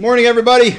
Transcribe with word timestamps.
Morning, 0.00 0.26
everybody. 0.26 0.78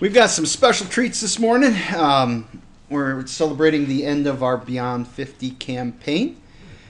We've 0.00 0.12
got 0.12 0.30
some 0.30 0.46
special 0.46 0.84
treats 0.88 1.20
this 1.20 1.38
morning. 1.38 1.76
Um, 1.96 2.48
we're 2.90 3.24
celebrating 3.28 3.86
the 3.86 4.04
end 4.04 4.26
of 4.26 4.42
our 4.42 4.58
Beyond 4.58 5.06
50 5.06 5.52
campaign. 5.52 6.42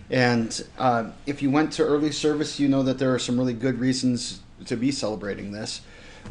And 0.09 0.67
uh, 0.79 1.11
if 1.27 1.43
you 1.43 1.51
went 1.51 1.75
to 1.75 1.83
early 1.83 2.11
service, 2.11 2.59
you 2.59 2.69
know 2.69 2.83
that 2.85 2.99
there 2.99 3.13
are 3.13 3.19
some 3.19 3.39
really 3.39 3.53
good 3.53 3.81
reasons 3.81 4.41
to 4.65 4.75
be 4.79 4.91
celebrating 4.91 5.53
this. 5.53 5.83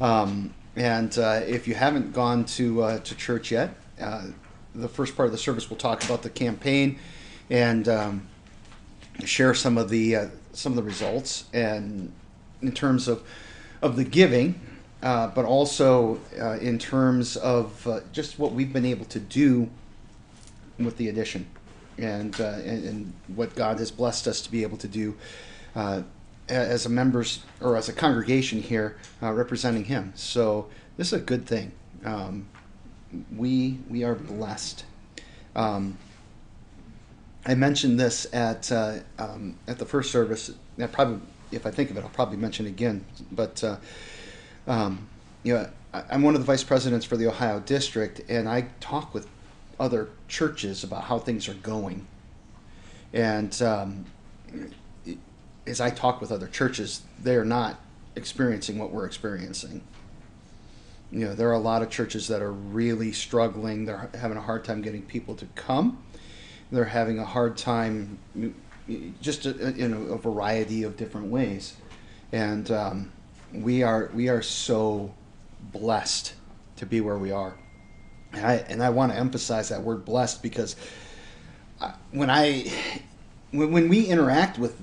Um, 0.01 0.55
and 0.75 1.15
uh, 1.19 1.41
if 1.45 1.67
you 1.67 1.75
haven't 1.75 2.11
gone 2.11 2.45
to, 2.45 2.81
uh, 2.81 2.97
to 2.97 3.15
church 3.15 3.51
yet, 3.51 3.75
uh, 4.01 4.23
the 4.73 4.89
first 4.89 5.15
part 5.15 5.27
of 5.27 5.33
the 5.33 5.37
service 5.37 5.69
will 5.69 5.77
talk 5.77 6.03
about 6.03 6.23
the 6.23 6.31
campaign 6.31 6.97
and 7.51 7.87
um, 7.87 8.27
share 9.23 9.53
some 9.53 9.77
of 9.77 9.89
the 9.89 10.15
uh, 10.15 10.27
some 10.53 10.71
of 10.71 10.77
the 10.77 10.83
results 10.83 11.45
and 11.53 12.11
in 12.63 12.71
terms 12.71 13.07
of 13.07 13.23
of 13.81 13.95
the 13.95 14.03
giving, 14.03 14.59
uh, 15.01 15.27
but 15.27 15.45
also 15.45 16.19
uh, 16.39 16.57
in 16.57 16.77
terms 16.77 17.35
of 17.37 17.87
uh, 17.87 18.01
just 18.11 18.37
what 18.37 18.53
we've 18.53 18.71
been 18.71 18.85
able 18.85 19.05
to 19.05 19.19
do 19.19 19.69
with 20.77 20.97
the 20.97 21.09
addition 21.09 21.47
and, 21.97 22.39
uh, 22.39 22.59
and, 22.63 22.85
and 22.85 23.13
what 23.27 23.55
God 23.55 23.79
has 23.79 23.91
blessed 23.91 24.27
us 24.27 24.41
to 24.41 24.51
be 24.51 24.63
able 24.63 24.77
to 24.77 24.87
do 24.87 25.15
uh, 25.75 26.03
as 26.49 26.85
a 26.85 26.89
members 26.89 27.39
or 27.61 27.77
as 27.77 27.89
a 27.89 27.93
congregation 27.93 28.61
here 28.61 28.97
uh, 29.21 29.31
representing 29.31 29.85
Him. 29.85 30.13
So 30.15 30.67
this 30.97 31.07
is 31.07 31.13
a 31.13 31.23
good 31.23 31.45
thing. 31.45 31.71
Um, 32.05 32.47
we 33.35 33.79
we 33.89 34.03
are 34.03 34.15
blessed. 34.15 34.85
Um, 35.55 35.97
I 37.45 37.55
mentioned 37.55 37.99
this 37.99 38.31
at 38.33 38.71
um, 38.71 39.57
at 39.67 39.79
the 39.79 39.85
first 39.85 40.11
service. 40.11 40.51
Probably, 40.91 41.19
if 41.51 41.65
I 41.65 41.71
think 41.71 41.89
of 41.89 41.97
it, 41.97 42.03
I'll 42.03 42.09
probably 42.09 42.37
mention 42.37 42.65
it 42.65 42.69
again. 42.69 43.05
But 43.31 43.63
uh, 43.63 43.77
um, 44.67 45.07
you 45.43 45.53
know, 45.53 45.69
I, 45.93 46.03
I'm 46.09 46.23
one 46.23 46.35
of 46.35 46.41
the 46.41 46.45
vice 46.45 46.63
presidents 46.63 47.05
for 47.05 47.17
the 47.17 47.27
Ohio 47.27 47.59
district, 47.59 48.21
and 48.29 48.47
I 48.47 48.67
talk 48.79 49.13
with 49.13 49.27
other 49.79 50.09
churches 50.27 50.83
about 50.83 51.05
how 51.05 51.19
things 51.19 51.47
are 51.47 51.55
going. 51.55 52.07
And 53.13 53.59
um, 53.61 54.05
as 55.67 55.81
I 55.81 55.89
talk 55.89 56.21
with 56.21 56.31
other 56.31 56.47
churches, 56.47 57.01
they 57.21 57.35
are 57.35 57.45
not 57.45 57.79
experiencing 58.15 58.77
what 58.77 58.91
we're 58.91 59.05
experiencing. 59.05 59.81
You 61.11 61.25
know, 61.25 61.35
there 61.35 61.49
are 61.49 61.53
a 61.53 61.59
lot 61.59 61.81
of 61.81 61.89
churches 61.89 62.29
that 62.29 62.41
are 62.41 62.53
really 62.53 63.11
struggling. 63.11 63.85
They're 63.85 64.09
having 64.13 64.37
a 64.37 64.41
hard 64.41 64.63
time 64.63 64.81
getting 64.81 65.01
people 65.01 65.35
to 65.35 65.45
come 65.55 66.01
they're 66.71 66.85
having 66.85 67.19
a 67.19 67.25
hard 67.25 67.57
time 67.57 68.17
just 69.21 69.45
in 69.45 69.93
a, 69.93 70.13
a 70.13 70.17
variety 70.17 70.83
of 70.83 70.97
different 70.97 71.27
ways. 71.27 71.75
And 72.31 72.69
um, 72.71 73.11
we 73.53 73.83
are 73.83 74.09
we 74.13 74.29
are 74.29 74.41
so 74.41 75.13
blessed 75.71 76.33
to 76.77 76.85
be 76.85 77.01
where 77.01 77.17
we 77.17 77.31
are. 77.31 77.55
And 78.33 78.45
I, 78.45 78.53
and 78.69 78.81
I 78.81 78.89
want 78.89 79.11
to 79.11 79.17
emphasize 79.17 79.69
that 79.69 79.81
word 79.81 80.05
blessed 80.05 80.41
because 80.41 80.75
when 82.11 82.29
I 82.29 82.71
when, 83.51 83.71
when 83.71 83.89
we 83.89 84.05
interact 84.05 84.57
with 84.57 84.77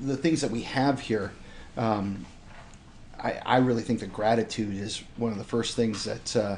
the 0.00 0.16
things 0.16 0.40
that 0.40 0.50
we 0.50 0.62
have 0.62 1.00
here 1.00 1.32
um, 1.76 2.24
I, 3.18 3.40
I 3.44 3.56
really 3.58 3.82
think 3.82 4.00
that 4.00 4.12
gratitude 4.12 4.76
is 4.76 5.02
one 5.16 5.32
of 5.32 5.38
the 5.38 5.44
first 5.44 5.76
things 5.76 6.04
that 6.04 6.36
uh, 6.36 6.56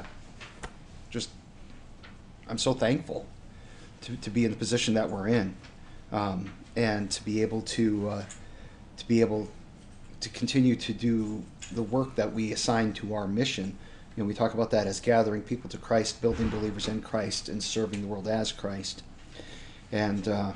just 1.09 1.29
I'm 2.49 2.57
so 2.57 2.73
thankful 2.73 3.25
to, 4.01 4.15
to 4.17 4.29
be 4.29 4.45
in 4.45 4.51
the 4.51 4.57
position 4.57 4.93
that 4.95 5.09
we're 5.09 5.27
in, 5.27 5.55
um, 6.11 6.51
and 6.77 7.09
to 7.11 7.25
be 7.25 7.41
able 7.41 7.63
to 7.63 8.07
uh, 8.07 8.25
to 8.95 9.07
be 9.07 9.19
able 9.19 9.49
to 10.21 10.29
continue 10.29 10.75
to 10.75 10.93
do 10.93 11.43
the 11.73 11.83
work 11.83 12.15
that 12.15 12.31
we 12.31 12.53
assign 12.53 12.93
to 12.93 13.13
our 13.13 13.27
mission. 13.27 13.77
You 14.15 14.23
know, 14.23 14.27
we 14.27 14.33
talk 14.33 14.53
about 14.53 14.71
that 14.71 14.87
as 14.87 14.99
gathering 14.99 15.41
people 15.41 15.69
to 15.71 15.77
Christ, 15.77 16.21
building 16.21 16.49
believers 16.49 16.87
in 16.87 17.01
Christ, 17.01 17.49
and 17.49 17.61
serving 17.61 18.01
the 18.01 18.07
world 18.07 18.27
as 18.27 18.51
Christ, 18.51 19.03
and 19.91 20.27
uh, 20.27 20.53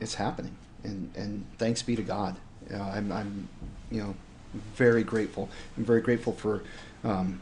it's 0.00 0.14
happening. 0.14 0.56
And 0.84 1.10
and 1.16 1.46
thanks 1.58 1.80
be 1.82 1.96
to 1.96 2.02
God. 2.02 2.36
Uh, 2.72 2.80
I'm, 2.80 3.12
I'm, 3.12 3.48
you 3.90 4.02
know, 4.02 4.14
very 4.74 5.04
grateful. 5.04 5.48
I'm 5.76 5.84
very 5.84 6.00
grateful 6.00 6.32
for 6.32 6.62
um, 7.04 7.40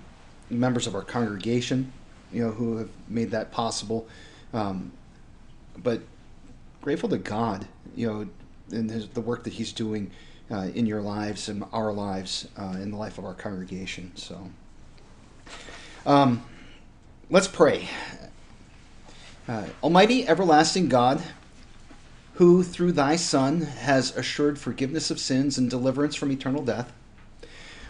members 0.48 0.86
of 0.86 0.94
our 0.94 1.02
congregation, 1.02 1.92
you 2.32 2.44
know, 2.44 2.50
who 2.50 2.78
have 2.78 2.90
made 3.08 3.30
that 3.30 3.50
possible. 3.50 4.08
Um, 4.52 4.92
but 5.82 6.02
grateful 6.82 7.08
to 7.10 7.18
God, 7.18 7.66
you 7.94 8.06
know, 8.06 8.28
and 8.70 8.90
his, 8.90 9.08
the 9.08 9.20
work 9.20 9.44
that 9.44 9.54
He's 9.54 9.72
doing 9.72 10.10
uh, 10.50 10.68
in 10.74 10.86
your 10.86 11.00
lives 11.00 11.48
and 11.48 11.64
our 11.72 11.92
lives, 11.92 12.48
uh, 12.56 12.76
in 12.80 12.90
the 12.90 12.96
life 12.96 13.18
of 13.18 13.24
our 13.24 13.34
congregation. 13.34 14.12
So, 14.14 14.50
um, 16.06 16.44
let's 17.30 17.48
pray. 17.48 17.88
Uh, 19.48 19.66
Almighty, 19.82 20.26
everlasting 20.26 20.88
God, 20.88 21.22
who 22.34 22.62
through 22.62 22.92
Thy 22.92 23.16
Son 23.16 23.62
has 23.62 24.16
assured 24.16 24.58
forgiveness 24.58 25.10
of 25.10 25.18
sins 25.18 25.58
and 25.58 25.68
deliverance 25.68 26.14
from 26.14 26.30
eternal 26.30 26.64
death, 26.64 26.92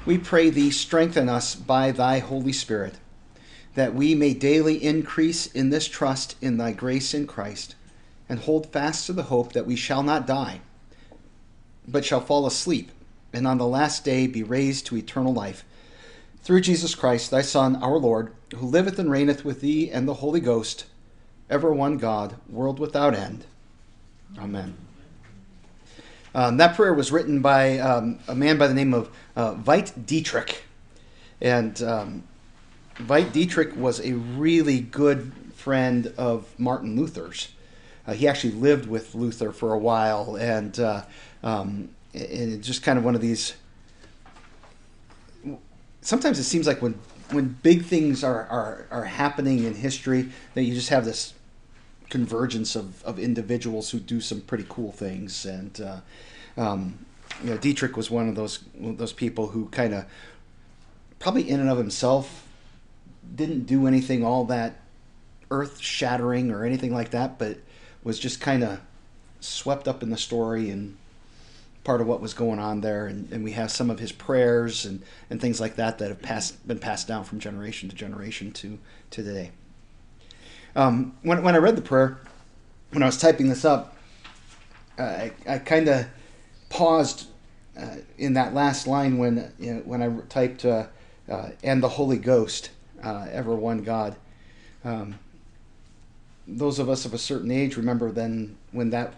we 0.07 0.17
pray 0.17 0.51
Thee 0.51 0.71
strengthen 0.71 1.29
us 1.29 1.55
by 1.55 1.93
Thy 1.93 2.19
Holy 2.19 2.53
Spirit 2.53 2.95
that 3.75 3.95
we 3.95 4.15
may 4.15 4.35
daily 4.35 4.83
increase 4.83 5.47
in 5.47 5.71
this 5.71 5.87
trust 5.87 6.37
in 6.41 6.57
thy 6.57 6.73
grace 6.73 7.15
in 7.15 7.27
Christ, 7.27 7.75
and 8.31 8.39
hold 8.39 8.73
fast 8.73 9.07
to 9.07 9.13
the 9.13 9.25
hope 9.25 9.53
that 9.53 9.67
we 9.67 9.75
shall 9.75 10.05
not 10.05 10.25
die, 10.25 10.61
but 11.89 12.05
shall 12.05 12.21
fall 12.21 12.47
asleep, 12.47 12.93
and 13.33 13.45
on 13.45 13.59
the 13.59 13.67
last 13.67 14.05
day 14.05 14.29
be 14.29 14.45
raised 14.45 14.87
to 14.87 14.97
eternal 14.97 15.35
life. 15.35 15.65
Through 16.43 16.61
Jesus 16.61 16.95
Christ, 16.95 17.33
thy 17.33 17.43
Son, 17.43 17.75
our 17.83 17.99
Lord, 17.99 18.33
who 18.55 18.67
liveth 18.67 19.01
and 19.01 19.11
reigneth 19.11 19.45
with 19.45 19.61
thee 19.61 19.91
and 19.91 20.07
the 20.07 20.15
Holy 20.15 20.39
Ghost, 20.39 20.87
ever 21.51 21.73
one 21.73 21.99
God, 21.99 22.37
world 22.49 22.79
without 22.79 23.15
end. 23.15 23.47
Amen. 24.39 24.77
Um, 26.33 26.57
that 26.59 26.77
prayer 26.77 26.95
was 26.95 27.11
written 27.11 27.43
by 27.43 27.81
um, 27.81 28.21
a 28.29 28.35
man 28.37 28.59
by 28.59 28.69
the 28.69 28.75
name 28.75 28.95
of 28.95 29.11
uh, 29.35 29.55
Veit 29.55 30.07
Dietrich. 30.07 30.63
And 31.41 31.83
um, 31.83 32.23
Veit 32.95 33.33
Dietrich 33.33 33.75
was 33.75 33.99
a 33.99 34.13
really 34.13 34.79
good 34.79 35.33
friend 35.57 36.15
of 36.17 36.47
Martin 36.61 36.95
Luther's. 36.95 37.49
Uh, 38.11 38.13
he 38.13 38.27
actually 38.27 38.53
lived 38.55 38.89
with 38.89 39.15
Luther 39.15 39.53
for 39.53 39.73
a 39.73 39.79
while, 39.79 40.35
and 40.35 40.81
uh, 40.81 41.05
um, 41.45 41.91
and 42.13 42.53
it's 42.55 42.67
just 42.67 42.83
kind 42.83 42.99
of 42.99 43.05
one 43.05 43.15
of 43.15 43.21
these. 43.21 43.55
Sometimes 46.01 46.41
it 46.41 46.45
seems 46.45 46.67
like 46.67 46.83
when 46.83 46.99
when 47.31 47.57
big 47.63 47.85
things 47.85 48.25
are, 48.25 48.47
are, 48.47 48.89
are 48.91 49.05
happening 49.05 49.63
in 49.63 49.75
history, 49.75 50.29
that 50.55 50.65
you 50.65 50.75
just 50.75 50.89
have 50.89 51.05
this 51.05 51.35
convergence 52.09 52.75
of, 52.75 53.01
of 53.05 53.21
individuals 53.21 53.91
who 53.91 54.01
do 54.01 54.21
some 54.21 54.41
pretty 54.41 54.67
cool 54.69 54.91
things. 54.91 55.47
And 55.47 55.81
uh, 55.81 56.01
um, 56.61 57.07
you 57.45 57.51
know, 57.51 57.59
Dietrich 57.59 57.97
was 57.97 58.11
one 58.11 58.29
of 58.29 58.35
those 58.35 58.65
those 58.75 59.13
people 59.13 59.47
who 59.47 59.67
kind 59.67 59.95
of 59.95 60.05
probably 61.21 61.49
in 61.49 61.61
and 61.61 61.71
of 61.71 61.79
himself 61.79 62.45
didn't 63.37 63.67
do 63.67 63.87
anything 63.87 64.25
all 64.25 64.47
that 64.47 64.81
earth 65.53 65.79
shattering 65.79 66.51
or 66.51 66.65
anything 66.65 66.93
like 66.93 67.11
that, 67.11 67.39
but 67.39 67.59
was 68.03 68.19
just 68.19 68.41
kind 68.41 68.63
of 68.63 68.81
swept 69.41 69.89
up 69.89 70.03
in 70.03 70.11
the 70.11 70.17
story 70.17 70.71
and 70.71 70.97
part 71.85 72.01
of 72.01 72.07
what 72.07 72.21
was 72.21 72.35
going 72.35 72.59
on 72.59 72.81
there. 72.81 73.07
And, 73.07 73.31
and 73.33 73.43
we 73.43 73.53
have 73.53 73.71
some 73.71 73.91
of 73.91 73.99
his 73.99 74.13
prayers 74.13 74.85
and, 74.85 75.03
and 75.29 75.41
things 75.41 75.61
like 75.61 75.77
that 75.77 75.99
that 75.99 76.09
have 76.09 76.23
passed 76.23 76.67
been 76.67 76.79
passed 76.79 77.09
down 77.09 77.25
from 77.25 77.41
generation 77.41 77.89
to 77.89 77.97
generation 77.97 78.53
to, 78.53 78.79
to 79.11 79.23
today. 79.23 79.51
Um, 80.77 81.17
when, 81.23 81.43
when 81.43 81.55
I 81.55 81.59
read 81.59 81.77
the 81.77 81.83
prayer, 81.83 82.19
when 82.91 83.03
I 83.03 83.07
was 83.07 83.19
typing 83.19 83.49
this 83.49 83.65
up, 83.65 83.97
I, 84.99 85.33
I 85.49 85.59
kind 85.59 85.89
of 85.89 86.07
paused 86.69 87.27
uh, 87.79 87.97
in 88.19 88.35
that 88.35 88.55
last 88.55 88.87
line 88.87 89.19
when 89.19 89.53
you 89.59 89.75
know, 89.75 89.81
when 89.81 90.03
I 90.03 90.11
typed 90.29 90.65
uh, 90.65 90.87
uh 91.29 91.51
and 91.63 91.83
the 91.83 91.89
Holy 91.89 92.19
Ghost 92.19 92.71
uh, 93.03 93.27
ever 93.31 93.55
one 93.55 93.83
God. 93.83 94.17
Um, 94.85 95.19
those 96.57 96.79
of 96.79 96.89
us 96.89 97.05
of 97.05 97.15
a 97.15 97.19
certain 97.19 97.51
age 97.51 97.77
remember 97.77 98.11
then 98.11 98.57
when 98.73 98.91
that 98.91 99.15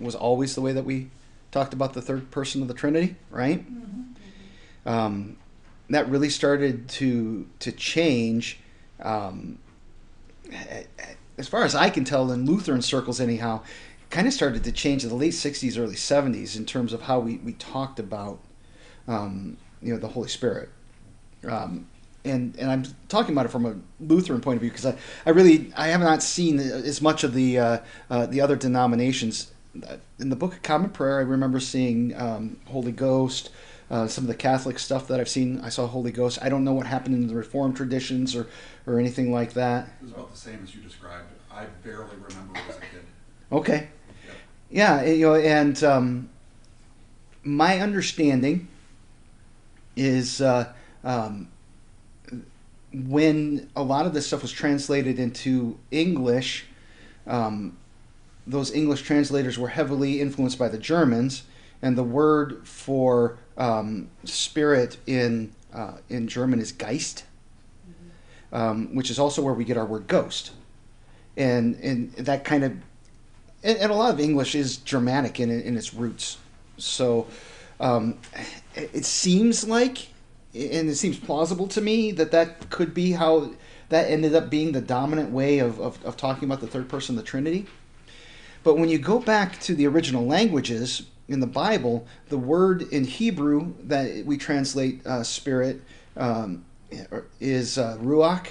was 0.00 0.14
always 0.14 0.54
the 0.54 0.60
way 0.60 0.72
that 0.72 0.84
we 0.84 1.10
talked 1.50 1.72
about 1.72 1.92
the 1.92 2.02
third 2.02 2.30
person 2.30 2.62
of 2.62 2.68
the 2.68 2.74
Trinity, 2.74 3.14
right? 3.30 3.60
Mm-hmm. 3.60 4.88
Um, 4.88 5.36
that 5.90 6.08
really 6.08 6.30
started 6.30 6.88
to 6.88 7.46
to 7.60 7.70
change. 7.70 8.58
Um, 9.00 9.58
as 11.38 11.48
far 11.48 11.64
as 11.64 11.74
I 11.74 11.90
can 11.90 12.04
tell, 12.04 12.32
in 12.32 12.46
Lutheran 12.46 12.82
circles, 12.82 13.20
anyhow, 13.20 13.62
kind 14.10 14.26
of 14.26 14.32
started 14.32 14.64
to 14.64 14.72
change 14.72 15.04
in 15.04 15.10
the 15.10 15.14
late 15.14 15.32
'60s, 15.32 15.78
early 15.78 15.94
'70s 15.94 16.56
in 16.56 16.66
terms 16.66 16.92
of 16.92 17.02
how 17.02 17.20
we, 17.20 17.36
we 17.36 17.52
talked 17.52 17.98
about 17.98 18.40
um, 19.06 19.56
you 19.80 19.92
know 19.92 20.00
the 20.00 20.08
Holy 20.08 20.28
Spirit. 20.28 20.70
Um, 21.48 21.88
and 22.24 22.56
and 22.56 22.70
I'm 22.70 22.84
talking 23.08 23.32
about 23.32 23.46
it 23.46 23.50
from 23.50 23.66
a 23.66 23.74
Lutheran 24.00 24.40
point 24.40 24.56
of 24.56 24.60
view 24.60 24.70
because 24.70 24.86
I, 24.86 24.96
I 25.26 25.30
really 25.30 25.72
I 25.76 25.88
have 25.88 26.00
not 26.00 26.22
seen 26.22 26.58
as 26.58 27.00
much 27.00 27.24
of 27.24 27.34
the 27.34 27.58
uh, 27.58 27.78
uh, 28.10 28.26
the 28.26 28.40
other 28.40 28.56
denominations 28.56 29.52
in 30.18 30.28
the 30.28 30.36
Book 30.36 30.54
of 30.54 30.62
Common 30.62 30.90
Prayer. 30.90 31.18
I 31.18 31.22
remember 31.22 31.60
seeing 31.60 32.14
um, 32.16 32.58
Holy 32.66 32.92
Ghost, 32.92 33.50
uh, 33.90 34.06
some 34.06 34.24
of 34.24 34.28
the 34.28 34.34
Catholic 34.34 34.78
stuff 34.78 35.08
that 35.08 35.20
I've 35.20 35.28
seen. 35.28 35.60
I 35.60 35.68
saw 35.68 35.86
Holy 35.86 36.12
Ghost. 36.12 36.38
I 36.42 36.48
don't 36.48 36.64
know 36.64 36.72
what 36.72 36.86
happened 36.86 37.14
in 37.14 37.26
the 37.26 37.34
Reformed 37.34 37.76
traditions 37.76 38.36
or, 38.36 38.48
or 38.86 38.98
anything 38.98 39.32
like 39.32 39.54
that. 39.54 39.88
It 40.00 40.04
was 40.04 40.12
about 40.12 40.30
the 40.32 40.38
same 40.38 40.60
as 40.62 40.74
you 40.74 40.82
described. 40.82 41.28
I 41.50 41.66
barely 41.84 42.16
remember 42.16 42.58
as 42.68 42.76
a 42.76 42.80
kid. 42.80 43.04
Okay. 43.50 43.88
Yeah, 44.70 45.04
you 45.04 45.26
know, 45.26 45.34
and 45.34 45.82
um, 45.84 46.30
my 47.44 47.78
understanding 47.80 48.68
is 49.96 50.40
uh, 50.40 50.72
um, 51.04 51.48
when 52.92 53.70
a 53.74 53.82
lot 53.82 54.06
of 54.06 54.14
this 54.14 54.26
stuff 54.26 54.42
was 54.42 54.52
translated 54.52 55.18
into 55.18 55.78
English, 55.90 56.66
um, 57.26 57.76
those 58.46 58.72
English 58.72 59.02
translators 59.02 59.58
were 59.58 59.68
heavily 59.68 60.20
influenced 60.20 60.58
by 60.58 60.68
the 60.68 60.78
Germans, 60.78 61.44
and 61.80 61.96
the 61.96 62.02
word 62.02 62.66
for 62.66 63.38
um, 63.56 64.08
spirit 64.24 64.98
in 65.06 65.52
uh, 65.72 65.98
in 66.08 66.28
German 66.28 66.60
is 66.60 66.72
Geist, 66.72 67.24
um, 68.52 68.94
which 68.94 69.10
is 69.10 69.18
also 69.18 69.42
where 69.42 69.54
we 69.54 69.64
get 69.64 69.76
our 69.76 69.86
word 69.86 70.06
ghost, 70.06 70.52
and 71.36 71.76
and 71.76 72.12
that 72.14 72.44
kind 72.44 72.64
of 72.64 72.72
and, 73.62 73.78
and 73.78 73.92
a 73.92 73.94
lot 73.94 74.12
of 74.12 74.20
English 74.20 74.54
is 74.54 74.76
Germanic 74.78 75.40
in 75.40 75.50
in 75.50 75.76
its 75.76 75.94
roots, 75.94 76.38
so 76.76 77.26
um, 77.80 78.18
it, 78.74 78.90
it 78.92 79.04
seems 79.04 79.66
like 79.66 80.08
and 80.54 80.88
it 80.88 80.96
seems 80.96 81.18
plausible 81.18 81.66
to 81.68 81.80
me 81.80 82.12
that 82.12 82.30
that 82.30 82.70
could 82.70 82.92
be 82.92 83.12
how 83.12 83.52
that 83.88 84.10
ended 84.10 84.34
up 84.34 84.50
being 84.50 84.72
the 84.72 84.80
dominant 84.80 85.30
way 85.30 85.58
of, 85.58 85.78
of, 85.80 86.02
of, 86.04 86.16
talking 86.16 86.44
about 86.44 86.60
the 86.60 86.66
third 86.66 86.88
person 86.88 87.16
of 87.16 87.24
the 87.24 87.28
Trinity. 87.28 87.66
But 88.64 88.78
when 88.78 88.88
you 88.88 88.98
go 88.98 89.18
back 89.18 89.60
to 89.60 89.74
the 89.74 89.86
original 89.86 90.24
languages 90.24 91.02
in 91.28 91.40
the 91.40 91.46
Bible, 91.46 92.06
the 92.28 92.38
word 92.38 92.82
in 92.82 93.04
Hebrew 93.04 93.74
that 93.84 94.24
we 94.24 94.38
translate 94.38 95.06
uh, 95.06 95.22
spirit 95.22 95.82
um, 96.16 96.64
is 97.40 97.78
uh, 97.78 97.96
ruach, 98.00 98.48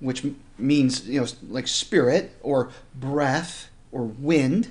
which 0.00 0.24
means 0.58 1.06
you 1.08 1.20
know 1.20 1.26
like 1.48 1.68
spirit 1.68 2.32
or 2.42 2.70
breath 2.94 3.70
or 3.92 4.04
wind. 4.04 4.70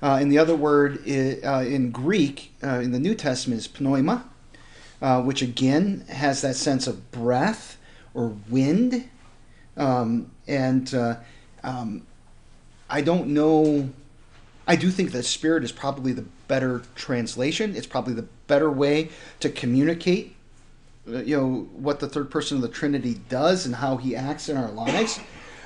Uh, 0.00 0.18
and 0.20 0.30
the 0.30 0.38
other 0.38 0.54
word 0.54 1.02
is, 1.04 1.42
uh, 1.44 1.64
in 1.66 1.90
Greek 1.90 2.52
uh, 2.62 2.80
in 2.80 2.92
the 2.92 3.00
New 3.00 3.14
Testament 3.14 3.60
is 3.60 3.80
pneuma, 3.80 4.24
uh, 5.00 5.22
which 5.22 5.42
again 5.42 6.04
has 6.08 6.42
that 6.42 6.56
sense 6.56 6.86
of 6.86 7.10
breath 7.10 7.78
or 8.14 8.34
wind. 8.48 9.08
Um, 9.76 10.30
and 10.46 10.92
uh, 10.94 11.16
um, 11.62 12.06
I 12.90 13.00
don't 13.00 13.28
know. 13.28 13.90
I 14.66 14.76
do 14.76 14.90
think 14.90 15.12
that 15.12 15.24
spirit 15.24 15.64
is 15.64 15.72
probably 15.72 16.12
the 16.12 16.24
better 16.48 16.82
translation. 16.94 17.76
It's 17.76 17.86
probably 17.86 18.14
the 18.14 18.26
better 18.46 18.70
way 18.70 19.10
to 19.40 19.48
communicate, 19.48 20.34
uh, 21.08 21.18
you 21.18 21.36
know, 21.36 21.68
what 21.72 22.00
the 22.00 22.08
third 22.08 22.30
person 22.30 22.56
of 22.56 22.62
the 22.62 22.68
Trinity 22.68 23.20
does 23.28 23.66
and 23.66 23.76
how 23.76 23.96
he 23.96 24.16
acts 24.16 24.48
in 24.48 24.56
our 24.56 24.70
lives. 24.70 25.20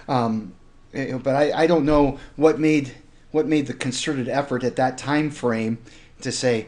Um, 0.09 0.55
but 0.93 1.35
I, 1.35 1.63
I 1.63 1.67
don't 1.67 1.85
know 1.85 2.19
what 2.37 2.59
made 2.59 2.93
what 3.31 3.47
made 3.47 3.67
the 3.67 3.73
concerted 3.73 4.29
effort 4.29 4.63
at 4.63 4.77
that 4.77 4.99
time 4.99 5.31
frame 5.31 5.79
to 6.21 6.31
say 6.31 6.67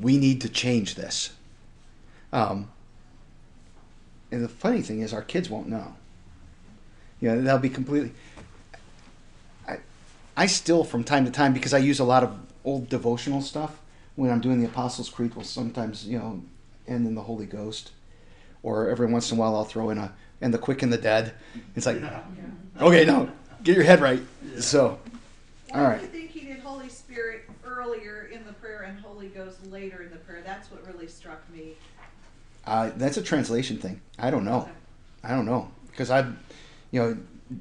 we 0.00 0.16
need 0.16 0.40
to 0.40 0.48
change 0.48 0.94
this. 0.94 1.35
Um, 2.32 2.70
and 4.30 4.42
the 4.42 4.48
funny 4.48 4.82
thing 4.82 5.00
is, 5.00 5.12
our 5.12 5.22
kids 5.22 5.48
won't 5.48 5.68
know. 5.68 5.94
You 7.20 7.30
know, 7.30 7.40
they'll 7.40 7.58
be 7.58 7.70
completely. 7.70 8.12
I, 9.66 9.78
I 10.36 10.46
still, 10.46 10.84
from 10.84 11.04
time 11.04 11.24
to 11.24 11.30
time, 11.30 11.52
because 11.52 11.72
I 11.72 11.78
use 11.78 11.98
a 11.98 12.04
lot 12.04 12.22
of 12.22 12.38
old 12.64 12.88
devotional 12.88 13.40
stuff 13.40 13.80
when 14.16 14.30
I'm 14.30 14.40
doing 14.40 14.60
the 14.60 14.66
Apostles' 14.66 15.08
Creed, 15.08 15.34
will 15.34 15.44
sometimes, 15.44 16.06
you 16.06 16.18
know, 16.18 16.42
end 16.88 17.06
in 17.06 17.14
the 17.14 17.22
Holy 17.22 17.46
Ghost. 17.46 17.92
Or 18.62 18.88
every 18.90 19.06
once 19.06 19.30
in 19.30 19.38
a 19.38 19.40
while, 19.40 19.54
I'll 19.54 19.64
throw 19.64 19.90
in 19.90 19.98
a, 19.98 20.12
and 20.40 20.52
the 20.52 20.58
quick 20.58 20.82
and 20.82 20.92
the 20.92 20.98
dead. 20.98 21.34
It's 21.76 21.86
like, 21.86 22.00
yeah. 22.00 22.20
okay, 22.80 23.04
no, 23.04 23.30
get 23.62 23.76
your 23.76 23.84
head 23.84 24.00
right. 24.00 24.20
Yeah. 24.54 24.60
So, 24.60 24.98
all 25.72 25.82
right. 25.82 26.00
I 26.00 26.06
think 26.06 26.30
he 26.30 26.40
did 26.40 26.58
Holy 26.60 26.88
Spirit 26.88 27.42
earlier 27.64 28.28
in 28.32 28.44
the 28.44 28.52
prayer 28.54 28.82
and 28.82 28.98
Holy 28.98 29.28
Ghost 29.28 29.64
later 29.66 30.02
in 30.02 30.10
the 30.10 30.16
prayer. 30.16 30.42
That's 30.44 30.70
what 30.70 30.84
really 30.86 31.06
struck 31.06 31.48
me. 31.52 31.74
Uh, 32.66 32.90
that's 32.96 33.16
a 33.16 33.22
translation 33.22 33.78
thing. 33.78 34.00
I 34.18 34.30
don't 34.30 34.44
know. 34.44 34.68
I 35.22 35.30
don't 35.30 35.46
know 35.46 35.70
because 35.90 36.10
I, 36.10 36.20
you 36.90 37.00
know, 37.00 37.16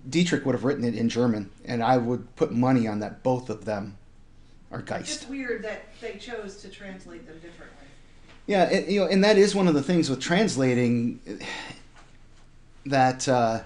Dietrich 0.10 0.46
would 0.46 0.56
have 0.56 0.64
written 0.64 0.84
it 0.84 0.96
in 0.96 1.10
German, 1.10 1.52
and 1.66 1.84
I 1.84 1.98
would 1.98 2.36
put 2.36 2.52
money 2.52 2.88
on 2.88 3.00
that. 3.00 3.24
Both 3.24 3.50
of 3.50 3.66
them 3.66 3.98
are 4.72 4.82
Geist. 4.82 5.22
It's 5.22 5.30
weird 5.30 5.64
that 5.64 5.86
they 6.02 6.14
chose 6.14 6.58
to 6.58 6.70
translate 6.70 7.26
them 7.28 7.36
differently. 7.36 7.88
Yeah, 8.48 8.64
and, 8.64 8.92
you 8.92 9.00
know, 9.00 9.08
and 9.08 9.24
that 9.24 9.38
is 9.38 9.56
one 9.56 9.68
of 9.68 9.74
the 9.74 9.82
things 9.82 10.10
with 10.10 10.20
translating 10.20 11.20
that 12.86 13.28
uh, 13.28 13.62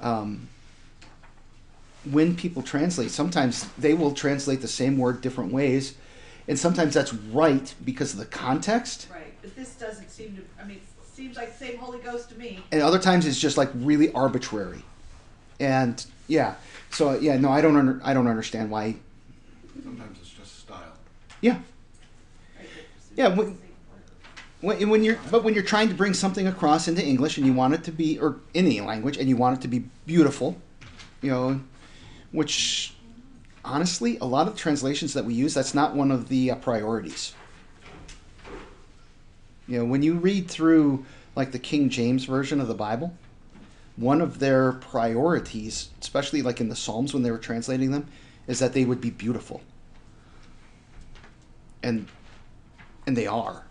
um, 0.00 0.48
when 2.10 2.34
people 2.36 2.62
translate, 2.62 3.10
sometimes 3.10 3.68
they 3.78 3.94
will 3.94 4.12
translate 4.12 4.60
the 4.60 4.68
same 4.68 4.96
word 4.96 5.20
different 5.20 5.52
ways, 5.52 5.94
and 6.48 6.58
sometimes 6.58 6.94
that's 6.94 7.12
right 7.12 7.74
because 7.84 8.12
of 8.12 8.18
the 8.18 8.26
context. 8.26 9.08
Right 9.10 9.15
but 9.46 9.54
this 9.54 9.76
doesn't 9.76 10.10
seem 10.10 10.34
to, 10.34 10.42
I 10.60 10.66
mean, 10.66 10.78
it 10.78 11.06
seems 11.06 11.36
like 11.36 11.56
the 11.56 11.64
same 11.64 11.78
Holy 11.78 12.00
Ghost 12.00 12.30
to 12.30 12.34
me. 12.36 12.64
And 12.72 12.82
other 12.82 12.98
times 12.98 13.26
it's 13.26 13.38
just 13.38 13.56
like 13.56 13.70
really 13.76 14.10
arbitrary. 14.10 14.82
And 15.60 16.04
yeah, 16.26 16.56
so 16.90 17.16
yeah, 17.16 17.36
no, 17.36 17.50
I 17.50 17.60
don't 17.60 17.76
under, 17.76 18.00
I 18.02 18.12
don't 18.12 18.26
understand 18.26 18.72
why. 18.72 18.96
Sometimes 19.84 20.18
it's 20.20 20.30
just 20.30 20.58
style. 20.62 20.80
Yeah. 21.40 21.60
Yeah. 23.14 23.28
When, 23.28 23.56
when, 24.62 24.88
when 24.88 25.04
you're, 25.04 25.18
but 25.30 25.44
when 25.44 25.54
you're 25.54 25.62
trying 25.62 25.90
to 25.90 25.94
bring 25.94 26.12
something 26.12 26.48
across 26.48 26.88
into 26.88 27.04
English 27.04 27.38
and 27.38 27.46
you 27.46 27.52
want 27.52 27.72
it 27.72 27.84
to 27.84 27.92
be, 27.92 28.18
or 28.18 28.40
any 28.52 28.80
language, 28.80 29.16
and 29.16 29.28
you 29.28 29.36
want 29.36 29.58
it 29.58 29.62
to 29.62 29.68
be 29.68 29.84
beautiful, 30.06 30.60
you 31.22 31.30
know, 31.30 31.60
which 32.32 32.94
honestly, 33.64 34.18
a 34.18 34.26
lot 34.26 34.48
of 34.48 34.56
translations 34.56 35.14
that 35.14 35.24
we 35.24 35.34
use, 35.34 35.54
that's 35.54 35.72
not 35.72 35.94
one 35.94 36.10
of 36.10 36.28
the 36.28 36.50
uh, 36.50 36.56
priorities. 36.56 37.32
You 39.66 39.78
know, 39.78 39.84
when 39.84 40.02
you 40.02 40.14
read 40.14 40.48
through 40.48 41.04
like 41.34 41.52
the 41.52 41.58
King 41.58 41.88
James 41.88 42.24
version 42.24 42.60
of 42.60 42.68
the 42.68 42.74
Bible, 42.74 43.14
one 43.96 44.20
of 44.20 44.38
their 44.38 44.72
priorities, 44.72 45.90
especially 46.00 46.42
like 46.42 46.60
in 46.60 46.68
the 46.68 46.76
Psalms 46.76 47.12
when 47.12 47.22
they 47.22 47.30
were 47.30 47.38
translating 47.38 47.90
them, 47.90 48.06
is 48.46 48.58
that 48.58 48.72
they 48.72 48.84
would 48.84 49.00
be 49.00 49.10
beautiful. 49.10 49.60
And 51.82 52.06
and 53.06 53.16
they 53.16 53.26
are. 53.26 53.64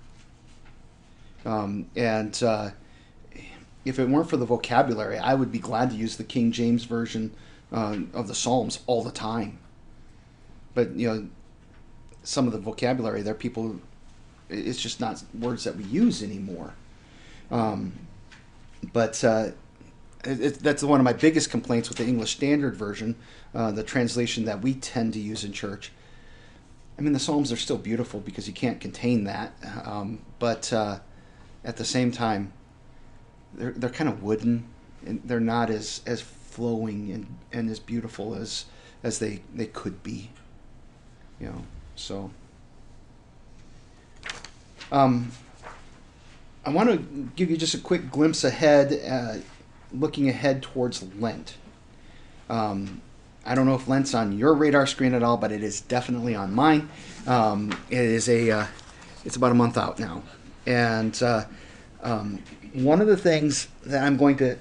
Um, 1.46 1.88
and 1.96 2.42
uh, 2.42 2.72
if 3.84 4.00
it 4.00 4.10
weren't 4.10 4.30
for 4.30 4.38
the 4.38 4.46
vocabulary, 4.46 5.18
I 5.18 5.36
would 5.36 5.52
be 5.52 5.60
glad 5.60 5.92
to 5.92 5.96
use 5.96 6.18
the 6.18 6.24
King 6.24 6.52
James 6.52 6.86
version 6.86 7.34
uh, 7.72 7.98
of 8.14 8.28
the 8.28 8.36
Psalms 8.36 8.80
all 8.88 9.04
the 9.04 9.12
time. 9.12 9.60
But 10.74 10.96
you 10.96 11.08
know, 11.08 11.28
some 12.24 12.48
of 12.48 12.54
the 12.54 12.60
vocabulary 12.60 13.22
there, 13.22 13.36
people 13.36 13.80
it's 14.50 14.82
just 14.82 15.00
not 15.00 15.24
words 15.40 15.64
that 15.64 15.76
we 15.76 15.84
use 15.86 16.22
anymore. 16.22 16.74
Um, 17.52 17.94
but 18.94 19.24
uh, 19.24 19.50
it, 20.24 20.42
it, 20.42 20.54
that's 20.60 20.84
one 20.84 21.00
of 21.00 21.04
my 21.04 21.14
biggest 21.14 21.50
complaints 21.50 21.90
with 21.90 21.98
the 21.98 22.06
English 22.06 22.36
Standard 22.36 22.76
Version, 22.76 23.16
uh, 23.54 23.72
the 23.72 23.84
translation 23.84 24.46
that 24.46 24.62
we 24.62 24.74
tend 24.76 25.14
to 25.14 25.20
use 25.20 25.44
in 25.44 25.52
church. 25.52 25.92
I 26.98 27.02
mean, 27.02 27.14
the 27.14 27.20
Psalms 27.20 27.52
are 27.52 27.58
still 27.58 27.78
beautiful 27.78 28.20
because 28.20 28.48
you 28.48 28.54
can't 28.54 28.80
contain 28.80 29.26
that, 29.26 29.54
um, 29.84 30.20
but 30.40 30.72
uh, 30.72 31.00
at 31.64 31.78
the 31.78 31.86
same 31.86 32.12
time, 32.12 32.54
they're 33.54 33.72
they're 33.72 33.90
kind 33.90 34.10
of 34.10 34.24
wooden, 34.24 34.66
and 35.06 35.22
they're 35.26 35.40
not 35.40 35.70
as 35.70 36.02
as 36.06 36.22
flowing 36.22 37.12
and, 37.12 37.28
and 37.52 37.70
as 37.70 37.80
beautiful 37.80 38.34
as 38.36 38.66
as 39.04 39.20
they 39.20 39.42
they 39.54 39.66
could 39.66 40.04
be. 40.04 40.30
You 41.40 41.48
know, 41.48 41.64
so. 41.96 42.32
Um, 44.96 45.30
I 46.66 46.70
want 46.70 46.90
to 46.90 47.30
give 47.36 47.52
you 47.52 47.58
just 47.58 47.74
a 47.74 47.80
quick 47.80 48.10
glimpse 48.10 48.46
ahead, 48.46 48.98
uh, 49.06 49.40
looking 49.92 50.30
ahead 50.30 50.64
towards 50.64 51.04
Lent. 51.20 51.58
Um, 52.50 53.02
I 53.46 53.56
don't 53.56 53.66
know 53.66 53.76
if 53.76 53.90
Lent's 53.90 54.14
on 54.14 54.38
your 54.38 54.54
radar 54.54 54.88
screen 54.88 55.14
at 55.14 55.22
all, 55.22 55.36
but 55.36 55.52
it 55.52 55.64
is 55.64 55.82
definitely 55.82 56.34
on 56.34 56.56
mine. 56.56 56.90
Um, 57.28 57.78
it 57.90 58.00
is 58.00 58.30
a, 58.30 58.50
uh, 58.50 58.68
it's 59.26 59.36
about 59.36 59.52
a 59.52 59.56
month 59.56 59.78
out 59.78 60.00
now, 60.00 60.24
and 60.66 61.22
uh, 61.22 61.44
um, 62.02 62.42
one 62.72 63.02
of 63.02 63.08
the 63.08 63.18
things 63.18 63.68
that 63.86 64.02
I'm 64.02 64.16
going 64.16 64.38
to, 64.38 64.58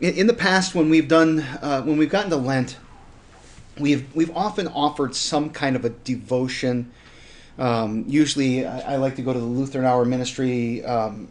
in, 0.00 0.14
in 0.14 0.26
the 0.28 0.34
past 0.34 0.76
when 0.76 0.88
we've 0.88 1.08
done, 1.08 1.40
uh, 1.40 1.82
when 1.82 1.96
we've 1.96 2.10
gotten 2.10 2.30
to 2.30 2.36
Lent, 2.36 2.76
we've 3.76 4.14
we've 4.14 4.34
often 4.36 4.68
offered 4.68 5.16
some 5.16 5.50
kind 5.50 5.74
of 5.74 5.84
a 5.84 5.90
devotion 5.90 6.92
um, 7.60 8.04
usually, 8.08 8.66
I, 8.66 8.94
I, 8.94 8.96
like 8.96 9.16
to 9.16 9.22
go 9.22 9.34
to 9.34 9.38
the 9.38 9.44
Lutheran 9.44 9.84
Hour 9.84 10.06
Ministry 10.06 10.82
um, 10.82 11.28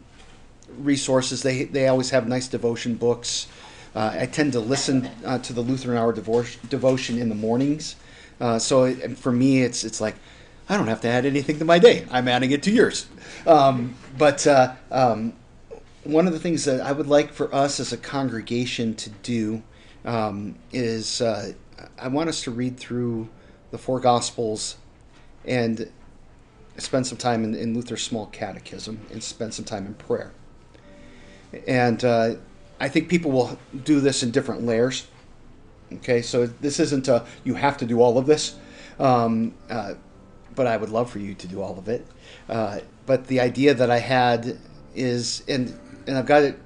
resources. 0.78 1.42
They 1.42 1.64
they 1.64 1.88
always 1.88 2.10
have 2.10 2.28
nice 2.28 2.46
devotion 2.46 2.94
books. 2.94 3.48
Uh, 3.96 4.16
I 4.20 4.26
tend 4.26 4.52
to 4.52 4.60
listen 4.60 5.10
uh, 5.24 5.38
to 5.38 5.52
the 5.52 5.60
Lutheran 5.60 5.98
Hour 5.98 6.12
devotion 6.12 7.18
in 7.18 7.28
the 7.28 7.34
mornings. 7.34 7.96
Uh, 8.40 8.60
so 8.60 8.84
it, 8.84 9.18
for 9.18 9.32
me, 9.32 9.62
it's 9.62 9.82
it's 9.82 10.00
like 10.00 10.14
I 10.68 10.76
don't 10.76 10.86
have 10.86 11.00
to 11.00 11.08
add 11.08 11.26
anything 11.26 11.58
to 11.58 11.64
my 11.64 11.80
day. 11.80 12.06
I'm 12.12 12.28
adding 12.28 12.52
it 12.52 12.62
to 12.62 12.70
yours. 12.70 13.06
Um, 13.44 13.96
but 14.16 14.46
uh, 14.46 14.74
um, 14.92 15.32
one 16.04 16.28
of 16.28 16.32
the 16.32 16.38
things 16.38 16.64
that 16.66 16.80
I 16.80 16.92
would 16.92 17.08
like 17.08 17.32
for 17.32 17.52
us 17.52 17.80
as 17.80 17.92
a 17.92 17.96
congregation 17.96 18.94
to 18.94 19.10
do 19.10 19.64
um, 20.04 20.54
is 20.72 21.20
uh, 21.20 21.54
I 21.98 22.06
want 22.06 22.28
us 22.28 22.44
to 22.44 22.52
read 22.52 22.76
through 22.78 23.28
the 23.72 23.78
four 23.78 23.98
Gospels 23.98 24.76
and 25.44 25.90
spend 26.82 27.06
some 27.06 27.18
time 27.18 27.44
in, 27.44 27.54
in 27.54 27.74
Luther's 27.74 28.02
small 28.02 28.26
catechism 28.26 29.00
and 29.10 29.22
spend 29.22 29.54
some 29.54 29.64
time 29.64 29.86
in 29.86 29.94
prayer. 29.94 30.32
And 31.66 32.04
uh, 32.04 32.34
I 32.78 32.88
think 32.88 33.08
people 33.08 33.30
will 33.30 33.58
do 33.84 34.00
this 34.00 34.22
in 34.22 34.30
different 34.30 34.64
layers. 34.64 35.06
Okay, 35.92 36.22
so 36.22 36.46
this 36.46 36.78
isn't 36.78 37.08
a 37.08 37.26
you 37.42 37.54
have 37.54 37.76
to 37.78 37.86
do 37.86 38.00
all 38.00 38.16
of 38.16 38.26
this, 38.26 38.56
um, 39.00 39.54
uh, 39.68 39.94
but 40.54 40.68
I 40.68 40.76
would 40.76 40.90
love 40.90 41.10
for 41.10 41.18
you 41.18 41.34
to 41.34 41.48
do 41.48 41.60
all 41.60 41.78
of 41.78 41.88
it. 41.88 42.06
Uh, 42.48 42.80
but 43.06 43.26
the 43.26 43.40
idea 43.40 43.74
that 43.74 43.90
I 43.90 43.98
had 43.98 44.56
is, 44.94 45.42
and 45.48 45.76
and 46.06 46.16
I've 46.16 46.26
got 46.26 46.42
it. 46.42 46.58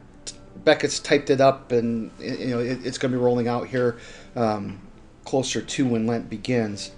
Beckett's 0.62 1.00
typed 1.00 1.30
it 1.30 1.40
up, 1.40 1.73
and 1.73 2.11
you 2.21 2.49
know 2.49 2.59
it, 2.59 2.85
it's 2.85 2.99
going 2.99 3.12
to 3.12 3.18
be 3.18 3.23
rolling 3.23 3.49
out 3.49 3.68
here 3.68 3.99
um, 4.37 4.80
closer 5.25 5.62
to 5.62 5.87
when 5.87 6.06
Lent 6.06 6.28
begins. 6.28 6.92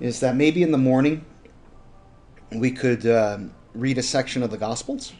Is 0.00 0.20
that 0.20 0.34
maybe 0.34 0.62
in 0.62 0.72
the 0.72 0.78
morning 0.78 1.24
we 2.52 2.70
could 2.70 3.06
uh, 3.06 3.38
read 3.74 3.98
a 3.98 4.02
section 4.02 4.42
of 4.42 4.50
the 4.50 4.58
Gospels? 4.58 5.12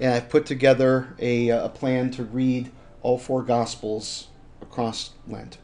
And 0.00 0.12
I've 0.12 0.28
put 0.28 0.46
together 0.46 1.14
a, 1.18 1.48
a 1.50 1.68
plan 1.68 2.10
to 2.12 2.24
read 2.24 2.70
all 3.02 3.18
four 3.18 3.42
Gospels 3.42 4.28
across 4.60 5.10
Lent. 5.28 5.58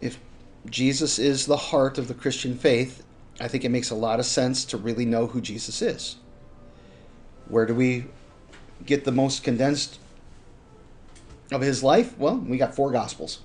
If 0.00 0.18
Jesus 0.68 1.18
is 1.18 1.46
the 1.46 1.56
heart 1.56 1.98
of 1.98 2.08
the 2.08 2.14
Christian 2.14 2.56
faith, 2.56 3.04
I 3.40 3.48
think 3.48 3.64
it 3.64 3.70
makes 3.70 3.90
a 3.90 3.94
lot 3.94 4.20
of 4.20 4.26
sense 4.26 4.64
to 4.66 4.76
really 4.76 5.04
know 5.04 5.26
who 5.26 5.40
Jesus 5.40 5.82
is. 5.82 6.16
Where 7.48 7.66
do 7.66 7.74
we 7.74 8.06
get 8.86 9.04
the 9.04 9.12
most 9.12 9.44
condensed 9.44 9.98
of 11.52 11.60
his 11.60 11.82
life? 11.82 12.16
Well, 12.18 12.36
we 12.36 12.56
got 12.56 12.74
four 12.74 12.90
Gospels 12.90 13.40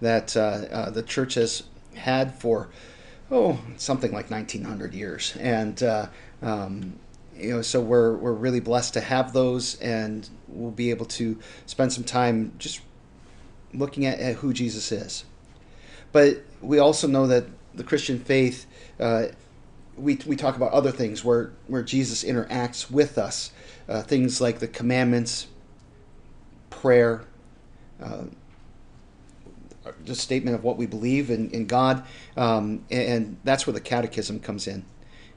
that 0.00 0.36
uh, 0.36 0.40
uh, 0.40 0.90
the 0.90 1.02
church 1.02 1.34
has 1.34 1.62
had 1.94 2.34
for, 2.34 2.68
oh, 3.32 3.58
something 3.78 4.12
like 4.12 4.30
1900 4.30 4.92
years. 4.94 5.34
And, 5.40 5.82
uh, 5.82 6.06
um, 6.42 6.98
you 7.34 7.50
know, 7.50 7.62
so 7.62 7.80
we're, 7.80 8.14
we're 8.14 8.34
really 8.34 8.60
blessed 8.60 8.92
to 8.94 9.00
have 9.00 9.32
those, 9.32 9.80
and 9.80 10.28
we'll 10.48 10.70
be 10.70 10.90
able 10.90 11.06
to 11.06 11.38
spend 11.64 11.92
some 11.92 12.04
time 12.04 12.52
just 12.58 12.82
looking 13.72 14.04
at, 14.04 14.20
at 14.20 14.36
who 14.36 14.52
Jesus 14.52 14.92
is. 14.92 15.24
But 16.12 16.42
we 16.60 16.78
also 16.78 17.08
know 17.08 17.26
that 17.26 17.46
the 17.74 17.82
Christian 17.82 18.18
faith, 18.20 18.66
uh, 19.00 19.28
we, 19.96 20.18
we 20.26 20.36
talk 20.36 20.56
about 20.56 20.72
other 20.72 20.90
things 20.92 21.24
where, 21.24 21.52
where 21.68 21.82
Jesus 21.82 22.22
interacts 22.22 22.90
with 22.90 23.16
us, 23.16 23.50
uh, 23.88 24.02
things 24.02 24.42
like 24.42 24.58
the 24.58 24.68
commandments, 24.68 25.46
prayer, 26.68 27.24
uh, 28.02 28.24
just 30.04 30.20
statement 30.20 30.54
of 30.54 30.64
what 30.64 30.76
we 30.76 30.86
believe 30.86 31.30
in, 31.30 31.50
in 31.50 31.66
God, 31.66 32.04
um, 32.36 32.84
and, 32.90 33.36
that's 33.44 33.66
where 33.66 33.74
the 33.74 33.80
catechism 33.80 34.40
comes 34.40 34.66
in. 34.66 34.84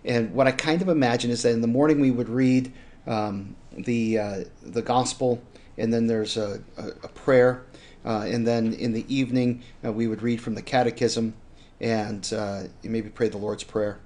And 0.03 0.33
what 0.33 0.47
I 0.47 0.51
kind 0.51 0.81
of 0.81 0.89
imagine 0.89 1.31
is 1.31 1.43
that 1.43 1.51
in 1.51 1.61
the 1.61 1.67
morning 1.67 1.99
we 1.99 2.11
would 2.11 2.29
read 2.29 2.71
um, 3.07 3.55
the 3.75 4.19
uh, 4.19 4.43
the 4.61 4.81
gospel, 4.81 5.41
and 5.77 5.93
then 5.93 6.07
there's 6.07 6.37
a, 6.37 6.61
a, 6.77 6.87
a 7.03 7.07
prayer, 7.09 7.63
uh, 8.05 8.25
and 8.27 8.45
then 8.45 8.73
in 8.73 8.93
the 8.93 9.05
evening 9.13 9.63
uh, 9.83 9.91
we 9.91 10.07
would 10.07 10.21
read 10.21 10.41
from 10.41 10.55
the 10.55 10.61
catechism, 10.61 11.33
and 11.81 12.31
uh, 12.33 12.63
maybe 12.83 13.09
pray 13.09 13.29
the 13.29 13.37
Lord's 13.37 13.63
prayer. 13.63 13.99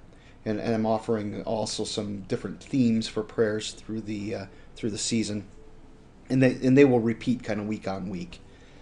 And, 0.46 0.58
and, 0.58 0.74
I'm 0.74 0.86
offering 0.86 1.42
also 1.42 1.84
some 1.84 2.22
different 2.22 2.62
themes 2.62 3.06
for 3.06 3.22
prayers 3.22 3.72
through 3.72 4.00
the 4.00 4.34
uh, 4.34 4.46
through 4.74 4.90
the 4.90 4.98
season, 4.98 5.46
and 6.30 6.42
they 6.42 6.54
and 6.66 6.78
they 6.78 6.86
will 6.86 7.00
repeat 7.00 7.42
kind 7.42 7.60
of 7.60 7.66
week 7.66 7.86
on 7.86 8.08
week. 8.08 8.40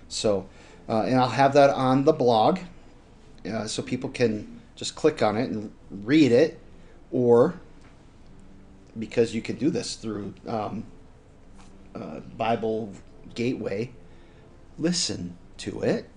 So, 0.09 0.49
uh, 0.88 1.02
and 1.02 1.16
I'll 1.16 1.28
have 1.28 1.54
that 1.54 1.71
on 1.71 2.04
the 2.04 2.12
blog, 2.12 2.59
so 3.66 3.83
people 3.83 4.11
can 4.11 4.61
just 4.75 4.95
click 4.95 5.23
on 5.23 5.37
it 5.37 5.50
and 5.50 5.73
read 5.90 6.30
it 6.30 6.61
or 7.11 7.61
because 8.99 9.35
you 9.35 9.42
can 9.42 9.57
do 9.57 9.71
this 9.71 9.97
through 9.97 10.35
um, 10.47 10.85
uh, 11.95 12.21
Bible 12.37 12.92
Gateway, 13.35 13.92
listen 14.78 15.37
to 15.59 15.83
it. 15.83 16.09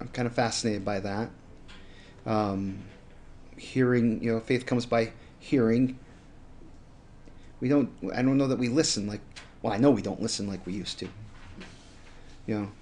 I'm 0.00 0.08
kind 0.08 0.26
of 0.26 0.34
fascinated 0.34 0.84
by 0.84 1.00
that. 1.00 1.30
Um, 2.26 2.84
hearing, 3.56 4.22
you 4.22 4.32
know, 4.32 4.40
faith 4.40 4.66
comes 4.66 4.84
by 4.84 5.12
hearing. 5.38 5.98
We 7.60 7.68
don't. 7.68 7.90
I 8.14 8.22
don't 8.22 8.36
know 8.36 8.48
that 8.48 8.58
we 8.58 8.68
listen 8.68 9.06
like. 9.06 9.20
Well, 9.62 9.72
I 9.72 9.78
know 9.78 9.90
we 9.90 10.02
don't 10.02 10.20
listen 10.20 10.46
like 10.46 10.66
we 10.66 10.74
used 10.74 10.98
to. 10.98 11.08
You 12.46 12.60
know, 12.60 12.72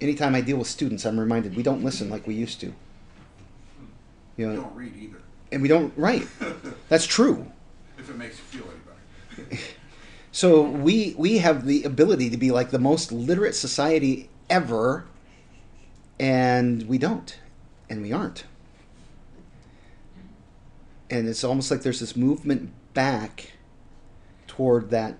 anytime 0.00 0.34
I 0.34 0.40
deal 0.40 0.56
with 0.56 0.68
students, 0.68 1.04
I'm 1.04 1.18
reminded 1.18 1.56
we 1.56 1.62
don't 1.62 1.84
listen 1.84 2.10
like 2.10 2.26
we 2.26 2.34
used 2.34 2.60
to. 2.60 2.72
You 4.36 4.46
know, 4.46 4.50
we 4.50 4.56
don't 4.56 4.76
read 4.76 4.96
either. 4.96 5.18
And 5.50 5.62
we 5.62 5.68
don't 5.68 5.92
write. 5.96 6.26
that's 6.88 7.06
true. 7.06 7.50
If 7.98 8.10
it 8.10 8.16
makes 8.16 8.38
you 8.38 8.60
feel 8.60 8.70
any 8.70 9.46
better. 9.48 9.62
So 10.30 10.62
we 10.62 11.14
we 11.18 11.38
have 11.38 11.66
the 11.66 11.82
ability 11.82 12.30
to 12.30 12.36
be 12.36 12.50
like 12.52 12.70
the 12.70 12.78
most 12.78 13.10
literate 13.10 13.54
society 13.54 14.28
ever 14.48 15.06
and 16.20 16.88
we 16.88 16.98
don't. 16.98 17.38
And 17.88 18.02
we 18.02 18.12
aren't. 18.12 18.44
And 21.10 21.26
it's 21.26 21.42
almost 21.42 21.70
like 21.70 21.82
there's 21.82 22.00
this 22.00 22.14
movement 22.14 22.70
back 22.92 23.52
toward 24.46 24.90
that 24.90 25.16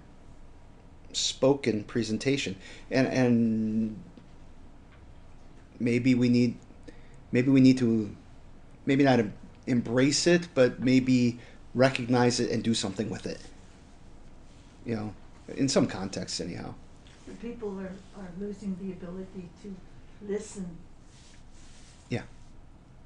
spoken 1.12 1.84
presentation. 1.84 2.56
And 2.90 3.06
and 3.06 4.02
maybe 5.80 6.14
we 6.14 6.28
need 6.28 6.56
maybe 7.32 7.50
we 7.50 7.60
need 7.60 7.78
to 7.78 8.14
maybe 8.86 9.04
not 9.04 9.20
embrace 9.66 10.26
it, 10.26 10.48
but 10.54 10.80
maybe 10.80 11.38
recognize 11.74 12.40
it 12.40 12.50
and 12.50 12.62
do 12.62 12.74
something 12.74 13.10
with 13.10 13.26
it. 13.26 13.40
You 14.86 14.96
know, 14.96 15.14
in 15.56 15.68
some 15.68 15.86
contexts, 15.86 16.40
anyhow. 16.40 16.74
People 17.42 17.78
are, 17.78 17.92
are 18.20 18.28
losing 18.40 18.76
the 18.80 18.92
ability 18.92 19.48
to 19.62 19.74
listen. 20.26 20.66
Yeah. 22.08 22.22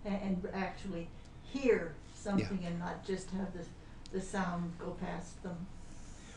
And, 0.05 0.15
and 0.23 0.49
actually 0.55 1.09
hear 1.53 1.95
something 2.15 2.61
yeah. 2.63 2.69
and 2.69 2.79
not 2.79 3.05
just 3.05 3.31
have 3.31 3.49
the, 3.53 3.65
the 4.17 4.25
sound 4.25 4.73
go 4.79 4.97
past 5.01 5.43
them. 5.43 5.67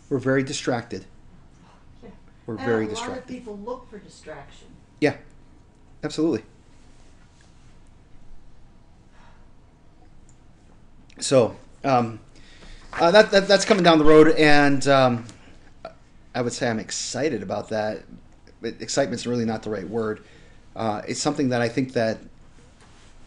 We're 0.10 0.18
very 0.18 0.44
distracted. 0.44 1.06
Yeah. 2.04 2.10
We're 2.48 2.56
and 2.56 2.66
very 2.66 2.86
a 2.86 2.90
distracted. 2.90 3.12
Lot 3.12 3.22
of 3.22 3.28
people 3.28 3.58
look 3.60 3.90
for 3.90 4.00
distraction. 4.00 4.68
Yeah, 5.00 5.18
absolutely. 6.06 6.44
So 11.20 11.56
um, 11.84 12.20
uh, 12.94 13.12
that, 13.12 13.32
that, 13.32 13.48
that's 13.48 13.66
coming 13.66 13.84
down 13.84 13.98
the 13.98 14.06
road, 14.06 14.30
and 14.38 14.88
um, 14.88 15.26
I 16.34 16.42
would 16.42 16.54
say 16.54 16.70
I'm 16.70 16.80
excited 16.80 17.42
about 17.42 17.70
that. 17.70 18.04
But 18.62 18.76
excitement's 18.80 19.26
really 19.26 19.46
not 19.46 19.64
the 19.64 19.70
right 19.70 19.88
word. 19.88 20.24
Uh, 20.76 21.02
it's 21.08 21.22
something 21.22 21.50
that 21.50 21.62
I 21.62 21.70
think 21.70 21.94
that 21.94 22.20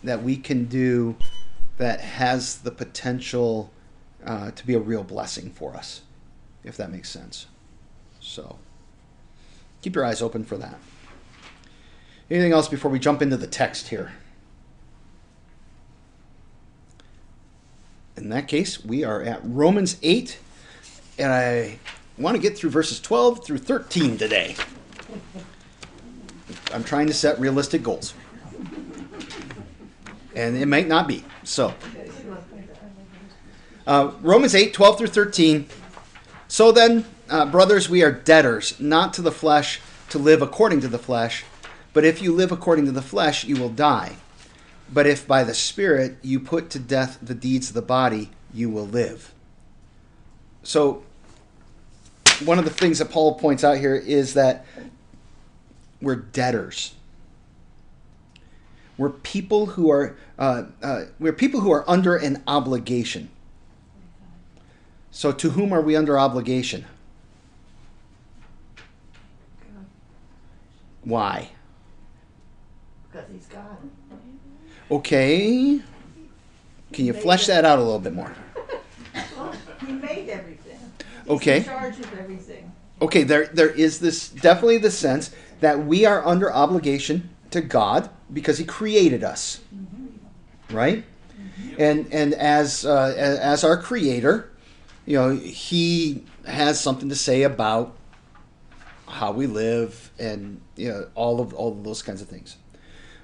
that 0.04 0.22
we 0.22 0.36
can 0.36 0.66
do 0.66 1.16
that 1.76 2.00
has 2.00 2.58
the 2.58 2.70
potential 2.70 3.70
uh, 4.24 4.52
to 4.52 4.66
be 4.66 4.74
a 4.74 4.78
real 4.78 5.02
blessing 5.02 5.50
for 5.50 5.74
us, 5.74 6.02
if 6.62 6.76
that 6.76 6.90
makes 6.90 7.10
sense. 7.10 7.46
So 8.20 8.58
keep 9.82 9.96
your 9.96 10.04
eyes 10.04 10.22
open 10.22 10.44
for 10.44 10.56
that. 10.58 10.78
Anything 12.30 12.52
else 12.52 12.68
before 12.68 12.90
we 12.90 12.98
jump 12.98 13.22
into 13.22 13.36
the 13.36 13.46
text 13.46 13.88
here? 13.88 14.12
in 18.28 18.30
that 18.30 18.48
case, 18.48 18.84
we 18.84 19.04
are 19.04 19.22
at 19.22 19.40
Romans 19.44 19.96
8, 20.02 20.38
and 21.18 21.32
I 21.32 21.78
want 22.18 22.36
to 22.36 22.42
get 22.42 22.58
through 22.58 22.70
verses 22.70 23.00
12 23.00 23.44
through 23.44 23.58
13 23.58 24.18
today. 24.18 24.56
I'm 26.72 26.84
trying 26.84 27.06
to 27.06 27.14
set 27.14 27.38
realistic 27.38 27.82
goals. 27.82 28.12
And 30.34 30.56
it 30.56 30.66
might 30.66 30.88
not 30.88 31.08
be. 31.08 31.24
So, 31.44 31.72
uh, 33.86 34.12
Romans 34.20 34.54
8, 34.54 34.74
12 34.74 34.98
through 34.98 35.06
13. 35.06 35.66
So 36.48 36.72
then, 36.72 37.04
uh, 37.30 37.46
brothers, 37.46 37.88
we 37.88 38.02
are 38.02 38.12
debtors, 38.12 38.78
not 38.78 39.14
to 39.14 39.22
the 39.22 39.32
flesh, 39.32 39.80
to 40.10 40.18
live 40.18 40.42
according 40.42 40.80
to 40.82 40.88
the 40.88 40.98
flesh. 40.98 41.44
But 41.98 42.04
if 42.04 42.22
you 42.22 42.32
live 42.32 42.52
according 42.52 42.84
to 42.84 42.92
the 42.92 43.02
flesh, 43.02 43.42
you 43.42 43.56
will 43.56 43.70
die. 43.70 44.18
But 44.88 45.08
if 45.08 45.26
by 45.26 45.42
the 45.42 45.52
Spirit 45.52 46.16
you 46.22 46.38
put 46.38 46.70
to 46.70 46.78
death 46.78 47.18
the 47.20 47.34
deeds 47.34 47.70
of 47.70 47.74
the 47.74 47.82
body, 47.82 48.30
you 48.54 48.70
will 48.70 48.86
live. 48.86 49.34
So, 50.62 51.02
one 52.44 52.56
of 52.56 52.64
the 52.64 52.70
things 52.70 53.00
that 53.00 53.10
Paul 53.10 53.34
points 53.34 53.64
out 53.64 53.78
here 53.78 53.96
is 53.96 54.34
that 54.34 54.64
we're 56.00 56.14
debtors. 56.14 56.94
we're 58.96 59.10
people 59.10 59.66
who 59.66 59.90
are 59.90 60.16
uh, 60.38 60.66
uh, 60.80 61.06
we're 61.18 61.32
people 61.32 61.62
who 61.62 61.72
are 61.72 61.84
under 61.90 62.14
an 62.14 62.44
obligation. 62.46 63.28
So 65.10 65.32
to 65.32 65.50
whom 65.50 65.72
are 65.72 65.80
we 65.80 65.96
under 65.96 66.16
obligation? 66.16 66.84
Why? 71.02 71.50
Because 73.18 73.32
he's 73.32 73.46
God. 73.46 73.76
Okay. 74.90 75.80
Can 76.92 77.04
you 77.04 77.12
flesh 77.12 77.46
that 77.46 77.64
out 77.64 77.78
a 77.78 77.82
little 77.82 77.98
bit 77.98 78.14
more? 78.14 78.34
Well, 79.36 79.54
he 79.86 79.92
made 79.92 80.28
everything. 80.28 80.78
He's 81.24 81.30
Okay. 81.30 81.58
in 81.58 81.64
charge 81.64 81.98
of 81.98 82.18
everything. 82.18 82.72
Okay, 83.00 83.22
there 83.22 83.46
there 83.46 83.68
is 83.70 84.00
this 84.00 84.28
definitely 84.28 84.78
the 84.78 84.90
sense 84.90 85.30
that 85.60 85.84
we 85.86 86.04
are 86.04 86.26
under 86.26 86.52
obligation 86.52 87.30
to 87.50 87.60
God 87.60 88.10
because 88.32 88.58
He 88.58 88.64
created 88.64 89.22
us, 89.22 89.60
right? 90.70 91.04
And 91.78 92.12
and 92.12 92.34
as 92.34 92.84
uh, 92.84 93.14
as 93.16 93.62
our 93.62 93.80
Creator, 93.80 94.50
you 95.06 95.16
know, 95.16 95.30
He 95.36 96.24
has 96.44 96.80
something 96.80 97.08
to 97.08 97.14
say 97.14 97.42
about 97.42 97.94
how 99.06 99.30
we 99.30 99.46
live 99.46 100.10
and 100.18 100.60
you 100.76 100.88
know 100.88 101.06
all 101.14 101.40
of 101.40 101.54
all 101.54 101.70
of 101.72 101.84
those 101.84 102.02
kinds 102.02 102.20
of 102.20 102.28
things. 102.28 102.56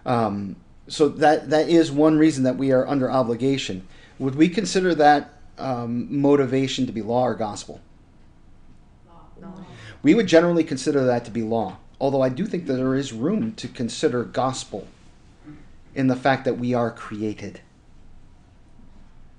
Um, 0.06 0.56
so 0.88 1.08
that 1.08 1.50
that 1.50 1.68
is 1.68 1.90
one 1.90 2.18
reason 2.18 2.44
that 2.44 2.56
we 2.56 2.72
are 2.72 2.86
under 2.86 3.10
obligation. 3.10 3.86
Would 4.18 4.34
we 4.34 4.48
consider 4.48 4.94
that 4.96 5.32
um, 5.58 6.20
motivation 6.20 6.86
to 6.86 6.92
be 6.92 7.02
law 7.02 7.26
or 7.26 7.34
gospel? 7.34 7.80
We 10.02 10.14
would 10.14 10.26
generally 10.26 10.64
consider 10.64 11.04
that 11.06 11.24
to 11.24 11.30
be 11.30 11.42
law, 11.42 11.78
although 11.98 12.20
I 12.20 12.28
do 12.28 12.44
think 12.44 12.66
that 12.66 12.74
there 12.74 12.94
is 12.94 13.12
room 13.12 13.54
to 13.54 13.68
consider 13.68 14.22
gospel 14.22 14.86
in 15.94 16.08
the 16.08 16.16
fact 16.16 16.44
that 16.44 16.58
we 16.58 16.74
are 16.74 16.90
created. 16.90 17.60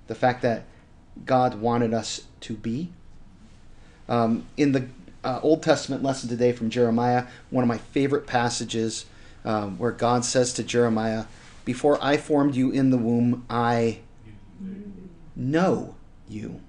The 0.08 0.16
fact 0.16 0.42
that 0.42 0.64
God 1.24 1.62
wanted 1.62 1.94
us 1.94 2.22
to 2.42 2.54
be. 2.56 2.90
Um, 4.10 4.46
in 4.58 4.72
the 4.72 4.88
uh, 5.24 5.40
Old 5.42 5.64
Testament 5.64 6.04
lesson 6.04 6.30
today 6.30 6.52
from 6.52 6.70
Jeremiah, 6.70 7.26
one 7.50 7.64
of 7.64 7.68
my 7.68 7.78
favorite 7.78 8.28
passages 8.28 9.06
um, 9.46 9.78
where 9.78 9.92
God 9.92 10.26
says 10.26 10.52
to 10.54 10.64
Jeremiah, 10.64 11.26
Before 11.64 11.98
I 12.02 12.18
formed 12.18 12.56
you 12.56 12.72
in 12.72 12.90
the 12.90 12.98
womb, 12.98 13.46
I 13.50 14.00
know 15.36 15.96
you. 16.28 16.62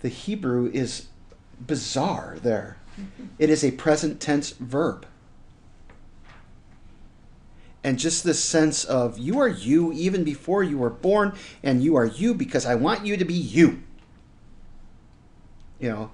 The 0.00 0.08
Hebrew 0.08 0.70
is 0.72 1.08
bizarre 1.60 2.38
there. 2.42 2.78
It 3.38 3.50
is 3.50 3.62
a 3.62 3.70
present 3.72 4.20
tense 4.20 4.50
verb. 4.52 5.06
And 7.82 7.98
just 7.98 8.24
this 8.24 8.42
sense 8.42 8.84
of 8.84 9.18
you 9.18 9.38
are 9.38 9.48
you 9.48 9.92
even 9.92 10.22
before 10.22 10.62
you 10.62 10.76
were 10.76 10.90
born, 10.90 11.32
and 11.62 11.82
you 11.82 11.96
are 11.96 12.04
you 12.04 12.34
because 12.34 12.66
I 12.66 12.74
want 12.74 13.06
you 13.06 13.16
to 13.16 13.24
be 13.24 13.34
you. 13.34 13.82
You 15.78 15.88
know, 15.88 16.10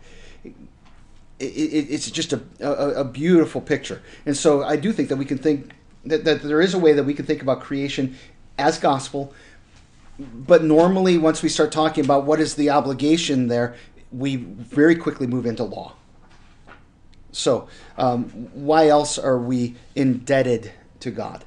it, 1.39 1.45
it, 1.45 1.91
it's 1.91 2.11
just 2.11 2.33
a, 2.33 2.41
a, 2.61 3.01
a 3.01 3.05
beautiful 3.05 3.61
picture. 3.61 4.03
And 4.25 4.37
so 4.37 4.63
I 4.63 4.77
do 4.77 4.93
think 4.93 5.09
that 5.09 5.17
we 5.17 5.25
can 5.25 5.39
think 5.39 5.73
that, 6.05 6.25
that 6.25 6.43
there 6.43 6.61
is 6.61 6.75
a 6.75 6.79
way 6.79 6.93
that 6.93 7.05
we 7.05 7.15
can 7.15 7.27
think 7.27 7.43
about 7.43 7.61
creation 7.61 8.17
as 8.59 8.79
gospel, 8.79 9.35
but 10.19 10.65
normally 10.65 11.19
once 11.19 11.43
we 11.43 11.49
start 11.49 11.73
talking 11.73 12.05
about 12.05 12.25
what 12.25 12.41
is 12.41 12.55
the 12.55 12.71
obligation 12.71 13.49
there 13.49 13.77
we 14.13 14.37
very 14.37 14.97
quickly 14.97 15.27
move 15.27 15.47
into 15.47 15.65
law. 15.65 15.95
So 17.33 17.69
um, 17.99 18.25
why 18.55 18.89
else 18.89 19.19
are 19.19 19.39
we 19.39 19.75
indebted 19.95 20.73
to 21.01 21.11
god? 21.11 21.45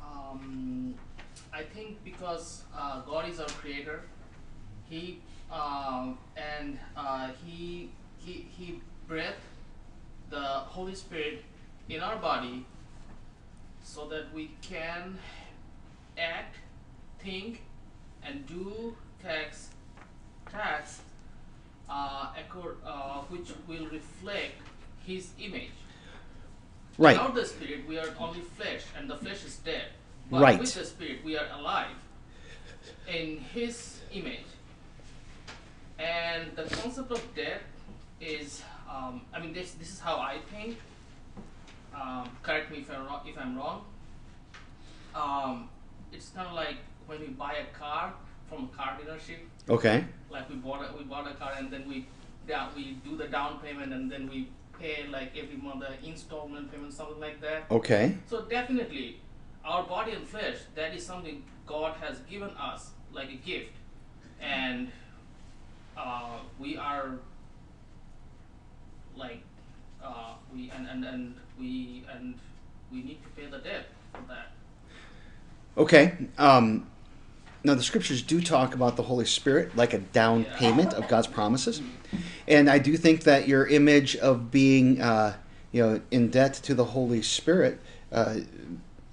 Um, 0.00 0.94
I 1.52 1.62
think 1.62 2.02
because 2.04 2.62
uh, 2.76 3.00
God 3.00 3.28
is 3.28 3.40
our 3.40 3.48
creator, 3.48 4.02
He 4.88 5.20
um, 5.50 6.18
and 6.36 6.78
uh, 6.96 7.30
He 7.44 7.90
He 8.24 8.46
He 8.56 8.80
breathed 9.08 9.34
the 10.30 10.40
Holy 10.40 10.94
Spirit 10.94 11.44
in 11.88 12.00
our 12.00 12.16
body, 12.16 12.66
so 13.82 14.06
that 14.08 14.32
we 14.32 14.50
can 14.62 15.18
act, 16.18 16.56
think, 17.18 17.62
and 18.22 18.46
do 18.46 18.96
tasks 19.22 19.70
tasks 20.50 21.02
uh, 21.88 22.32
accord, 22.38 22.76
uh, 22.84 23.20
which 23.30 23.50
will 23.66 23.86
reflect 23.86 24.54
His 25.06 25.30
image. 25.40 25.72
right 26.98 27.16
Without 27.16 27.34
the 27.34 27.46
spirit, 27.46 27.88
we 27.88 27.98
are 27.98 28.14
only 28.18 28.40
flesh, 28.40 28.82
and 28.96 29.08
the 29.08 29.16
flesh 29.16 29.44
is 29.44 29.56
dead. 29.64 29.88
But 30.30 30.42
Right. 30.42 30.60
with 30.60 30.72
the 30.74 30.84
spirit, 30.84 31.24
we 31.24 31.36
are 31.36 31.48
alive 31.58 31.96
in 33.08 33.38
His 33.54 34.00
image. 34.12 34.46
And 35.98 36.54
the 36.56 36.64
concept 36.64 37.10
of 37.10 37.22
death 37.34 37.62
is, 38.20 38.62
um, 38.88 39.22
I 39.32 39.40
mean, 39.40 39.52
this 39.52 39.72
this 39.72 39.90
is 39.90 40.00
how 40.00 40.16
I 40.16 40.38
think. 40.52 40.78
Um, 41.94 42.28
correct 42.42 42.70
me 42.70 42.78
if 42.78 42.90
I'm 42.90 43.06
wrong. 43.06 43.20
If 43.26 43.38
I'm 43.38 43.56
wrong. 43.56 43.84
Um, 45.14 45.68
it's 46.12 46.30
kind 46.30 46.46
of 46.46 46.54
like 46.54 46.76
when 47.06 47.20
we 47.20 47.26
buy 47.28 47.54
a 47.54 47.78
car 47.78 48.12
from 48.48 48.64
a 48.72 48.76
car 48.76 48.98
dealership 49.00 49.38
okay 49.68 50.04
like 50.30 50.48
we 50.48 50.56
bought 50.56 50.82
a, 50.82 50.96
we 50.96 51.04
bought 51.04 51.26
a 51.26 51.34
car 51.34 51.52
and 51.56 51.70
then 51.70 51.88
we 51.88 52.06
down, 52.48 52.70
we 52.74 52.98
do 53.04 53.16
the 53.16 53.26
down 53.26 53.58
payment 53.60 53.92
and 53.92 54.10
then 54.10 54.28
we 54.28 54.48
pay 54.78 55.06
like 55.10 55.32
every 55.36 55.56
month 55.56 55.80
the 55.80 56.08
installment 56.08 56.70
payment 56.72 56.92
something 56.92 57.20
like 57.20 57.40
that 57.40 57.64
okay 57.70 58.16
so 58.28 58.42
definitely 58.42 59.20
our 59.64 59.84
body 59.84 60.12
and 60.12 60.26
flesh 60.26 60.56
that 60.74 60.94
is 60.94 61.04
something 61.04 61.42
god 61.66 61.94
has 62.00 62.18
given 62.20 62.50
us 62.50 62.90
like 63.12 63.30
a 63.30 63.36
gift 63.46 63.72
and 64.40 64.90
uh, 65.96 66.38
we 66.58 66.76
are 66.76 67.18
like 69.16 69.42
uh, 70.02 70.34
we 70.54 70.70
and, 70.70 70.86
and 70.88 71.04
and 71.04 71.34
we 71.58 72.04
and 72.12 72.38
we 72.90 73.02
need 73.02 73.22
to 73.22 73.28
pay 73.30 73.46
the 73.46 73.58
debt 73.58 73.86
for 74.12 74.22
that. 74.28 74.52
Okay 75.76 76.14
um, 76.38 76.86
now 77.62 77.74
the 77.74 77.82
scriptures 77.82 78.22
do 78.22 78.40
talk 78.40 78.74
about 78.74 78.96
the 78.96 79.02
holy 79.02 79.26
spirit 79.26 79.76
like 79.76 79.92
a 79.92 79.98
down 79.98 80.42
Yeah. 80.44 80.56
payment 80.56 80.94
of 80.94 81.08
god's 81.08 81.26
promises. 81.26 81.82
And 82.48 82.68
i 82.68 82.78
do 82.78 82.96
think 82.96 83.24
that 83.24 83.46
your 83.46 83.66
image 83.66 84.16
of 84.16 84.50
being 84.50 85.00
uh, 85.00 85.36
you 85.72 85.82
know 85.82 86.00
in 86.10 86.30
debt 86.30 86.54
to 86.54 86.74
the 86.74 86.84
holy 86.86 87.22
spirit 87.22 87.80
uh, 88.12 88.36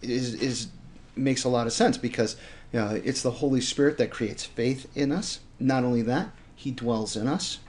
is 0.01 0.33
is 0.35 0.67
makes 1.15 1.43
a 1.43 1.49
lot 1.49 1.67
of 1.67 1.73
sense 1.73 1.97
because 1.97 2.35
you 2.73 2.79
know, 2.79 3.01
it's 3.03 3.21
the 3.21 3.31
holy 3.31 3.61
spirit 3.61 3.97
that 3.97 4.11
creates 4.11 4.43
faith 4.45 4.91
in 4.95 5.11
us. 5.11 5.39
Not 5.59 5.83
only 5.85 6.01
that 6.03 6.31
he 6.55 6.71
dwells 6.71 7.15
in 7.15 7.27
us 7.27 7.59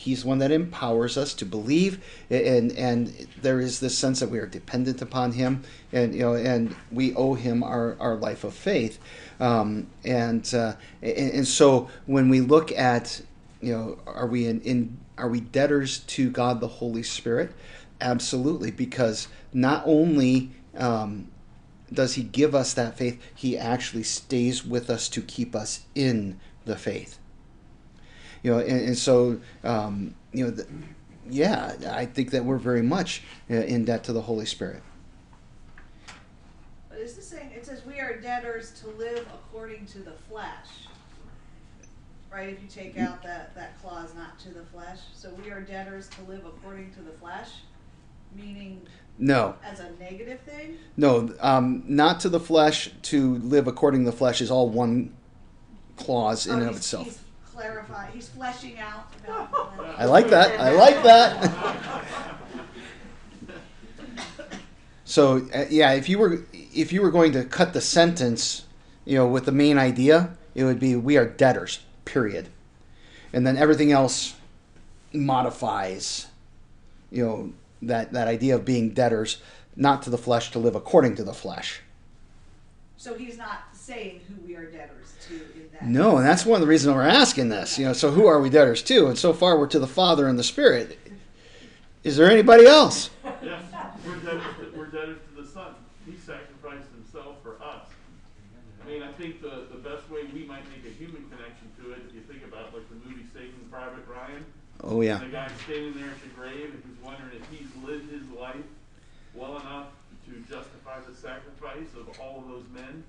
He's 0.00 0.24
one 0.24 0.38
that 0.38 0.50
empowers 0.50 1.18
us 1.18 1.34
to 1.34 1.44
believe, 1.44 2.02
and 2.30 2.72
and 2.72 3.28
there 3.42 3.60
is 3.60 3.80
this 3.80 3.98
sense 3.98 4.20
that 4.20 4.30
we 4.30 4.38
are 4.38 4.46
dependent 4.46 5.02
upon 5.02 5.32
Him, 5.32 5.62
and 5.92 6.14
you 6.14 6.20
know, 6.20 6.32
and 6.32 6.74
we 6.90 7.14
owe 7.14 7.34
Him 7.34 7.62
our, 7.62 7.98
our 8.00 8.16
life 8.16 8.42
of 8.42 8.54
faith, 8.54 8.98
um, 9.40 9.88
and, 10.02 10.54
uh, 10.54 10.72
and 11.02 11.32
and 11.32 11.46
so 11.46 11.90
when 12.06 12.30
we 12.30 12.40
look 12.40 12.72
at, 12.72 13.20
you 13.60 13.74
know, 13.74 13.98
are 14.06 14.26
we 14.26 14.46
in, 14.46 14.62
in 14.62 14.96
are 15.18 15.28
we 15.28 15.40
debtors 15.40 15.98
to 15.98 16.30
God 16.30 16.60
the 16.60 16.68
Holy 16.68 17.02
Spirit? 17.02 17.52
Absolutely, 18.00 18.70
because 18.70 19.28
not 19.52 19.82
only 19.84 20.50
um, 20.78 21.28
does 21.92 22.14
He 22.14 22.22
give 22.22 22.54
us 22.54 22.72
that 22.72 22.96
faith, 22.96 23.20
He 23.34 23.58
actually 23.58 24.04
stays 24.04 24.64
with 24.64 24.88
us 24.88 25.10
to 25.10 25.20
keep 25.20 25.54
us 25.54 25.84
in 25.94 26.40
the 26.64 26.76
faith 26.76 27.19
you 28.42 28.50
know 28.52 28.58
and, 28.58 28.88
and 28.88 28.98
so 28.98 29.38
um, 29.64 30.14
you 30.32 30.44
know 30.44 30.50
the, 30.50 30.66
yeah 31.28 31.74
i 31.90 32.04
think 32.04 32.30
that 32.30 32.44
we're 32.44 32.58
very 32.58 32.82
much 32.82 33.22
uh, 33.50 33.54
in 33.54 33.84
debt 33.84 34.04
to 34.04 34.12
the 34.12 34.22
holy 34.22 34.46
spirit 34.46 34.82
But 36.88 36.98
is 36.98 37.14
this 37.14 37.28
saying, 37.28 37.50
it 37.54 37.64
says 37.66 37.84
we 37.86 38.00
are 38.00 38.16
debtors 38.16 38.72
to 38.80 38.88
live 38.98 39.26
according 39.32 39.86
to 39.86 39.98
the 40.00 40.12
flesh. 40.12 40.66
Right, 42.32 42.48
if 42.48 42.62
you 42.62 42.68
take 42.68 42.96
out 42.96 43.24
that, 43.24 43.56
that 43.56 43.80
clause, 43.82 44.14
not 44.14 44.38
to 44.40 44.50
the 44.50 44.62
flesh, 44.62 44.98
so 45.14 45.30
we 45.42 45.50
are 45.50 45.60
debtors 45.62 46.08
to 46.10 46.22
live 46.30 46.44
according 46.46 46.92
to 46.92 47.00
the 47.00 47.10
flesh, 47.10 47.48
meaning 48.36 48.82
no 49.18 49.54
as 49.64 49.80
a 49.80 49.90
negative 49.98 50.40
thing? 50.40 50.78
no 50.96 51.32
um, 51.40 51.82
not 51.86 52.20
to 52.20 52.28
the 52.28 52.40
flesh 52.40 52.90
to 53.02 53.36
live 53.38 53.66
according 53.66 54.04
to 54.04 54.10
the 54.10 54.16
flesh 54.16 54.40
is 54.40 54.50
all 54.50 54.68
one 54.68 55.12
clause 55.96 56.46
in 56.46 56.54
Oh, 56.54 56.58
and 56.58 56.70
of 56.70 56.76
itself 56.76 57.24
clarifying, 57.60 58.12
he's 58.12 58.28
fleshing 58.28 58.78
out. 58.78 59.06
no, 59.26 59.48
i 59.98 60.04
like 60.04 60.30
that 60.30 60.58
i 60.60 60.70
like 60.72 61.02
that 61.02 62.04
so 65.04 65.46
uh, 65.54 65.64
yeah 65.68 65.92
if 65.92 66.08
you 66.08 66.18
were 66.18 66.44
if 66.52 66.92
you 66.92 67.02
were 67.02 67.10
going 67.10 67.32
to 67.32 67.44
cut 67.44 67.72
the 67.72 67.80
sentence 67.80 68.64
you 69.04 69.16
know 69.16 69.26
with 69.26 69.44
the 69.44 69.52
main 69.52 69.76
idea 69.76 70.36
it 70.54 70.64
would 70.64 70.80
be 70.80 70.96
we 70.96 71.16
are 71.16 71.26
debtors 71.26 71.80
period 72.04 72.48
and 73.32 73.46
then 73.46 73.56
everything 73.56 73.92
else 73.92 74.34
modifies 75.12 76.26
you 77.10 77.24
know 77.24 77.52
that 77.82 78.12
that 78.12 78.28
idea 78.28 78.54
of 78.54 78.64
being 78.64 78.90
debtors 78.90 79.40
not 79.76 80.02
to 80.02 80.10
the 80.10 80.18
flesh 80.18 80.50
to 80.50 80.58
live 80.58 80.74
according 80.74 81.16
to 81.16 81.24
the 81.24 81.32
flesh. 81.32 81.80
So 82.96 83.14
he's 83.14 83.38
not 83.38 83.69
saying 83.90 84.20
who 84.28 84.46
we 84.46 84.56
are 84.56 84.66
debtors 84.66 85.14
to 85.28 85.34
in 85.34 85.68
that. 85.72 85.84
No, 85.84 86.16
and 86.18 86.26
that's 86.26 86.46
one 86.46 86.56
of 86.56 86.60
the 86.60 86.66
reasons 86.70 86.94
we're 86.94 87.02
asking 87.02 87.48
this. 87.48 87.78
You 87.78 87.86
know, 87.86 87.92
so 87.92 88.10
who 88.10 88.26
are 88.26 88.40
we 88.40 88.48
debtors 88.48 88.82
to? 88.84 89.08
And 89.08 89.18
so 89.18 89.32
far, 89.32 89.58
we're 89.58 89.66
to 89.68 89.78
the 89.80 89.86
Father 89.86 90.28
and 90.28 90.38
the 90.38 90.44
Spirit. 90.44 90.98
Is 92.04 92.16
there 92.16 92.30
anybody 92.30 92.66
else? 92.66 93.10
Yes, 93.42 93.62
we're 94.06 94.14
debtors, 94.16 94.42
to- 94.60 94.78
we're 94.78 94.86
debtors 94.86 95.18
to 95.34 95.42
the 95.42 95.48
Son. 95.48 95.74
He 96.06 96.16
sacrificed 96.16 96.88
himself 96.94 97.42
for 97.42 97.56
us. 97.62 97.86
I 98.82 98.88
mean, 98.88 99.02
I 99.02 99.12
think 99.12 99.42
the, 99.42 99.66
the 99.70 99.78
best 99.78 100.08
way 100.10 100.20
we 100.32 100.44
might 100.44 100.64
make 100.70 100.86
a 100.86 100.94
human 100.94 101.24
connection 101.28 101.68
to 101.82 101.92
it, 101.92 101.98
if 102.08 102.14
you 102.14 102.20
think 102.22 102.44
about 102.44 102.72
like 102.72 102.88
the 102.88 103.08
movie 103.08 103.26
Saving 103.34 103.66
Private 103.70 104.06
Ryan, 104.08 104.44
Oh 104.82 105.02
yeah, 105.02 105.18
the 105.18 105.26
guy 105.26 105.50
standing 105.64 105.92
there 105.92 106.08
at 106.08 106.22
the 106.22 106.28
grave 106.28 106.72
and 106.72 106.82
he's 106.86 107.04
wondering 107.04 107.32
if 107.36 107.44
he's 107.52 107.68
lived 107.84 108.10
his 108.10 108.26
life 108.30 108.56
well 109.34 109.60
enough 109.60 109.88
to 110.24 110.32
justify 110.48 110.98
the 111.06 111.14
sacrifice 111.14 111.92
of 111.98 112.08
all 112.18 112.38
of 112.38 112.48
those 112.48 112.64
men. 112.72 113.04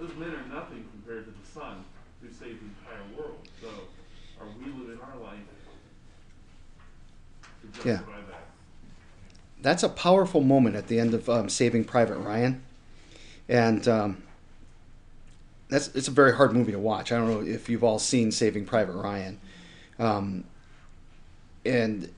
Those 0.00 0.16
men 0.16 0.30
are 0.30 0.54
nothing 0.54 0.86
compared 0.90 1.26
to 1.26 1.30
the 1.30 1.46
Son 1.46 1.84
who 2.22 2.28
saved 2.28 2.60
the 2.60 2.66
entire 2.66 3.04
world. 3.16 3.46
So, 3.60 3.68
are 4.40 4.46
we 4.58 4.64
living 4.72 4.98
our 5.02 5.20
life 5.22 5.38
to 7.82 7.88
Yeah. 7.88 7.96
that? 7.96 8.04
that's 9.62 9.82
a 9.82 9.88
powerful 9.88 10.40
moment 10.40 10.76
at 10.76 10.88
the 10.88 10.98
end 10.98 11.12
of 11.14 11.28
um, 11.28 11.48
Saving 11.48 11.84
Private 11.84 12.16
Ryan, 12.16 12.62
and 13.48 13.86
um, 13.86 14.22
that's 15.68 15.88
it's 15.88 16.08
a 16.08 16.12
very 16.12 16.34
hard 16.34 16.52
movie 16.52 16.72
to 16.72 16.78
watch. 16.78 17.12
I 17.12 17.18
don't 17.18 17.28
know 17.28 17.40
if 17.42 17.68
you've 17.68 17.84
all 17.84 17.98
seen 17.98 18.32
Saving 18.32 18.64
Private 18.64 18.94
Ryan, 18.94 19.38
um, 19.98 20.44
and 21.64 22.10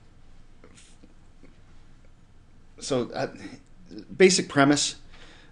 so 2.78 3.10
uh, 3.12 3.28
basic 4.16 4.48
premise: 4.48 4.96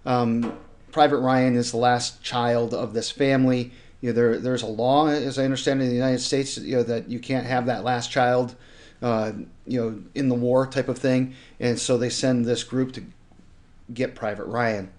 um, 0.05 0.57
Private 0.91 1.17
Ryan 1.17 1.55
is 1.55 1.71
the 1.71 1.77
last 1.77 2.21
child 2.21 2.73
of 2.73 2.93
this 2.93 3.09
family. 3.11 3.71
You 4.01 4.09
know, 4.09 4.13
there 4.13 4.37
there's 4.39 4.63
a 4.63 4.67
law, 4.67 5.07
as 5.07 5.37
I 5.37 5.45
understand, 5.45 5.81
it, 5.81 5.85
in 5.85 5.89
the 5.89 5.95
United 5.95 6.19
States, 6.19 6.57
you 6.57 6.77
know, 6.77 6.83
that 6.83 7.09
you 7.09 7.19
can't 7.19 7.45
have 7.45 7.67
that 7.67 7.83
last 7.83 8.11
child, 8.11 8.55
uh, 9.01 9.31
you 9.67 9.79
know, 9.79 10.01
in 10.15 10.27
the 10.29 10.35
war 10.35 10.65
type 10.67 10.89
of 10.89 10.97
thing, 10.97 11.35
and 11.59 11.77
so 11.79 11.97
they 11.97 12.09
send 12.09 12.45
this 12.45 12.63
group 12.63 12.93
to 12.93 13.03
get 13.93 14.15
Private 14.15 14.45
Ryan 14.45 14.89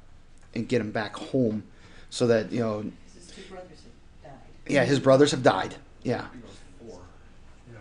and 0.55 0.68
get 0.68 0.81
him 0.81 0.92
back 0.92 1.16
home, 1.16 1.64
so 2.11 2.26
that 2.28 2.52
you 2.52 2.61
know, 2.61 2.85
His 3.14 3.44
brothers 3.48 3.78
have 4.22 4.22
died. 4.33 4.40
yeah, 4.68 4.85
his 4.85 5.00
brothers 5.00 5.31
have 5.33 5.42
died. 5.42 5.74
Yeah, 6.05 6.16
I 6.16 6.18
think 6.28 6.44
it 6.44 6.48
was 6.48 6.59
four. 6.92 7.00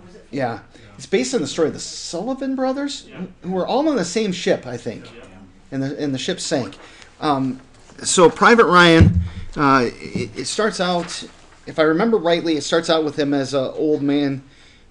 Was 0.06 0.16
it? 0.16 0.28
yeah. 0.32 0.60
It's 0.98 1.06
based 1.08 1.34
on 1.34 1.42
the 1.42 1.48
story 1.48 1.68
of 1.68 1.74
the 1.74 1.80
Sullivan 1.80 2.56
brothers, 2.56 3.06
Yeah. 3.10 3.24
who 3.42 3.52
were 3.52 3.66
all 3.66 3.88
on 3.90 3.96
the 3.96 4.06
same 4.06 4.32
ship, 4.32 4.66
I 4.68 4.78
think. 4.78 5.06
Yeah. 5.06 5.26
and 5.72 5.84
the 5.84 5.98
and 6.04 6.14
the 6.14 6.20
ship 6.20 6.40
sank. 6.40 6.78
Um, 7.20 7.60
so 8.04 8.30
Private 8.30 8.66
Ryan, 8.66 9.22
uh, 9.56 9.90
it, 9.94 10.38
it 10.38 10.46
starts 10.46 10.80
out, 10.80 11.24
if 11.66 11.80
I 11.80 11.84
remember 11.84 12.18
rightly, 12.18 12.58
it 12.58 12.64
starts 12.64 12.90
out 12.90 13.04
with 13.04 13.18
him 13.18 13.34
as 13.34 13.54
an 13.54 13.72
old 13.76 14.02
man, 14.02 14.44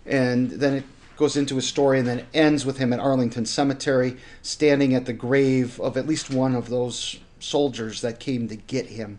and 0.07 0.51
then 0.51 0.75
it 0.75 0.85
goes 1.16 1.37
into 1.37 1.57
his 1.57 1.66
story, 1.66 1.99
and 1.99 2.09
then 2.09 2.27
ends 2.33 2.64
with 2.64 2.79
him 2.79 2.92
at 2.92 3.01
Arlington 3.01 3.46
Cemetery, 3.46 4.16
standing 4.42 4.94
at 4.94 5.07
the 5.07 5.12
grave 5.12 5.81
of 5.81 5.96
at 5.96 6.07
least 6.07 6.31
one 6.31 6.55
of 6.55 6.68
those 6.68 7.18
soldiers 7.38 8.01
that 8.01 8.20
came 8.20 8.49
to 8.49 8.57
get 8.57 8.87
him 8.87 9.18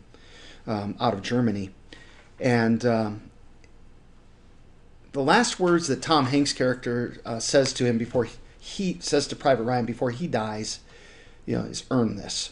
um, 0.68 0.96
out 1.00 1.14
of 1.14 1.22
Germany, 1.22 1.72
and. 2.40 2.86
Um, 2.86 3.22
the 5.14 5.22
last 5.22 5.60
words 5.60 5.88
that 5.88 6.02
Tom 6.02 6.28
Hanks' 6.28 6.54
character 6.54 7.18
uh, 7.26 7.40
says 7.40 7.74
to 7.74 7.86
him 7.86 7.98
before 7.98 8.26
he, 8.26 8.38
he 8.60 8.98
says 9.02 9.28
to 9.28 9.36
Private 9.36 9.64
Ryan 9.64 9.86
before 9.86 10.12
he 10.12 10.28
dies, 10.28 10.80
you 11.46 11.58
know, 11.58 11.66
is 11.66 11.84
earn 11.92 12.16
this. 12.16 12.52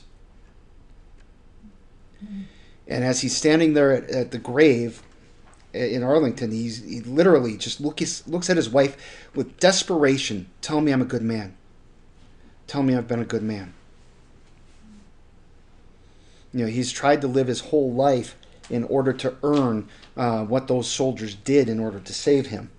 And 2.88 3.03
as 3.03 3.21
he's 3.21 3.36
standing 3.36 3.73
there 3.73 3.91
at, 3.91 4.10
at 4.10 4.32
the 4.32 4.38
grave 4.38 5.03
in 5.73 6.03
Arlington, 6.03 6.51
he's, 6.51 6.84
he 6.84 7.01
literally 7.01 7.55
just 7.58 7.79
look, 7.79 7.99
looks 8.27 8.49
at 8.49 8.58
his 8.58 8.69
wife 8.69 8.97
with 9.36 9.60
desperation. 9.60 10.49
Tell 10.62 10.82
me 10.82 10.91
I'm 10.91 11.01
a 11.01 11.05
good 11.05 11.21
man. 11.21 11.55
Tell 12.67 12.84
me 12.84 12.95
I've 12.95 13.08
been 13.08 13.21
a 13.21 13.25
good 13.25 13.43
man. 13.43 13.73
You 16.53 16.65
know, 16.65 16.71
he's 16.71 16.91
tried 16.91 17.21
to 17.21 17.27
live 17.27 17.47
his 17.47 17.62
whole 17.62 17.93
life 17.93 18.36
in 18.69 18.84
order 18.86 19.13
to 19.13 19.36
earn 19.43 19.88
uh, 20.17 20.43
what 20.45 20.67
those 20.67 20.89
soldiers 20.89 21.36
did 21.36 21.69
in 21.69 21.79
order 21.79 21.99
to 21.99 22.13
save 22.13 22.47
him. 22.47 22.71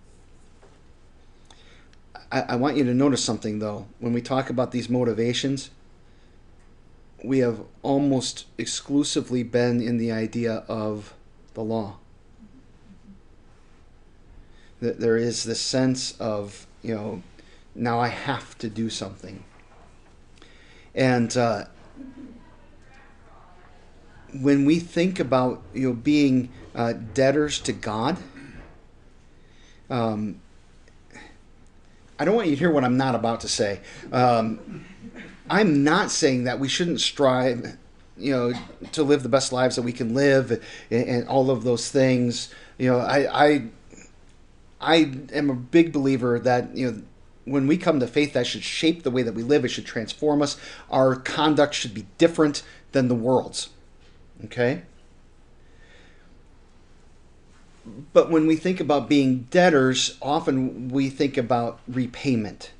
I, 2.32 2.42
I 2.42 2.56
want 2.56 2.76
you 2.76 2.84
to 2.84 2.94
notice 2.94 3.22
something, 3.22 3.58
though. 3.58 3.86
When 3.98 4.12
we 4.12 4.22
talk 4.22 4.50
about 4.50 4.72
these 4.72 4.88
motivations, 4.88 5.70
we 7.22 7.38
have 7.38 7.62
almost 7.82 8.46
exclusively 8.58 9.42
been 9.42 9.80
in 9.80 9.98
the 9.98 10.12
idea 10.12 10.64
of 10.68 11.14
the 11.54 11.62
law. 11.62 11.96
That 14.80 15.00
there 15.00 15.16
is 15.16 15.44
this 15.44 15.60
sense 15.60 16.18
of, 16.18 16.66
you 16.82 16.94
know, 16.94 17.22
now 17.74 18.00
I 18.00 18.08
have 18.08 18.56
to 18.58 18.68
do 18.68 18.88
something. 18.88 19.44
And 20.94 21.36
uh, 21.36 21.64
when 24.40 24.64
we 24.64 24.78
think 24.80 25.20
about, 25.20 25.62
you 25.74 25.88
know, 25.88 25.94
being 25.94 26.50
uh, 26.74 26.94
debtors 27.14 27.60
to 27.60 27.72
God, 27.72 28.16
um, 29.88 30.40
I 32.18 32.24
don't 32.24 32.34
want 32.34 32.48
you 32.48 32.54
to 32.54 32.58
hear 32.58 32.70
what 32.70 32.84
I'm 32.84 32.96
not 32.96 33.14
about 33.14 33.40
to 33.40 33.48
say. 33.48 33.80
Um, 34.12 34.84
I'm 35.50 35.82
not 35.82 36.12
saying 36.12 36.44
that 36.44 36.60
we 36.60 36.68
shouldn't 36.68 37.00
strive, 37.00 37.76
you 38.16 38.32
know, 38.32 38.52
to 38.92 39.02
live 39.02 39.24
the 39.24 39.28
best 39.28 39.52
lives 39.52 39.76
that 39.76 39.82
we 39.82 39.92
can 39.92 40.14
live 40.14 40.52
and, 40.90 41.08
and 41.08 41.28
all 41.28 41.50
of 41.50 41.64
those 41.64 41.90
things. 41.90 42.54
You 42.78 42.92
know, 42.92 42.98
I, 42.98 43.46
I, 43.48 43.64
I 44.80 44.96
am 45.32 45.50
a 45.50 45.54
big 45.54 45.92
believer 45.92 46.38
that 46.38 46.74
you 46.76 46.90
know 46.90 47.02
when 47.44 47.66
we 47.66 47.76
come 47.76 47.98
to 48.00 48.06
faith, 48.06 48.32
that 48.34 48.46
should 48.46 48.62
shape 48.62 49.02
the 49.02 49.10
way 49.10 49.22
that 49.22 49.34
we 49.34 49.42
live. 49.42 49.64
It 49.64 49.68
should 49.68 49.86
transform 49.86 50.40
us. 50.40 50.56
Our 50.88 51.16
conduct 51.16 51.74
should 51.74 51.94
be 51.94 52.06
different 52.16 52.62
than 52.92 53.08
the 53.08 53.14
world's. 53.14 53.70
Okay. 54.44 54.82
But 58.12 58.30
when 58.30 58.46
we 58.46 58.56
think 58.56 58.78
about 58.78 59.08
being 59.08 59.48
debtors, 59.50 60.16
often 60.22 60.90
we 60.90 61.10
think 61.10 61.36
about 61.36 61.80
repayment. 61.88 62.70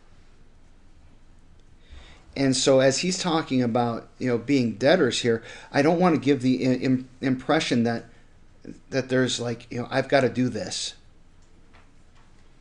And 2.37 2.57
so, 2.57 2.81
as 2.81 2.99
he's 2.99 3.19
talking 3.19 3.63
about, 3.63 4.09
you 4.19 4.29
know, 4.29 4.39
being 4.39 4.75
debtors 4.75 5.21
here, 5.21 5.43
I 5.73 5.83
don't 5.83 5.99
want 5.99 6.15
to 6.15 6.21
give 6.21 6.43
the 6.43 6.65
Im- 6.65 7.09
impression 7.21 7.83
that 7.85 8.05
that 8.91 9.09
there's 9.09 9.41
like, 9.41 9.67
you 9.71 9.81
know, 9.81 9.89
I've 9.91 10.09
got 10.09 10.21
to 10.21 10.29
do 10.29 10.49
this. 10.49 10.95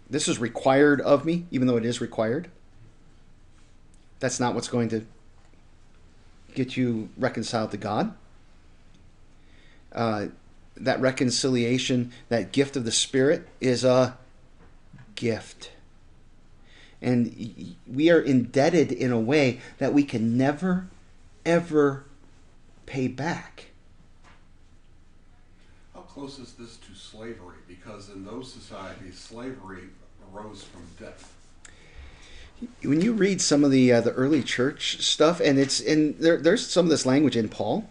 This 0.10 0.28
is 0.28 0.40
required 0.40 1.02
of 1.02 1.24
me, 1.24 1.46
even 1.52 1.68
though 1.68 1.78
it 1.78 1.86
is 1.86 2.02
required. 2.02 2.50
That's 4.20 4.40
not 4.40 4.56
what's 4.56 4.68
going 4.68 4.90
to 4.90 5.06
get 6.56 6.76
you 6.76 7.10
reconciled 7.18 7.72
to 7.72 7.78
God. 7.78 8.14
Uh, 9.92 10.28
that 10.76 11.00
reconciliation, 11.00 12.12
that 12.30 12.52
gift 12.52 12.76
of 12.76 12.86
the 12.86 12.92
Spirit, 12.92 13.48
is 13.62 13.84
a 13.84 14.18
gift. 15.16 15.72
And 17.02 17.76
we 17.88 18.10
are 18.10 18.20
indebted 18.20 18.92
in 18.92 19.12
a 19.12 19.20
way 19.20 19.62
that 19.78 19.94
we 19.94 20.04
can 20.04 20.38
never, 20.38 20.88
ever 21.46 22.06
pay 22.86 23.08
back. 23.08 23.68
How 25.94 26.02
close 26.02 26.40
is 26.40 26.54
this 26.54 26.78
to 26.78 26.94
slavery? 26.94 27.58
Because 27.68 28.10
in 28.10 28.26
those 28.26 28.52
societies, 28.52 29.18
slavery 29.18 29.84
arose 30.34 30.64
from 30.64 30.82
death. 31.00 31.34
When 32.84 33.00
you 33.00 33.14
read 33.14 33.40
some 33.40 33.64
of 33.64 33.72
the 33.72 33.94
uh, 33.94 34.02
the 34.02 34.12
early 34.12 34.44
church 34.44 35.02
stuff, 35.02 35.40
and 35.40 35.58
it's 35.58 35.80
and 35.80 36.18
there, 36.18 36.36
there's 36.36 36.68
some 36.68 36.86
of 36.86 36.90
this 36.90 37.06
language 37.06 37.38
in 37.38 37.48
Paul. 37.48 37.90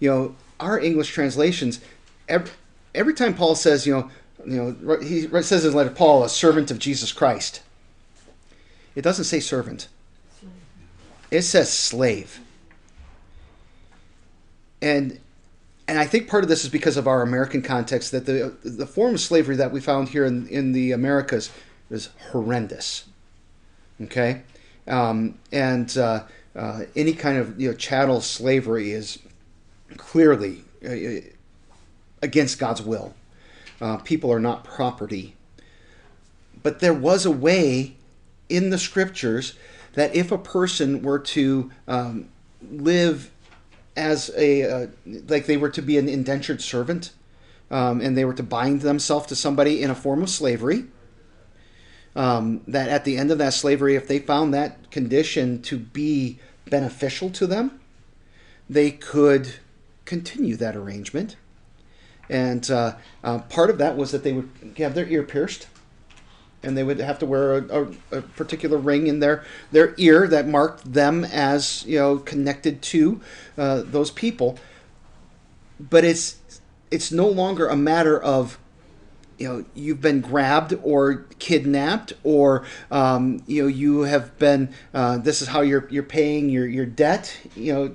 You 0.00 0.10
know, 0.10 0.34
our 0.58 0.80
English 0.80 1.12
translations, 1.12 1.80
every, 2.28 2.50
every 2.94 3.14
time 3.14 3.34
Paul 3.34 3.54
says, 3.54 3.86
you 3.86 3.94
know, 3.94 4.10
you 4.44 4.76
know, 4.80 4.96
he 5.00 5.28
says 5.42 5.52
in 5.64 5.68
his 5.68 5.74
letter, 5.74 5.90
Paul, 5.90 6.24
a 6.24 6.28
servant 6.28 6.72
of 6.72 6.80
Jesus 6.80 7.12
Christ. 7.12 7.62
It 8.94 9.02
doesn't 9.02 9.24
say 9.24 9.40
servant. 9.40 9.88
It 11.30 11.42
says 11.42 11.72
slave. 11.72 12.40
And 14.80 15.18
and 15.88 15.98
I 15.98 16.06
think 16.06 16.28
part 16.28 16.42
of 16.44 16.48
this 16.48 16.64
is 16.64 16.70
because 16.70 16.96
of 16.96 17.06
our 17.06 17.22
American 17.22 17.62
context 17.62 18.12
that 18.12 18.26
the 18.26 18.54
the 18.62 18.86
form 18.86 19.14
of 19.14 19.20
slavery 19.20 19.56
that 19.56 19.72
we 19.72 19.80
found 19.80 20.10
here 20.10 20.24
in, 20.24 20.46
in 20.48 20.72
the 20.72 20.92
Americas 20.92 21.50
is 21.90 22.10
horrendous. 22.30 23.04
Okay, 24.00 24.42
um, 24.86 25.38
and 25.52 25.96
uh, 25.96 26.24
uh, 26.56 26.82
any 26.96 27.12
kind 27.12 27.38
of 27.38 27.60
you 27.60 27.70
know 27.70 27.76
chattel 27.76 28.20
slavery 28.20 28.92
is 28.92 29.18
clearly 29.96 30.64
uh, 30.84 31.28
against 32.20 32.58
God's 32.58 32.82
will. 32.82 33.14
Uh, 33.80 33.96
people 33.98 34.32
are 34.32 34.40
not 34.40 34.64
property. 34.64 35.34
But 36.62 36.78
there 36.80 36.94
was 36.94 37.26
a 37.26 37.30
way 37.30 37.96
in 38.52 38.70
the 38.70 38.78
scriptures 38.78 39.54
that 39.94 40.14
if 40.14 40.32
a 40.32 40.38
person 40.38 41.02
were 41.02 41.18
to 41.18 41.70
um, 41.88 42.28
live 42.70 43.30
as 43.96 44.30
a 44.36 44.62
uh, 44.62 44.86
like 45.28 45.46
they 45.46 45.56
were 45.56 45.68
to 45.68 45.82
be 45.82 45.98
an 45.98 46.08
indentured 46.08 46.62
servant 46.62 47.12
um, 47.70 48.00
and 48.00 48.16
they 48.16 48.24
were 48.24 48.34
to 48.34 48.42
bind 48.42 48.80
themselves 48.80 49.26
to 49.26 49.36
somebody 49.36 49.82
in 49.82 49.90
a 49.90 49.94
form 49.94 50.22
of 50.22 50.30
slavery 50.30 50.84
um, 52.14 52.62
that 52.66 52.88
at 52.88 53.04
the 53.04 53.16
end 53.16 53.30
of 53.30 53.38
that 53.38 53.52
slavery 53.52 53.96
if 53.96 54.08
they 54.08 54.18
found 54.18 54.54
that 54.54 54.90
condition 54.90 55.60
to 55.62 55.78
be 55.78 56.38
beneficial 56.66 57.28
to 57.28 57.46
them 57.46 57.80
they 58.68 58.90
could 58.90 59.54
continue 60.04 60.56
that 60.56 60.76
arrangement. 60.76 61.36
And 62.28 62.70
uh, 62.70 62.96
uh, 63.22 63.40
part 63.40 63.70
of 63.70 63.78
that 63.78 63.96
was 63.96 64.12
that 64.12 64.24
they 64.24 64.32
would 64.32 64.48
have 64.78 64.94
their 64.94 65.06
ear 65.06 65.22
pierced 65.22 65.68
and 66.62 66.76
they 66.76 66.84
would 66.84 66.98
have 66.98 67.18
to 67.18 67.26
wear 67.26 67.58
a, 67.58 67.82
a, 67.82 68.18
a, 68.18 68.22
particular 68.22 68.78
ring 68.78 69.06
in 69.06 69.20
their 69.20 69.44
their 69.70 69.94
ear 69.96 70.26
that 70.28 70.46
marked 70.46 70.92
them 70.92 71.24
as 71.24 71.84
you 71.86 71.98
know 71.98 72.18
connected 72.18 72.82
to 72.82 73.20
uh, 73.58 73.82
those 73.84 74.10
people. 74.10 74.58
But 75.80 76.04
it's 76.04 76.36
it's 76.90 77.10
no 77.10 77.26
longer 77.28 77.68
a 77.68 77.76
matter 77.76 78.20
of 78.22 78.58
you 79.38 79.48
know 79.48 79.64
you've 79.74 80.00
been 80.00 80.20
grabbed 80.20 80.78
or 80.82 81.26
kidnapped 81.38 82.12
or 82.22 82.64
um, 82.90 83.42
you 83.46 83.62
know 83.62 83.68
you 83.68 84.02
have 84.02 84.38
been 84.38 84.72
uh, 84.94 85.18
this 85.18 85.42
is 85.42 85.48
how 85.48 85.62
you're 85.62 85.88
you're 85.90 86.02
paying 86.02 86.48
your 86.48 86.66
your 86.66 86.86
debt 86.86 87.36
you 87.56 87.72
know. 87.72 87.94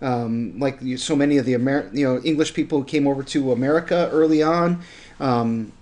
Um, 0.00 0.60
like 0.60 0.78
so 0.96 1.16
many 1.16 1.38
of 1.38 1.44
the 1.44 1.54
Amer- 1.54 1.90
you 1.92 2.06
know 2.06 2.20
English 2.22 2.54
people 2.54 2.78
who 2.78 2.84
came 2.84 3.08
over 3.08 3.24
to 3.24 3.50
America 3.50 4.08
early 4.12 4.44
on, 4.44 4.80
um, 5.18 5.72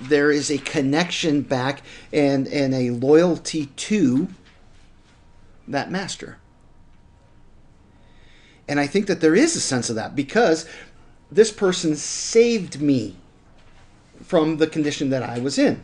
there 0.00 0.30
is 0.30 0.50
a 0.50 0.58
connection 0.58 1.42
back 1.42 1.82
and 2.12 2.46
and 2.48 2.74
a 2.74 2.90
loyalty 2.90 3.66
to 3.66 4.28
that 5.68 5.90
master. 5.90 6.38
And 8.68 8.78
I 8.78 8.86
think 8.86 9.06
that 9.06 9.20
there 9.20 9.34
is 9.34 9.56
a 9.56 9.60
sense 9.60 9.90
of 9.90 9.96
that 9.96 10.14
because 10.14 10.68
this 11.30 11.52
person 11.52 11.96
saved 11.96 12.80
me 12.80 13.16
from 14.22 14.58
the 14.58 14.66
condition 14.66 15.10
that 15.10 15.22
I 15.22 15.38
was 15.38 15.58
in. 15.58 15.82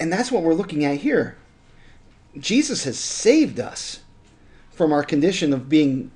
And 0.00 0.12
that's 0.12 0.32
what 0.32 0.42
we're 0.42 0.54
looking 0.54 0.84
at 0.84 0.98
here. 0.98 1.36
Jesus 2.38 2.84
has 2.84 2.98
saved 2.98 3.60
us 3.60 4.00
from 4.72 4.92
our 4.92 5.04
condition 5.04 5.52
of 5.52 5.68
being 5.68 6.10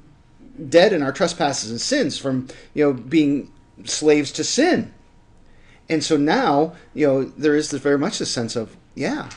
dead 0.68 0.92
in 0.92 1.02
our 1.02 1.12
trespasses 1.12 1.70
and 1.70 1.80
sins, 1.80 2.18
from 2.18 2.48
you 2.74 2.84
know 2.84 2.92
being 2.92 3.52
slaves 3.84 4.32
to 4.32 4.44
sin. 4.44 4.92
And 5.88 6.02
so 6.02 6.16
now, 6.16 6.74
you 6.94 7.06
know, 7.06 7.24
there 7.24 7.54
is 7.54 7.70
this 7.70 7.80
very 7.80 7.98
much 7.98 8.18
the 8.18 8.26
sense 8.26 8.56
of, 8.56 8.76
yeah, 8.94 9.30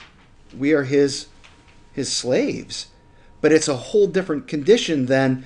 we 0.57 0.73
are 0.73 0.83
his 0.83 1.27
his 1.93 2.11
slaves. 2.11 2.87
But 3.41 3.51
it's 3.51 3.67
a 3.67 3.75
whole 3.75 4.07
different 4.07 4.47
condition 4.47 5.05
than, 5.05 5.45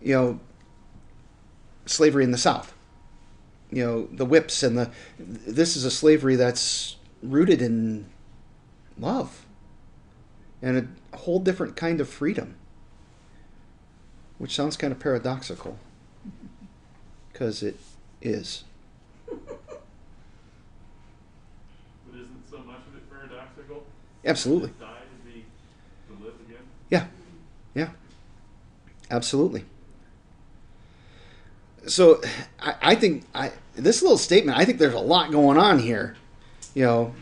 you 0.00 0.14
know, 0.14 0.40
slavery 1.86 2.24
in 2.24 2.30
the 2.30 2.38
South. 2.38 2.72
You 3.70 3.84
know, 3.84 4.08
the 4.12 4.24
whips 4.24 4.62
and 4.62 4.78
the 4.78 4.90
this 5.18 5.76
is 5.76 5.84
a 5.84 5.90
slavery 5.90 6.36
that's 6.36 6.96
rooted 7.22 7.60
in 7.60 8.06
love 8.98 9.44
and 10.62 10.96
a 11.12 11.16
whole 11.16 11.40
different 11.40 11.76
kind 11.76 12.00
of 12.00 12.08
freedom. 12.08 12.54
Which 14.38 14.54
sounds 14.54 14.76
kind 14.76 14.92
of 14.92 14.98
paradoxical. 14.98 15.78
Because 17.32 17.62
it 17.62 17.78
is. 18.22 18.64
Absolutely. 24.24 24.70
Die 24.80 24.86
to 24.86 25.32
be 25.32 25.44
to 26.08 26.24
live 26.24 26.34
again. 26.48 26.62
Yeah, 26.90 27.06
yeah, 27.74 27.90
absolutely. 29.10 29.64
So, 31.86 32.22
I, 32.60 32.74
I 32.80 32.94
think 32.94 33.24
I 33.34 33.52
this 33.74 34.02
little 34.02 34.18
statement. 34.18 34.56
I 34.56 34.64
think 34.64 34.78
there's 34.78 34.94
a 34.94 35.00
lot 35.00 35.30
going 35.30 35.58
on 35.58 35.78
here. 35.78 36.16
You 36.74 36.84
know, 36.84 37.14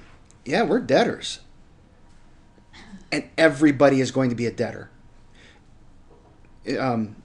yeah, 0.45 0.63
we're 0.63 0.81
debtors, 0.81 1.41
and 3.11 3.29
everybody 3.37 4.01
is 4.01 4.11
going 4.11 4.31
to 4.31 4.37
be 4.37 4.47
a 4.47 4.53
debtor. 4.53 4.91
Um, 6.79 7.17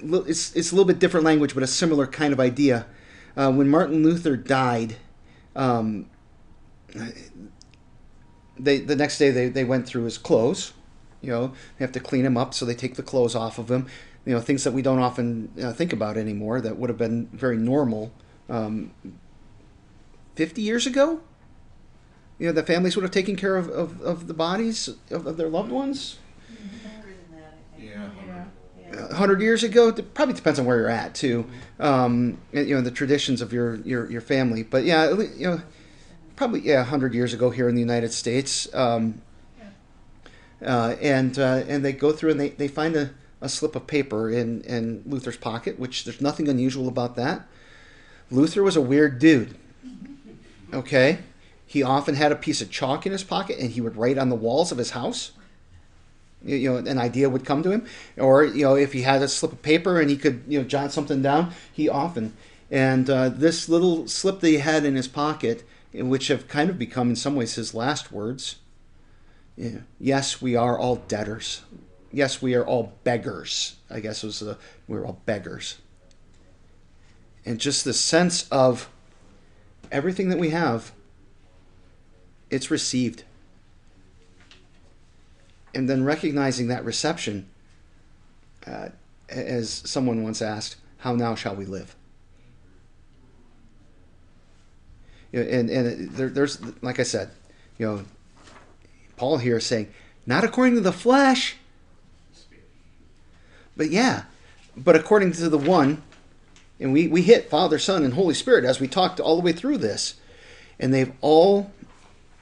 it's 0.00 0.54
it's 0.54 0.72
a 0.72 0.74
little 0.74 0.86
bit 0.86 0.98
different 0.98 1.24
language, 1.24 1.54
but 1.54 1.62
a 1.62 1.66
similar 1.66 2.06
kind 2.06 2.32
of 2.32 2.40
idea. 2.40 2.86
Uh, 3.34 3.50
when 3.50 3.68
Martin 3.68 4.02
Luther 4.02 4.36
died, 4.36 4.96
um, 5.56 6.10
they 8.62 8.78
the 8.78 8.96
next 8.96 9.18
day 9.18 9.30
they, 9.30 9.48
they 9.48 9.64
went 9.64 9.86
through 9.86 10.04
his 10.04 10.18
clothes. 10.18 10.72
You 11.20 11.30
know, 11.30 11.46
they 11.78 11.84
have 11.84 11.92
to 11.92 12.00
clean 12.00 12.24
him 12.24 12.36
up, 12.36 12.54
so 12.54 12.64
they 12.64 12.74
take 12.74 12.96
the 12.96 13.02
clothes 13.02 13.34
off 13.34 13.58
of 13.58 13.70
him. 13.70 13.86
You 14.24 14.34
know, 14.34 14.40
things 14.40 14.64
that 14.64 14.72
we 14.72 14.82
don't 14.82 14.98
often 14.98 15.50
uh, 15.62 15.72
think 15.72 15.92
about 15.92 16.16
anymore 16.16 16.60
that 16.60 16.76
would 16.76 16.90
have 16.90 16.98
been 16.98 17.26
very 17.32 17.56
normal 17.56 18.12
um, 18.48 18.92
50 20.34 20.62
years 20.62 20.86
ago. 20.86 21.20
You 22.38 22.46
know, 22.46 22.52
the 22.52 22.62
families 22.62 22.96
would 22.96 23.02
have 23.02 23.12
taken 23.12 23.36
care 23.36 23.56
of, 23.56 23.68
of, 23.68 24.00
of 24.00 24.26
the 24.26 24.34
bodies 24.34 24.88
of, 25.10 25.26
of 25.26 25.36
their 25.36 25.48
loved 25.48 25.70
ones. 25.70 26.18
Yeah. 28.90 29.06
A 29.10 29.14
hundred 29.14 29.40
years 29.40 29.62
ago, 29.62 29.88
it 29.88 30.14
probably 30.14 30.34
depends 30.34 30.58
on 30.58 30.66
where 30.66 30.78
you're 30.78 30.88
at 30.88 31.14
too. 31.14 31.46
Um, 31.78 32.38
and, 32.52 32.68
you 32.68 32.74
know, 32.74 32.80
the 32.80 32.90
traditions 32.90 33.40
of 33.40 33.52
your, 33.52 33.76
your, 33.76 34.10
your 34.10 34.20
family. 34.20 34.62
But 34.62 34.84
yeah, 34.84 35.10
you 35.10 35.46
know, 35.46 35.62
probably 36.36 36.60
yeah, 36.60 36.84
hundred 36.84 37.14
years 37.14 37.34
ago 37.34 37.50
here 37.50 37.68
in 37.68 37.74
the 37.74 37.80
United 37.80 38.12
States. 38.12 38.72
Um, 38.74 39.22
uh, 40.64 40.96
and 41.00 41.38
uh, 41.38 41.64
and 41.66 41.84
they 41.84 41.92
go 41.92 42.12
through 42.12 42.30
and 42.30 42.40
they, 42.40 42.50
they 42.50 42.68
find 42.68 42.94
a, 42.94 43.10
a 43.40 43.48
slip 43.48 43.74
of 43.74 43.86
paper 43.86 44.30
in, 44.30 44.62
in 44.62 45.02
Luther's 45.06 45.36
pocket, 45.36 45.78
which 45.78 46.04
there's 46.04 46.20
nothing 46.20 46.48
unusual 46.48 46.88
about 46.88 47.16
that. 47.16 47.46
Luther 48.30 48.62
was 48.62 48.76
a 48.76 48.80
weird 48.80 49.18
dude. 49.18 49.56
Okay, 50.72 51.18
he 51.66 51.82
often 51.82 52.14
had 52.14 52.32
a 52.32 52.36
piece 52.36 52.62
of 52.62 52.70
chalk 52.70 53.04
in 53.04 53.12
his 53.12 53.24
pocket, 53.24 53.58
and 53.58 53.70
he 53.70 53.80
would 53.80 53.96
write 53.96 54.18
on 54.18 54.28
the 54.28 54.36
walls 54.36 54.72
of 54.72 54.78
his 54.78 54.92
house. 54.92 55.32
You, 56.44 56.56
you 56.56 56.70
know, 56.70 56.76
an 56.78 56.98
idea 56.98 57.28
would 57.28 57.44
come 57.44 57.62
to 57.62 57.70
him, 57.70 57.86
or 58.16 58.44
you 58.44 58.64
know, 58.64 58.76
if 58.76 58.92
he 58.92 59.02
had 59.02 59.20
a 59.20 59.28
slip 59.28 59.52
of 59.52 59.62
paper 59.62 60.00
and 60.00 60.08
he 60.08 60.16
could 60.16 60.44
you 60.46 60.60
know 60.60 60.64
jot 60.64 60.92
something 60.92 61.22
down, 61.22 61.52
he 61.72 61.88
often. 61.88 62.34
And 62.70 63.10
uh, 63.10 63.28
this 63.28 63.68
little 63.68 64.08
slip 64.08 64.40
that 64.40 64.48
he 64.48 64.58
had 64.58 64.84
in 64.84 64.94
his 64.94 65.08
pocket 65.08 65.64
which 65.92 66.28
have 66.28 66.48
kind 66.48 66.70
of 66.70 66.78
become, 66.78 67.10
in 67.10 67.16
some 67.16 67.36
ways, 67.36 67.54
his 67.54 67.74
last 67.74 68.10
words. 68.10 68.56
Yes, 69.98 70.40
we 70.40 70.56
are 70.56 70.78
all 70.78 70.96
debtors. 70.96 71.62
Yes, 72.10 72.40
we 72.40 72.54
are 72.54 72.64
all 72.64 72.94
beggars. 73.04 73.76
I 73.90 74.00
guess 74.00 74.22
it 74.22 74.26
was 74.26 74.40
the 74.40 74.58
we're 74.88 75.04
all 75.04 75.20
beggars. 75.26 75.78
And 77.44 77.58
just 77.58 77.84
the 77.84 77.92
sense 77.92 78.48
of 78.50 78.88
everything 79.90 80.28
that 80.28 80.38
we 80.38 80.50
have, 80.50 80.92
it's 82.50 82.70
received. 82.70 83.24
And 85.74 85.88
then 85.88 86.04
recognizing 86.04 86.68
that 86.68 86.84
reception, 86.84 87.48
uh, 88.66 88.90
as 89.28 89.70
someone 89.70 90.22
once 90.22 90.42
asked, 90.42 90.76
how 90.98 91.14
now 91.14 91.34
shall 91.34 91.56
we 91.56 91.64
live? 91.64 91.96
And 95.32 95.70
and 95.70 96.10
there, 96.10 96.28
there's 96.28 96.60
like 96.82 97.00
I 97.00 97.04
said, 97.04 97.30
you 97.78 97.86
know, 97.86 98.04
Paul 99.16 99.38
here 99.38 99.60
saying, 99.60 99.92
not 100.26 100.44
according 100.44 100.74
to 100.74 100.80
the 100.80 100.92
flesh, 100.92 101.56
but 103.76 103.90
yeah, 103.90 104.24
but 104.76 104.94
according 104.94 105.32
to 105.32 105.48
the 105.48 105.58
one, 105.58 106.02
and 106.78 106.92
we 106.92 107.08
we 107.08 107.22
hit 107.22 107.48
Father, 107.48 107.78
Son, 107.78 108.04
and 108.04 108.14
Holy 108.14 108.34
Spirit 108.34 108.64
as 108.64 108.78
we 108.78 108.86
talked 108.86 109.20
all 109.20 109.36
the 109.36 109.42
way 109.42 109.52
through 109.52 109.78
this, 109.78 110.14
and 110.78 110.92
they've 110.92 111.12
all, 111.22 111.70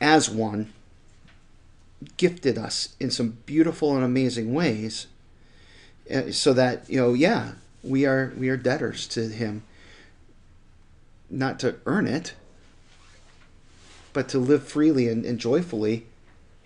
as 0.01 0.29
one, 0.29 0.73
gifted 2.17 2.59
us 2.59 2.97
in 2.99 3.11
some 3.11 3.39
beautiful 3.47 3.95
and 3.95 4.05
amazing 4.05 4.53
ways, 4.53 5.07
uh, 6.13 6.33
so 6.33 6.53
that 6.53 6.91
you 6.91 7.01
know, 7.01 7.13
yeah, 7.13 7.53
we 7.85 8.05
are 8.05 8.33
we 8.37 8.49
are 8.49 8.57
debtors 8.57 9.07
to 9.09 9.29
Him, 9.29 9.63
not 11.31 11.61
to 11.61 11.77
earn 11.87 12.09
it 12.09 12.35
but 14.13 14.29
to 14.29 14.39
live 14.39 14.67
freely 14.67 15.09
and, 15.09 15.25
and 15.25 15.39
joyfully 15.39 16.07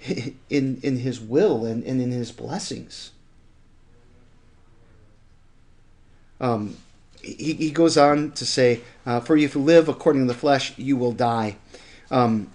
in 0.50 0.80
in 0.82 0.98
his 0.98 1.20
will 1.20 1.64
and, 1.64 1.84
and 1.84 2.00
in 2.00 2.10
his 2.10 2.32
blessings. 2.32 3.12
Um, 6.40 6.76
he, 7.22 7.54
he 7.54 7.70
goes 7.70 7.96
on 7.96 8.32
to 8.32 8.44
say, 8.44 8.82
uh, 9.06 9.20
For 9.20 9.36
if 9.36 9.54
you 9.54 9.60
live 9.60 9.88
according 9.88 10.26
to 10.26 10.32
the 10.32 10.38
flesh, 10.38 10.76
you 10.78 10.96
will 10.96 11.12
die. 11.12 11.56
Um, 12.10 12.50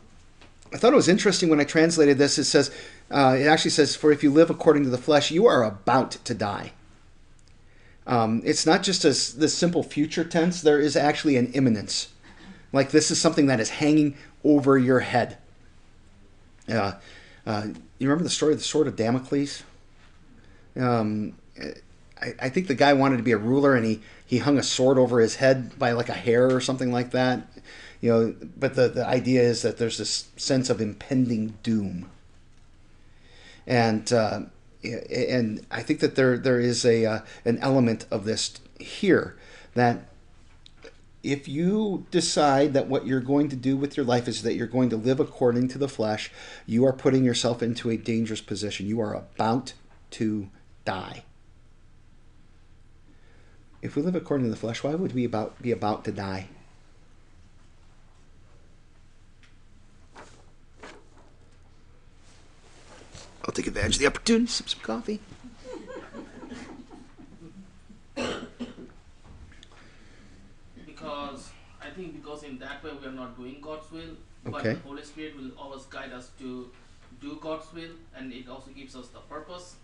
I 0.71 0.77
thought 0.77 0.93
it 0.93 0.97
was 0.97 1.09
interesting 1.09 1.49
when 1.49 1.59
I 1.59 1.63
translated 1.63 2.17
this. 2.17 2.37
It 2.37 2.43
says, 2.43 2.69
uh, 3.09 3.35
it 3.39 3.45
actually 3.45 3.71
says, 3.71 3.95
For 3.95 4.11
if 4.11 4.23
you 4.23 4.31
live 4.31 4.49
according 4.49 4.83
to 4.83 4.89
the 4.89 4.97
flesh, 4.97 5.31
you 5.31 5.47
are 5.47 5.63
about 5.63 6.11
to 6.11 6.33
die. 6.33 6.73
Um, 8.05 8.41
it's 8.43 8.65
not 8.65 8.83
just 8.83 9.05
a, 9.05 9.09
this 9.09 9.53
simple 9.53 9.83
future 9.83 10.23
tense, 10.23 10.61
there 10.61 10.79
is 10.79 10.95
actually 10.95 11.37
an 11.37 11.51
imminence. 11.53 12.09
Like 12.71 12.91
this 12.91 13.11
is 13.11 13.19
something 13.19 13.47
that 13.47 13.59
is 13.59 13.69
hanging 13.69 14.15
over 14.43 14.77
your 14.77 14.99
head. 14.99 15.37
Uh, 16.67 16.93
uh, 17.45 17.67
you 17.97 18.07
remember 18.07 18.23
the 18.23 18.29
story 18.29 18.53
of 18.53 18.59
the 18.59 18.65
sword 18.65 18.87
of 18.87 18.95
Damocles? 18.95 19.63
Um, 20.75 21.33
I, 22.21 22.33
I 22.39 22.49
think 22.49 22.67
the 22.67 22.75
guy 22.75 22.93
wanted 22.93 23.17
to 23.17 23.23
be 23.23 23.31
a 23.31 23.37
ruler, 23.37 23.75
and 23.75 23.85
he 23.85 24.01
he 24.25 24.37
hung 24.39 24.57
a 24.57 24.63
sword 24.63 24.97
over 24.97 25.19
his 25.19 25.35
head 25.35 25.77
by 25.79 25.91
like 25.91 26.09
a 26.09 26.13
hair 26.13 26.53
or 26.53 26.61
something 26.61 26.91
like 26.91 27.11
that. 27.11 27.47
You 28.01 28.11
know, 28.11 28.35
but 28.57 28.75
the 28.75 28.87
the 28.89 29.05
idea 29.05 29.41
is 29.41 29.61
that 29.63 29.77
there's 29.77 29.97
this 29.97 30.29
sense 30.37 30.69
of 30.69 30.79
impending 30.79 31.57
doom, 31.63 32.09
and 33.65 34.11
uh, 34.13 34.41
and 34.83 35.65
I 35.71 35.81
think 35.81 35.99
that 35.99 36.15
there 36.15 36.37
there 36.37 36.59
is 36.59 36.85
a 36.85 37.05
uh, 37.05 37.19
an 37.45 37.57
element 37.59 38.05
of 38.11 38.25
this 38.25 38.59
here 38.79 39.35
that 39.75 40.08
if 41.21 41.47
you 41.47 42.05
decide 42.11 42.73
that 42.73 42.87
what 42.87 43.05
you're 43.05 43.19
going 43.19 43.49
to 43.49 43.55
do 43.55 43.75
with 43.75 43.97
your 43.97 44.05
life 44.05 44.27
is 44.27 44.41
that 44.43 44.55
you're 44.55 44.67
going 44.67 44.89
to 44.89 44.95
live 44.95 45.19
according 45.19 45.67
to 45.69 45.77
the 45.77 45.89
flesh, 45.89 46.31
you 46.65 46.85
are 46.85 46.93
putting 46.93 47.23
yourself 47.23 47.61
into 47.61 47.89
a 47.89 47.97
dangerous 47.97 48.41
position. 48.41 48.87
You 48.87 49.01
are 49.01 49.13
about 49.13 49.73
to 50.11 50.49
die. 50.85 51.23
If 53.81 53.95
we 53.95 54.01
live 54.01 54.15
according 54.15 54.45
to 54.45 54.51
the 54.51 54.57
flesh, 54.57 54.83
why 54.83 54.95
would 54.95 55.13
we 55.13 55.25
about 55.25 55.61
be 55.61 55.71
about 55.71 56.05
to 56.05 56.11
die? 56.11 56.47
I'll 63.43 63.53
take 63.53 63.67
advantage 63.67 63.95
of 63.95 63.99
the 63.99 64.07
opportunity, 64.07 64.47
sip 64.47 64.69
some 64.69 64.81
coffee. 64.81 65.19
Because 72.07 72.11
think 72.11 72.23
because 72.23 72.43
in 72.43 72.59
that 72.59 72.83
way 72.83 72.91
we 73.01 73.07
are 73.07 73.11
not 73.11 73.37
doing 73.37 73.59
God's 73.61 73.91
will, 73.91 74.15
but 74.45 74.55
Okay. 74.55 74.73
the 74.73 74.79
Holy 74.79 75.03
Spirit 75.03 75.35
will 75.37 75.51
always 75.57 75.83
guide 75.83 76.11
us 76.13 76.29
to 76.39 76.69
do 77.21 77.37
God's 77.41 77.71
will, 77.73 77.91
and 78.15 78.31
it 78.33 78.47
also 78.47 78.71
gives 78.71 78.95
us 78.95 79.07
the 79.09 79.19
purpose 79.19 79.75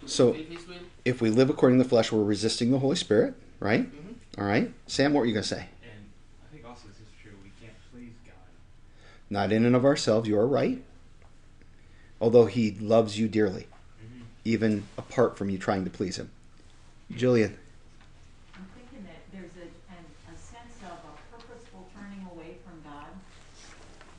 to 0.00 0.08
So- 0.08 0.32
fulfill 0.32 0.56
His 0.56 0.66
will. 0.68 0.82
If 1.04 1.20
we 1.20 1.30
live 1.30 1.50
according 1.50 1.78
to 1.78 1.84
the 1.84 1.88
flesh, 1.88 2.12
we're 2.12 2.22
resisting 2.24 2.70
the 2.70 2.78
Holy 2.78 2.96
Spirit, 2.96 3.34
right? 3.60 3.90
Mhm. 3.90 4.14
All 4.38 4.44
right. 4.46 4.72
Sam, 4.86 5.12
what 5.12 5.20
were 5.20 5.26
you 5.26 5.32
going 5.32 5.42
to 5.42 5.48
say? 5.48 5.68
And 5.82 6.10
I 6.46 6.52
think 6.52 6.64
also 6.66 6.88
this 6.88 6.98
is 6.98 7.08
true. 7.22 7.32
We 7.42 7.50
can't 7.60 7.74
please 7.92 8.12
God. 8.24 8.34
Not 9.30 9.52
in 9.52 9.64
and 9.64 9.74
of 9.76 9.84
ourselves, 9.84 10.28
you 10.28 10.38
are 10.38 10.46
right. 10.46 10.82
Although 12.20 12.46
He 12.46 12.72
loves 12.72 13.18
you 13.18 13.28
dearly, 13.28 13.66
Mm-hmm. 14.04 14.22
even 14.44 14.84
apart 14.98 15.36
from 15.38 15.48
you 15.50 15.56
trying 15.58 15.84
to 15.84 15.90
please 15.90 16.16
Him. 16.18 16.30
Jillian. 17.12 17.56
I'm 18.54 18.66
thinking 18.76 19.02
that 19.08 19.24
there's 19.32 19.56
a, 19.56 19.66
an, 19.92 20.04
a 20.28 20.36
sense 20.36 20.76
of 20.84 20.92
a 20.92 21.12
purposeful 21.36 21.88
turning 21.96 22.24
away 22.30 22.58
from 22.64 22.76
God, 22.84 23.08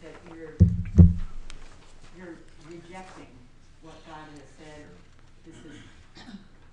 that 0.03 0.15
you're, 0.35 0.57
you're 2.17 2.35
rejecting 2.67 3.29
what 3.81 3.95
God 4.07 4.25
has 4.33 4.49
said, 4.57 4.85
this 5.45 5.55
is, 5.63 5.77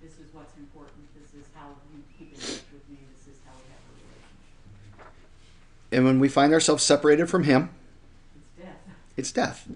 this 0.03 0.13
is 0.19 0.33
what's 0.33 0.57
important, 0.57 1.05
this 1.15 1.35
is 1.39 1.47
how 1.55 1.69
you 1.95 2.03
keep 2.19 2.33
in 2.35 2.41
touch 2.41 2.65
with 2.73 2.89
me, 2.89 2.99
this 3.15 3.29
is 3.35 3.39
how 3.45 3.53
we 3.53 3.69
have 3.69 3.85
a 3.85 3.93
relationship. 4.01 5.13
And 5.99 6.07
when 6.07 6.21
we 6.21 6.29
find 6.29 6.53
ourselves 6.53 6.85
separated 6.85 7.29
from 7.29 7.43
Him, 7.43 7.71
It's 8.57 8.63
death. 8.63 8.79
it's 9.17 9.33
death. 9.33 9.69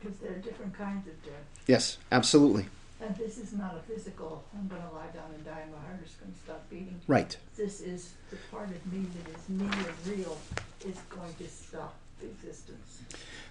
Because 0.00 0.18
there 0.18 0.32
are 0.32 0.38
different 0.38 0.76
kinds 0.76 1.06
of 1.06 1.22
death. 1.22 1.34
Yes, 1.68 1.98
absolutely. 2.10 2.66
And 3.00 3.14
this 3.16 3.38
is 3.38 3.52
not 3.52 3.76
a 3.76 3.80
physical, 3.92 4.42
I'm 4.58 4.66
gonna 4.66 4.90
lie 4.92 5.06
down 5.14 5.30
and 5.32 5.44
die, 5.44 5.60
and 5.62 5.70
my 5.70 5.78
heart 5.78 6.00
is 6.04 6.14
gonna 6.20 6.32
stop 6.44 6.68
beating. 6.68 7.00
Right. 7.06 7.36
This 7.56 7.80
is 7.80 8.14
the 8.30 8.36
part 8.50 8.70
of 8.70 8.92
me 8.92 9.06
that 9.22 9.38
is 9.38 9.48
me 9.48 9.66
and 9.66 10.18
real 10.18 10.36
is 10.84 10.96
going 11.08 11.32
to 11.38 11.48
stop 11.48 11.94
existence. 12.20 13.02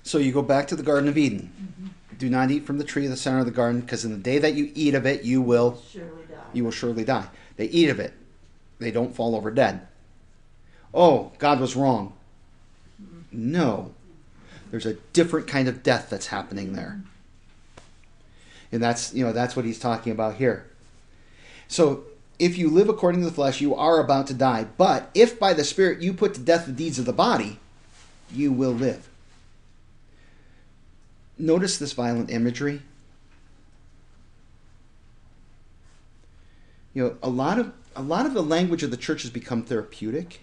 So 0.03 0.17
you 0.17 0.33
go 0.33 0.41
back 0.41 0.67
to 0.67 0.75
the 0.75 0.83
Garden 0.83 1.07
of 1.07 1.17
Eden. 1.17 1.49
Mm-hmm. 1.57 2.17
Do 2.17 2.29
not 2.29 2.51
eat 2.51 2.65
from 2.65 2.77
the 2.77 2.83
tree 2.83 3.05
of 3.05 3.11
the 3.11 3.15
center 3.15 3.39
of 3.39 3.45
the 3.45 3.51
garden, 3.51 3.79
because 3.79 4.03
in 4.03 4.11
the 4.11 4.17
day 4.17 4.37
that 4.37 4.53
you 4.55 4.69
eat 4.75 4.95
of 4.95 5.05
it, 5.05 5.23
you 5.23 5.41
will 5.41 5.81
Surely 5.89 6.23
die. 6.29 6.35
you 6.51 6.65
will 6.65 6.71
surely 6.71 7.05
die. 7.05 7.27
They 7.55 7.67
eat 7.67 7.87
of 7.87 8.01
it. 8.01 8.11
They 8.79 8.91
don't 8.91 9.15
fall 9.15 9.33
over 9.33 9.49
dead. 9.49 9.87
Oh, 10.93 11.31
God 11.39 11.59
was 11.59 11.75
wrong. 11.75 12.13
No. 13.31 13.93
There's 14.71 14.85
a 14.85 14.95
different 15.13 15.47
kind 15.47 15.67
of 15.67 15.83
death 15.83 16.09
that's 16.09 16.27
happening 16.27 16.73
there. 16.73 17.01
And 18.71 18.81
that's, 18.81 19.13
you 19.13 19.25
know, 19.25 19.33
that's 19.33 19.55
what 19.55 19.65
he's 19.65 19.79
talking 19.79 20.11
about 20.11 20.35
here. 20.35 20.65
So, 21.67 22.03
if 22.39 22.57
you 22.57 22.69
live 22.69 22.89
according 22.89 23.21
to 23.21 23.27
the 23.27 23.33
flesh, 23.33 23.61
you 23.61 23.75
are 23.75 23.99
about 23.99 24.27
to 24.27 24.33
die. 24.33 24.65
But 24.77 25.09
if 25.13 25.39
by 25.39 25.53
the 25.53 25.63
Spirit 25.63 26.01
you 26.01 26.13
put 26.13 26.33
to 26.33 26.39
death 26.39 26.65
the 26.65 26.71
deeds 26.71 26.97
of 26.97 27.05
the 27.05 27.13
body, 27.13 27.59
you 28.31 28.51
will 28.51 28.71
live. 28.71 29.07
Notice 31.37 31.77
this 31.77 31.93
violent 31.93 32.31
imagery. 32.31 32.81
you 36.93 37.03
know 37.03 37.17
a 37.21 37.29
lot 37.29 37.59
of 37.59 37.73
a 37.95 38.01
lot 38.01 38.25
of 38.25 38.33
the 38.33 38.43
language 38.43 38.83
of 38.83 38.91
the 38.91 38.97
church 38.97 39.21
has 39.23 39.31
become 39.31 39.63
therapeutic 39.63 40.41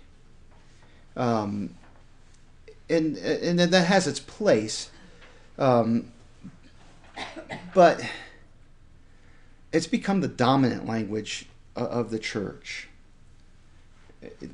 um, 1.16 1.74
and 2.88 3.16
and 3.16 3.58
that 3.58 3.84
has 3.86 4.06
its 4.06 4.20
place. 4.20 4.90
Um, 5.58 6.12
but 7.74 8.00
it's 9.72 9.86
become 9.86 10.20
the 10.20 10.28
dominant 10.28 10.86
language 10.86 11.46
of 11.76 12.10
the 12.10 12.18
church. 12.18 12.88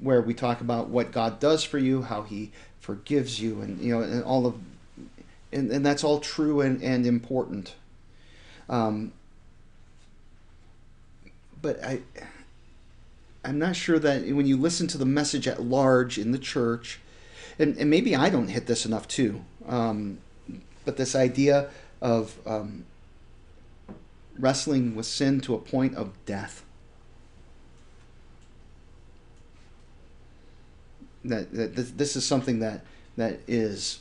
Where 0.01 0.21
we 0.21 0.35
talk 0.35 0.61
about 0.61 0.89
what 0.89 1.11
God 1.11 1.41
does 1.41 1.65
for 1.65 1.79
you 1.79 2.03
how 2.03 2.23
he 2.23 2.53
forgives 2.81 3.41
you 3.41 3.61
and 3.63 3.81
you 3.81 3.93
know 3.93 4.03
and 4.03 4.23
all 4.23 4.47
of 4.47 4.55
and, 5.53 5.71
and 5.71 5.85
that's 5.85 6.05
all 6.05 6.21
true 6.21 6.61
and, 6.61 6.83
and 6.83 7.07
important. 7.07 7.75
Um, 8.69 9.13
but 11.61 11.83
I 11.83 12.01
I'm 13.47 13.59
not 13.59 13.77
sure 13.77 13.99
that 14.01 14.23
when 14.27 14.47
you 14.47 14.57
listen 14.57 14.89
to 14.89 14.99
the 14.99 15.07
message 15.07 15.47
at 15.47 15.63
large 15.63 16.19
in 16.19 16.33
the 16.33 16.39
church, 16.39 16.99
and, 17.59 17.77
and 17.79 17.89
maybe 17.89 18.17
I 18.17 18.29
don't 18.29 18.49
hit 18.49 18.67
this 18.67 18.85
enough 18.85 19.07
too, 19.07 19.43
um, 19.69 20.19
but 20.85 20.97
this 20.97 21.15
idea 21.15 21.71
of 22.01 22.37
um, 22.45 22.85
wrestling 24.39 24.97
with 24.97 25.07
sin 25.07 25.41
to 25.43 25.55
a 25.55 25.59
point 25.59 25.95
of 25.95 26.13
death. 26.27 26.65
That, 31.25 31.53
that 31.55 31.99
this, 31.99 32.15
is 32.15 32.25
something 32.25 32.61
that 32.61 32.85
that 33.17 33.41
is 33.49 33.99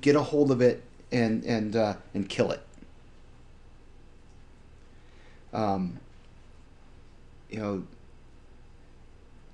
get 0.00 0.14
a 0.14 0.22
hold 0.22 0.52
of 0.52 0.60
it 0.60 0.84
and 1.10 1.42
and 1.44 1.74
uh, 1.74 1.94
and 2.14 2.28
kill 2.28 2.52
it. 2.52 2.60
Um, 5.52 5.98
you 7.50 7.58
know, 7.58 7.82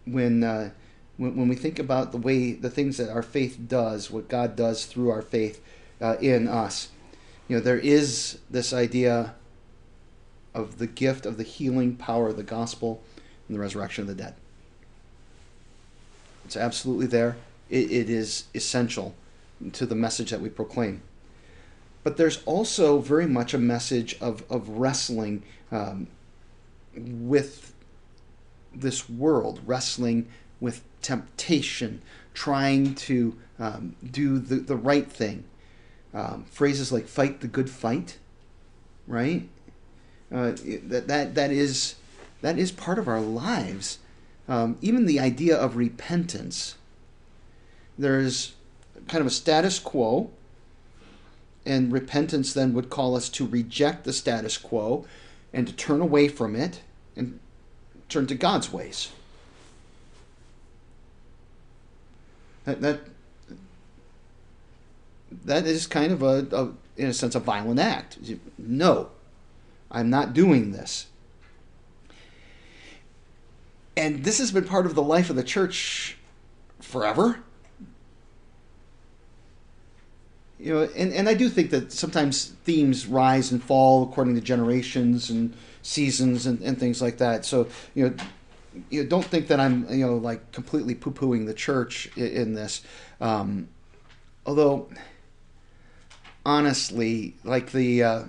when, 0.07 0.43
uh, 0.43 0.71
when 1.17 1.37
when 1.37 1.49
we 1.49 1.57
think 1.57 1.79
about 1.79 2.13
the 2.13 2.19
way 2.19 2.53
the 2.53 2.71
things 2.71 2.97
that 2.97 3.11
our 3.11 3.23
faith 3.23 3.59
does, 3.69 4.11
what 4.11 4.29
God 4.29 4.57
does 4.57 4.87
through 4.87 5.11
our 5.11 5.23
faith 5.23 5.63
uh, 6.01 6.17
in 6.21 6.49
us, 6.49 6.89
you 7.49 7.57
know, 7.57 7.63
there 7.63 7.79
is 7.79 8.39
this 8.51 8.73
idea 8.73 9.35
of 10.55 10.79
the 10.79 10.87
gift 10.87 11.27
of 11.27 11.37
the 11.37 11.43
healing 11.43 11.97
power 11.97 12.29
of 12.29 12.37
the 12.37 12.43
gospel 12.43 13.03
and 13.47 13.57
the 13.57 13.61
resurrection 13.61 14.03
of 14.03 14.09
the 14.09 14.15
dead. 14.15 14.35
It's 16.45 16.57
absolutely 16.57 17.07
there. 17.07 17.37
It, 17.69 17.91
it 17.91 18.11
is 18.11 18.45
essential 18.55 19.15
to 19.73 19.87
the 19.87 19.95
message 19.95 20.31
that 20.31 20.41
we 20.41 20.49
proclaim. 20.49 21.03
But 22.05 22.17
there's 22.17 22.43
also 22.45 22.99
very 22.99 23.27
much 23.27 23.53
a 23.53 23.59
message 23.59 24.17
of, 24.21 24.45
of 24.51 24.69
wrestling 24.69 25.43
um, 25.73 26.07
with 26.97 27.75
this 28.81 29.09
world, 29.09 29.61
wrestling 29.67 30.29
with 30.61 30.83
temptation, 31.03 32.03
trying 32.35 32.95
to 32.95 33.37
um, 33.59 33.97
do 34.05 34.39
the, 34.39 34.57
the 34.57 34.77
right 34.77 35.11
thing. 35.11 35.45
Um, 36.15 36.45
phrases 36.51 36.93
like 36.93 37.07
"fight 37.07 37.41
the 37.41 37.49
good 37.49 37.69
fight," 37.69 38.19
right? 39.07 39.49
Uh, 40.33 40.53
that 40.89 41.09
that 41.09 41.35
that 41.35 41.51
is 41.51 41.97
that 42.41 42.59
is 42.59 42.73
part 42.73 42.99
of 42.99 43.09
our 43.09 43.21
lives. 43.21 43.99
Um, 44.49 44.79
even 44.81 45.07
the 45.07 45.21
idea 45.21 45.57
of 45.57 45.77
repentance. 45.77 46.77
There's 47.99 48.55
kind 49.09 49.21
of 49.21 49.27
a 49.27 49.31
status 49.31 49.79
quo, 49.79 50.31
and 51.65 51.93
repentance 51.93 52.53
then 52.53 52.73
would 52.75 52.91
call 52.91 53.17
us 53.17 53.29
to 53.31 53.47
reject 53.47 54.05
the 54.05 54.13
status 54.13 54.57
quo 54.57 55.05
and 55.53 55.67
to 55.67 55.73
turn 55.73 56.01
away 56.01 56.29
from 56.29 56.55
it 56.55 56.83
and 57.17 57.41
turn 58.09 58.27
to 58.27 58.35
God's 58.35 58.73
ways. 58.73 59.11
That 62.65 62.81
that 62.81 63.01
that 65.45 65.67
is 65.67 65.87
kind 65.87 66.13
of 66.13 66.23
a, 66.23 66.47
a 66.53 66.73
in 66.97 67.09
a 67.09 67.13
sense 67.13 67.35
a 67.35 67.41
violent 67.41 67.81
act. 67.81 68.19
No, 68.59 69.11
I'm 69.91 70.11
not 70.11 70.35
doing 70.35 70.73
this. 70.73 71.07
And 73.97 74.25
this 74.25 74.39
has 74.39 74.53
been 74.53 74.65
part 74.65 74.85
of 74.85 74.95
the 74.95 75.03
life 75.03 75.31
of 75.31 75.37
the 75.37 75.43
church 75.43 76.19
forever. 76.81 77.41
you 80.59 80.73
know, 80.73 80.89
and, 80.97 81.13
and 81.13 81.29
I 81.29 81.35
do 81.35 81.49
think 81.49 81.71
that 81.71 81.93
sometimes 81.93 82.47
themes 82.65 83.07
rise 83.07 83.53
and 83.53 83.63
fall 83.63 84.03
according 84.03 84.35
to 84.37 84.41
generations 84.41 85.31
and 85.31 85.55
seasons 85.87 86.47
and, 86.47 86.61
and 86.63 86.79
things 86.79 87.01
like 87.01 87.19
that. 87.19 87.45
So, 87.45 87.69
you 87.95 88.09
know, 88.09 88.17
you 88.91 89.03
know, 89.03 89.09
don't 89.09 89.25
think 89.25 89.49
that 89.49 89.61
I'm, 89.61 89.89
you 89.91 90.07
know, 90.07 90.17
like 90.17 90.53
completely 90.53 90.95
poo 90.95 91.13
pooing 91.13 91.47
the 91.47 91.55
church 91.55 92.11
in, 92.17 92.27
in 92.27 92.55
this. 92.55 92.83
Um, 93.21 93.69
although, 94.45 94.89
honestly, 96.45 97.35
like 97.45 97.73
the, 97.73 98.03
uh, 98.03 98.23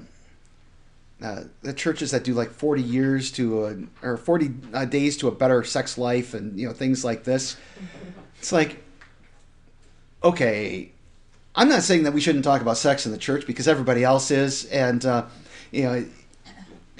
uh, 1.22 1.43
the 1.64 1.74
churches 1.74 2.12
that 2.12 2.24
do 2.24 2.34
like 2.34 2.51
40 2.51 2.82
years 2.82 3.32
to 3.34 3.66
a, 3.66 3.76
or 4.08 4.18
40 4.18 4.53
uh, 4.74 4.86
days 4.86 5.18
to 5.18 5.28
a 5.28 5.32
better 5.32 5.64
sex 5.64 5.97
life 5.97 6.34
and, 6.34 6.60
you 6.60 6.68
know, 6.68 6.74
things 6.74 7.03
like 7.03 7.24
this. 7.24 7.58
It's 8.39 8.51
like, 8.51 8.84
okay, 10.24 10.91
I'm 11.55 11.70
not 11.70 11.82
saying 11.82 12.03
that 12.03 12.14
we 12.14 12.22
shouldn't 12.22 12.43
talk 12.43 12.62
about 12.62 12.78
sex 12.78 13.08
in 13.08 13.12
the 13.12 13.18
church 13.18 13.47
because 13.47 13.68
everybody 13.68 14.03
else 14.03 14.30
is, 14.30 14.66
and 14.66 15.03
uh, 15.03 15.26
you 15.72 15.84
know, 15.84 16.05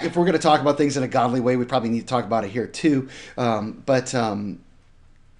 if 0.00 0.16
we're 0.16 0.24
going 0.24 0.32
to 0.34 0.38
talk 0.38 0.60
about 0.60 0.76
things 0.76 0.96
in 0.96 1.02
a 1.02 1.08
godly 1.08 1.40
way, 1.40 1.56
we 1.56 1.64
probably 1.64 1.88
need 1.88 2.00
to 2.00 2.06
talk 2.06 2.24
about 2.24 2.44
it 2.44 2.50
here 2.50 2.66
too. 2.66 3.08
Um, 3.36 3.82
but 3.84 4.14
um, 4.14 4.60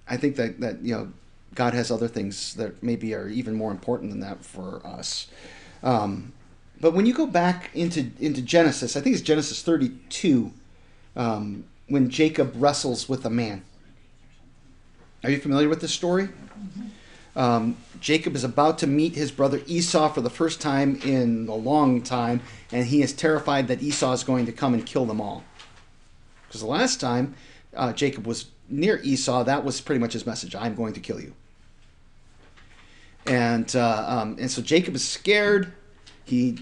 I 0.08 0.16
think 0.16 0.36
that 0.36 0.60
that 0.60 0.82
you 0.82 0.94
know, 0.94 1.12
God 1.54 1.74
has 1.74 1.90
other 1.90 2.08
things 2.08 2.54
that 2.54 2.82
maybe 2.82 3.14
are 3.14 3.28
even 3.28 3.54
more 3.54 3.70
important 3.70 4.10
than 4.10 4.20
that 4.20 4.44
for 4.44 4.84
us. 4.84 5.28
Um, 5.82 6.32
but 6.80 6.92
when 6.92 7.06
you 7.06 7.14
go 7.14 7.26
back 7.26 7.70
into 7.74 8.10
into 8.20 8.42
Genesis, 8.42 8.96
I 8.96 9.00
think 9.00 9.14
it's 9.14 9.22
Genesis 9.22 9.62
32, 9.62 10.52
um, 11.16 11.64
when 11.88 12.10
Jacob 12.10 12.52
wrestles 12.56 13.08
with 13.08 13.24
a 13.24 13.30
man. 13.30 13.64
Are 15.24 15.30
you 15.30 15.38
familiar 15.38 15.68
with 15.68 15.80
this 15.80 15.92
story? 15.92 16.28
Um, 17.38 17.76
Jacob 18.00 18.34
is 18.34 18.42
about 18.42 18.78
to 18.78 18.88
meet 18.88 19.14
his 19.14 19.30
brother 19.30 19.62
Esau 19.66 20.12
for 20.12 20.20
the 20.20 20.28
first 20.28 20.60
time 20.60 21.00
in 21.04 21.46
a 21.48 21.54
long 21.54 22.02
time, 22.02 22.40
and 22.72 22.84
he 22.84 23.00
is 23.00 23.12
terrified 23.12 23.68
that 23.68 23.80
Esau 23.80 24.12
is 24.12 24.24
going 24.24 24.46
to 24.46 24.52
come 24.52 24.74
and 24.74 24.84
kill 24.84 25.06
them 25.06 25.20
all. 25.20 25.44
Because 26.46 26.60
the 26.60 26.66
last 26.66 27.00
time 27.00 27.36
uh, 27.76 27.92
Jacob 27.92 28.26
was 28.26 28.46
near 28.68 29.00
Esau, 29.04 29.44
that 29.44 29.64
was 29.64 29.80
pretty 29.80 30.00
much 30.00 30.14
his 30.14 30.26
message 30.26 30.56
I'm 30.56 30.74
going 30.74 30.94
to 30.94 31.00
kill 31.00 31.20
you. 31.20 31.32
And, 33.24 33.74
uh, 33.76 34.04
um, 34.08 34.36
and 34.40 34.50
so 34.50 34.60
Jacob 34.60 34.96
is 34.96 35.06
scared. 35.06 35.72
He 36.24 36.58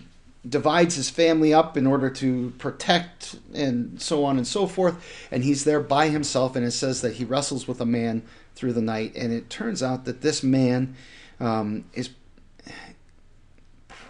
divides 0.46 0.94
his 0.94 1.08
family 1.08 1.54
up 1.54 1.78
in 1.78 1.86
order 1.86 2.10
to 2.10 2.50
protect 2.58 3.36
and 3.54 4.00
so 4.00 4.24
on 4.24 4.36
and 4.36 4.46
so 4.46 4.66
forth. 4.66 5.26
And 5.30 5.42
he's 5.42 5.64
there 5.64 5.80
by 5.80 6.08
himself, 6.08 6.54
and 6.54 6.66
it 6.66 6.72
says 6.72 7.00
that 7.00 7.14
he 7.14 7.24
wrestles 7.24 7.66
with 7.66 7.80
a 7.80 7.86
man 7.86 8.22
through 8.56 8.72
the 8.72 8.82
night. 8.82 9.14
And 9.14 9.32
it 9.32 9.48
turns 9.48 9.82
out 9.82 10.04
that 10.06 10.22
this 10.22 10.42
man 10.42 10.96
um, 11.38 11.84
is 11.94 12.10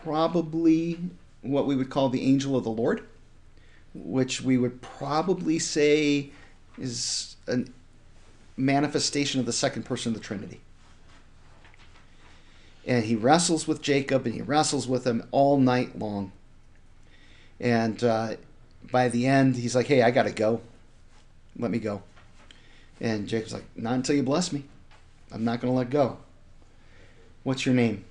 probably 0.03 0.99
what 1.43 1.67
we 1.67 1.77
would 1.77 1.91
call 1.91 2.09
the 2.09 2.23
angel 2.23 2.57
of 2.57 2.65
the 2.65 2.71
Lord, 2.71 3.07
which 3.93 4.41
we 4.41 4.57
would 4.57 4.81
probably 4.81 5.59
say 5.59 6.31
is 6.79 7.37
a 7.49 7.65
manifestation 8.57 9.41
of 9.41 9.47
the 9.47 9.53
second 9.53 9.85
person 9.85 10.13
of 10.13 10.19
the 10.19 10.25
Trinity. 10.25 10.61
And 12.87 13.05
he 13.05 13.17
wrestles 13.17 13.67
with 13.67 13.83
Jacob 13.83 14.27
and 14.27 14.35
he 14.35 14.43
wrestles 14.43 14.87
with 14.87 15.05
him 15.05 15.27
all 15.33 15.59
night 15.59 15.99
long. 15.99 16.31
And 17.59 18.03
uh, 18.05 18.37
by 18.93 19.09
the 19.09 19.27
end, 19.27 19.57
he's 19.57 19.75
like, 19.75 19.87
hey, 19.87 20.03
I 20.03 20.11
got 20.13 20.25
to 20.25 20.31
go. 20.31 20.61
Let 21.59 21.71
me 21.71 21.79
go. 21.79 22.03
And 23.01 23.27
Jacob's 23.27 23.53
like, 23.53 23.65
not 23.77 23.95
until 23.95 24.17
you 24.17 24.23
bless 24.23 24.53
me. 24.53 24.65
I'm 25.33 25.45
not 25.45 25.61
going 25.61 25.73
to 25.73 25.77
let 25.77 25.91
go. 25.91 26.19
What's 27.43 27.67
your 27.67 27.75
name? 27.75 28.05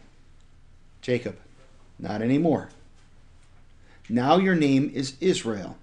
Jacob. 1.01 1.37
Not 1.97 2.21
anymore. 2.21 2.69
Now 4.09 4.37
your 4.37 4.55
name 4.55 4.91
is 4.93 5.15
Israel. 5.19 5.77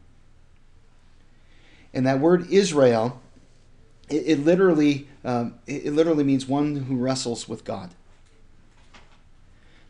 And 1.95 2.07
that 2.07 2.21
word 2.21 2.51
Israel, 2.51 3.21
it, 4.09 4.23
it 4.27 4.45
literally, 4.45 5.09
um, 5.25 5.55
it, 5.67 5.87
it, 5.87 5.93
literally 5.93 6.25
means 6.25 6.47
one 6.47 6.77
who 6.77 6.97
wrestles 6.97 7.49
with 7.49 7.65
God. 7.65 7.91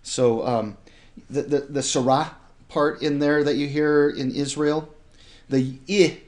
So 0.02 0.46
um, 0.46 0.76
the, 1.30 1.42
the 1.42 1.60
the 1.60 1.82
Sarah 1.82 2.34
part 2.68 3.02
in 3.02 3.18
there 3.18 3.44
that 3.44 3.56
you 3.56 3.68
hear 3.68 4.08
in 4.10 4.34
Israel, 4.34 4.92
the 5.48 5.78
I 5.88 6.20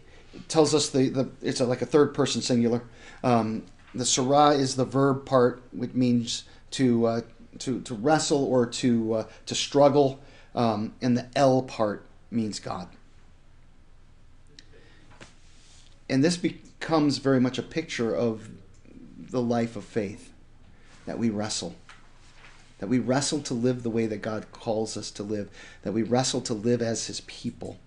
tells 0.49 0.75
us 0.75 0.91
the, 0.91 1.09
the 1.09 1.31
it's 1.43 1.61
a, 1.61 1.67
like 1.67 1.83
a 1.83 1.87
third 1.87 2.15
person 2.15 2.43
singular. 2.43 2.83
Um, 3.23 3.65
the 3.95 4.05
Sarah 4.05 4.51
is 4.51 4.77
the 4.77 4.85
verb 4.85 5.25
part, 5.25 5.63
which 5.73 5.95
means 5.95 6.45
to 6.73 7.07
uh, 7.07 7.21
to 7.61 7.81
to 7.83 7.95
wrestle 7.95 8.45
or 8.45 8.67
to 8.67 9.15
uh, 9.15 9.27
to 9.47 9.55
struggle, 9.55 10.21
um, 10.55 10.95
and 11.01 11.17
the 11.17 11.27
L 11.37 11.63
part 11.63 12.07
means 12.31 12.59
God. 12.59 12.89
And 16.09 16.23
this 16.23 16.37
becomes 16.37 17.19
very 17.19 17.41
much 17.41 17.59
a 17.59 17.63
picture 17.63 18.15
of 18.15 18.51
the 19.17 19.41
life 19.41 19.77
of 19.77 19.85
faith 19.85 20.33
that 21.07 21.19
we 21.19 21.31
wrestle. 21.31 21.75
That 22.79 22.89
we 22.89 22.99
wrestle 22.99 23.41
to 23.43 23.55
live 23.55 23.83
the 23.83 23.91
way 23.91 24.07
that 24.07 24.19
God 24.19 24.51
calls 24.53 24.97
us 24.97 25.11
to 25.13 25.23
live, 25.23 25.49
that 25.83 25.93
we 25.93 26.03
wrestle 26.03 26.41
to 26.43 26.55
live 26.55 26.83
as 26.83 27.07
his 27.07 27.21
people. 27.23 27.79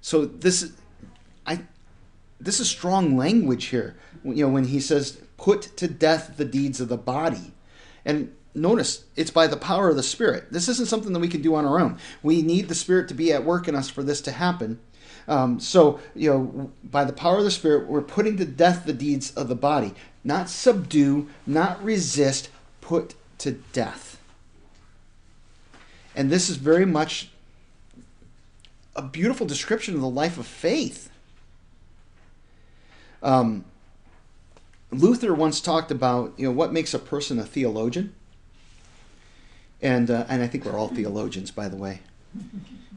So 0.00 0.24
this 0.24 0.72
I 1.46 1.60
this 2.40 2.60
is 2.60 2.68
strong 2.68 3.16
language 3.16 3.66
here. 3.66 3.96
You 4.24 4.46
know, 4.46 4.48
when 4.48 4.64
he 4.64 4.80
says, 4.80 5.20
put 5.36 5.76
to 5.76 5.88
death 5.88 6.36
the 6.36 6.44
deeds 6.44 6.80
of 6.80 6.88
the 6.88 6.96
body. 6.96 7.52
And 8.04 8.34
notice, 8.54 9.04
it's 9.16 9.30
by 9.30 9.46
the 9.46 9.56
power 9.56 9.88
of 9.88 9.96
the 9.96 10.02
Spirit. 10.02 10.52
This 10.52 10.68
isn't 10.68 10.88
something 10.88 11.12
that 11.12 11.20
we 11.20 11.28
can 11.28 11.42
do 11.42 11.54
on 11.54 11.64
our 11.64 11.80
own. 11.80 11.98
We 12.22 12.42
need 12.42 12.68
the 12.68 12.74
Spirit 12.74 13.08
to 13.08 13.14
be 13.14 13.32
at 13.32 13.44
work 13.44 13.68
in 13.68 13.76
us 13.76 13.88
for 13.88 14.02
this 14.02 14.20
to 14.22 14.32
happen. 14.32 14.80
Um, 15.28 15.60
so, 15.60 16.00
you 16.14 16.30
know, 16.30 16.72
by 16.82 17.04
the 17.04 17.12
power 17.12 17.38
of 17.38 17.44
the 17.44 17.50
Spirit, 17.50 17.86
we're 17.86 18.02
putting 18.02 18.36
to 18.38 18.44
death 18.44 18.84
the 18.84 18.92
deeds 18.92 19.32
of 19.34 19.48
the 19.48 19.54
body. 19.54 19.94
Not 20.24 20.48
subdue, 20.48 21.28
not 21.46 21.82
resist, 21.82 22.50
put 22.80 23.14
to 23.38 23.52
death. 23.72 24.20
And 26.14 26.28
this 26.30 26.50
is 26.50 26.56
very 26.56 26.86
much 26.86 27.30
a 28.94 29.02
beautiful 29.02 29.46
description 29.46 29.94
of 29.94 30.00
the 30.00 30.08
life 30.08 30.38
of 30.38 30.46
faith. 30.46 31.08
Um, 33.22 33.64
Luther 34.90 35.32
once 35.32 35.60
talked 35.60 35.90
about 35.90 36.34
you 36.36 36.46
know 36.46 36.52
what 36.52 36.72
makes 36.72 36.92
a 36.92 36.98
person 36.98 37.38
a 37.38 37.44
theologian, 37.44 38.14
and 39.80 40.10
uh, 40.10 40.26
and 40.28 40.42
I 40.42 40.46
think 40.46 40.64
we're 40.64 40.78
all 40.78 40.88
theologians, 40.94 41.50
by 41.50 41.68
the 41.68 41.76
way. 41.76 42.00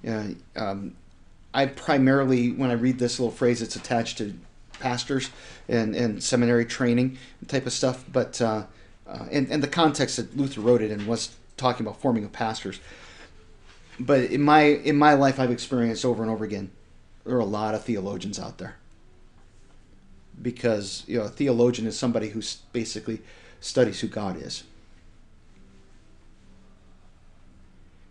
Yeah, 0.04 0.30
um, 0.56 0.96
I 1.54 1.68
primarily 1.68 2.52
when 2.52 2.70
I 2.70 2.74
read 2.74 3.00
this 3.00 3.20
little 3.20 3.32
phrase, 3.32 3.62
it's 3.62 3.76
attached 3.76 4.18
to 4.18 4.34
pastors 4.80 5.30
and, 5.70 5.96
and 5.96 6.22
seminary 6.22 6.66
training 6.66 7.18
type 7.48 7.66
of 7.66 7.72
stuff, 7.72 8.04
but 8.12 8.42
uh, 8.42 8.66
uh, 9.08 9.26
and 9.32 9.50
and 9.50 9.64
the 9.64 9.68
context 9.68 10.18
that 10.18 10.36
Luther 10.36 10.62
wrote 10.62 10.82
it 10.82 10.92
in 10.92 11.08
was 11.08 11.36
talking 11.56 11.86
about 11.86 12.02
forming 12.02 12.26
of 12.26 12.34
pastors. 12.34 12.80
But 13.98 14.24
in 14.24 14.42
my 14.42 14.64
in 14.64 14.98
my 14.98 15.14
life, 15.14 15.40
I've 15.40 15.52
experienced 15.52 16.04
over 16.04 16.22
and 16.22 16.32
over 16.32 16.44
again, 16.44 16.72
there 17.24 17.36
are 17.36 17.40
a 17.40 17.46
lot 17.46 17.74
of 17.74 17.86
theologians 17.86 18.38
out 18.38 18.58
there 18.58 18.76
because 20.42 21.04
you 21.08 21.18
know 21.18 21.26
a 21.26 21.30
theologian 21.30 21.88
is 21.88 21.98
somebody 21.98 22.30
who 22.30 22.42
basically 22.74 23.22
studies 23.60 24.00
who 24.00 24.08
God 24.08 24.42
is. 24.42 24.64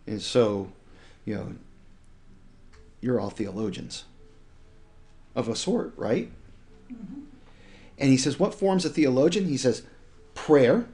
And 0.06 0.20
so, 0.20 0.72
you 1.24 1.34
know, 1.34 1.54
you're 3.00 3.20
all 3.20 3.30
theologians 3.30 4.04
of 5.34 5.48
a 5.48 5.56
sort, 5.56 5.92
right? 5.96 6.30
Mm-hmm. 6.92 7.20
And 7.98 8.10
he 8.10 8.16
says, 8.16 8.38
what 8.38 8.54
forms 8.54 8.84
a 8.84 8.90
theologian? 8.90 9.46
He 9.46 9.56
says, 9.56 9.82
prayer. 10.34 10.86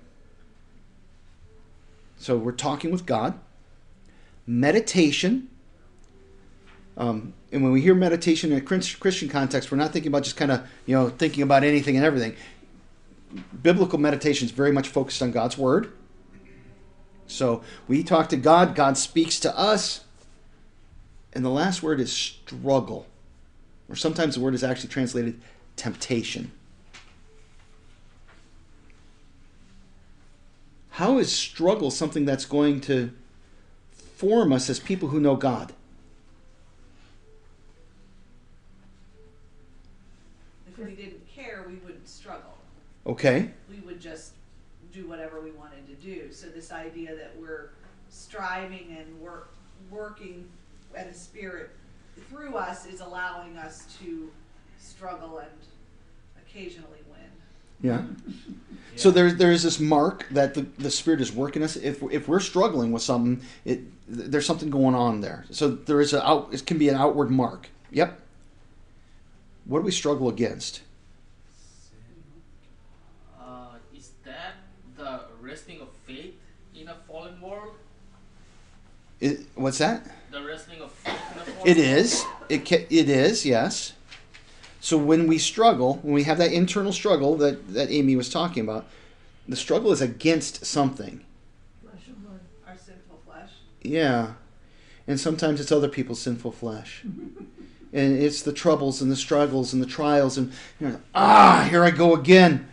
So 2.19 2.37
we're 2.37 2.53
talking 2.53 2.91
with 2.91 3.07
God. 3.07 3.39
Meditation. 4.47 5.49
Um, 6.97 7.33
and 7.53 7.63
when 7.63 7.73
we 7.73 7.81
hear 7.81 7.95
meditation 7.95 8.53
in 8.53 8.59
a 8.59 8.61
Christian 8.61 9.29
context, 9.29 9.71
we're 9.71 9.79
not 9.79 9.93
thinking 9.93 10.11
about 10.11 10.23
just 10.23 10.37
kind 10.37 10.53
of, 10.53 10.69
you 10.87 10.95
know, 10.95 11.09
thinking 11.09 11.43
about 11.43 11.65
anything 11.65 11.97
and 11.97 12.05
everything. 12.05 12.37
Biblical 13.63 13.99
meditation 13.99 14.47
is 14.47 14.53
very 14.53 14.73
much 14.73 14.89
focused 14.89 15.21
on 15.21 15.33
God's 15.33 15.59
word. 15.59 15.93
So 17.27 17.63
we 17.89 18.03
talk 18.03 18.29
to 18.31 18.37
God, 18.37 18.75
God 18.75 18.97
speaks 18.97 19.39
to 19.41 19.57
us. 19.57 20.05
And 21.33 21.45
the 21.45 21.51
last 21.51 21.83
word 21.83 22.01
is 22.01 22.13
struggle. 22.13 23.07
Or 23.89 23.97
sometimes 23.97 24.35
the 24.35 24.41
word 24.41 24.55
is 24.55 24.65
actually 24.65 24.89
translated 24.89 25.41
temptation. 25.77 26.53
How 30.91 31.19
is 31.19 31.33
struggle 31.33 31.91
something 31.91 32.25
that's 32.25 32.45
going 32.45 32.81
to 32.83 33.11
form 33.93 34.53
us 34.53 34.69
as 34.69 34.79
people 34.79 35.09
who 35.09 35.21
know 35.21 35.37
God? 35.37 35.73
If 40.69 40.79
we 40.79 40.95
didn't 40.95 41.27
care, 41.29 41.65
we 41.67 41.77
wouldn't 41.77 42.09
struggle. 42.09 42.59
Okay. 43.11 43.51
We 43.69 43.81
would 43.81 44.01
just 44.01 44.33
do 44.93 45.09
whatever 45.09 45.41
we 45.41 45.51
wanted 45.53 45.87
to 45.89 45.95
do. 45.95 46.33
So 46.33 46.47
this 46.49 46.73
idea 46.73 47.15
that 47.15 47.33
we're 47.41 47.71
striving 48.09 48.97
and 48.99 49.21
work, 49.21 49.53
working 49.91 50.49
at 50.95 51.07
a 51.07 51.15
spirit 51.15 51.71
through 52.29 52.57
us 52.57 52.87
is 52.87 53.01
allowing 53.01 53.57
us 53.57 53.97
to 54.01 54.31
struggle 54.79 55.39
and 55.39 55.51
occasionally 56.47 56.99
win. 57.11 57.31
Yeah. 57.83 58.03
So 58.97 59.11
there's 59.11 59.37
there's 59.37 59.63
this 59.63 59.79
mark 59.81 60.27
that 60.33 60.53
the, 60.53 60.63
the 60.77 60.91
spirit 60.91 61.21
is 61.21 61.33
working 61.33 61.63
us. 61.63 61.77
If 61.77 62.03
if 62.11 62.29
we're 62.29 62.41
struggling 62.41 62.91
with 62.93 63.03
something, 63.03 63.41
it 63.65 63.81
there's 64.09 64.45
something 64.45 64.69
going 64.69 64.95
on 64.97 65.21
there. 65.21 65.47
So 65.51 65.69
there 65.69 66.01
is 66.01 66.13
a 66.13 66.27
out. 66.27 66.53
It 66.53 66.67
can 66.67 66.77
be 66.77 66.89
an 66.89 66.97
outward 66.97 67.31
mark. 67.31 67.71
Yep. 67.93 68.21
What 69.65 69.79
do 69.79 69.85
we 69.85 69.93
struggle 69.93 70.29
against? 70.29 70.83
Uh, 73.41 73.77
is 73.97 74.11
that 74.25 74.55
the 74.97 75.23
wrestling 75.41 75.81
of 75.81 75.89
faith 76.07 76.35
in 76.75 76.89
a 76.89 76.97
fallen 77.07 77.41
world? 77.41 77.75
It, 79.21 79.41
what's 79.55 79.79
that? 79.79 80.07
The 80.31 80.43
wrestling 80.43 80.81
of 80.81 80.91
faith 80.93 81.15
in 81.35 81.39
a 81.41 81.45
fallen 81.45 81.69
It 81.69 81.77
world? 81.77 81.89
is. 81.99 82.25
It 82.49 82.67
ca- 82.67 82.87
it 82.89 83.09
is. 83.09 83.45
Yes. 83.45 83.93
So 84.81 84.97
when 84.97 85.27
we 85.27 85.37
struggle, 85.39 85.97
when 86.03 86.15
we 86.15 86.23
have 86.25 86.39
that 86.39 86.53
internal 86.53 86.93
struggle 86.93 87.37
that 87.37 87.75
that 87.75 87.91
Amy 87.91 88.17
was 88.17 88.31
talking 88.31 88.63
about, 88.63 88.87
the 89.47 89.57
struggle 89.57 89.93
is 89.93 90.01
against 90.01 90.65
something. 90.65 91.25
Flesh 91.83 92.03
and 92.07 92.23
blood. 92.25 92.41
Our 92.67 92.77
sinful 92.79 93.21
flesh. 93.27 93.51
Yeah. 93.83 94.33
And 95.07 95.21
sometimes 95.21 95.61
it's 95.61 95.73
other 95.73 95.89
people's 95.89 96.21
sinful 96.23 96.53
flesh. 96.53 97.03
and 97.93 98.17
it's 98.17 98.41
the 98.43 98.53
troubles 98.53 99.03
and 99.03 99.11
the 99.11 99.17
struggles 99.17 99.73
and 99.75 99.83
the 99.83 99.87
trials 99.87 100.39
and 100.39 100.53
you 100.81 100.89
know, 100.89 101.01
ah, 101.15 101.67
here 101.69 101.85
I 101.85 101.91
go 101.91 102.15
again. 102.15 102.69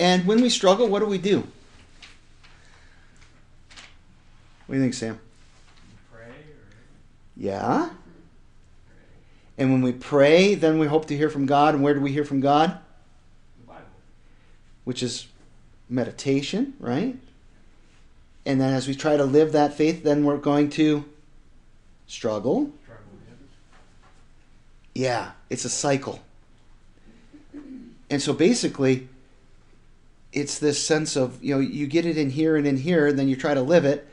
And 0.00 0.26
when 0.26 0.42
we 0.42 0.50
struggle, 0.50 0.88
what 0.88 0.98
do 0.98 1.06
we 1.06 1.18
do? 1.18 1.46
What 4.66 4.74
do 4.74 4.74
you 4.74 4.80
think, 4.82 4.94
Sam? 4.94 5.20
Yeah. 7.36 7.90
And 9.56 9.70
when 9.70 9.82
we 9.82 9.92
pray, 9.92 10.54
then 10.54 10.78
we 10.78 10.86
hope 10.86 11.06
to 11.06 11.16
hear 11.16 11.30
from 11.30 11.46
God. 11.46 11.74
And 11.74 11.82
where 11.82 11.94
do 11.94 12.00
we 12.00 12.12
hear 12.12 12.24
from 12.24 12.40
God? 12.40 12.78
the 13.60 13.66
Bible. 13.66 13.84
Which 14.84 15.02
is 15.02 15.26
meditation, 15.88 16.74
right? 16.80 17.16
And 18.46 18.60
then 18.60 18.74
as 18.74 18.86
we 18.88 18.94
try 18.94 19.16
to 19.16 19.24
live 19.24 19.52
that 19.52 19.74
faith, 19.74 20.02
then 20.02 20.24
we're 20.24 20.36
going 20.36 20.70
to 20.70 21.04
struggle. 22.06 22.64
With. 22.64 22.72
Yeah, 24.94 25.32
it's 25.50 25.64
a 25.64 25.70
cycle. 25.70 26.20
And 28.10 28.20
so 28.20 28.32
basically, 28.32 29.08
it's 30.32 30.58
this 30.58 30.84
sense 30.84 31.16
of, 31.16 31.42
you 31.42 31.54
know, 31.54 31.60
you 31.60 31.86
get 31.86 32.04
it 32.04 32.18
in 32.18 32.30
here 32.30 32.56
and 32.56 32.66
in 32.66 32.76
here, 32.76 33.06
and 33.06 33.18
then 33.18 33.28
you 33.28 33.36
try 33.36 33.54
to 33.54 33.62
live 33.62 33.84
it, 33.84 34.06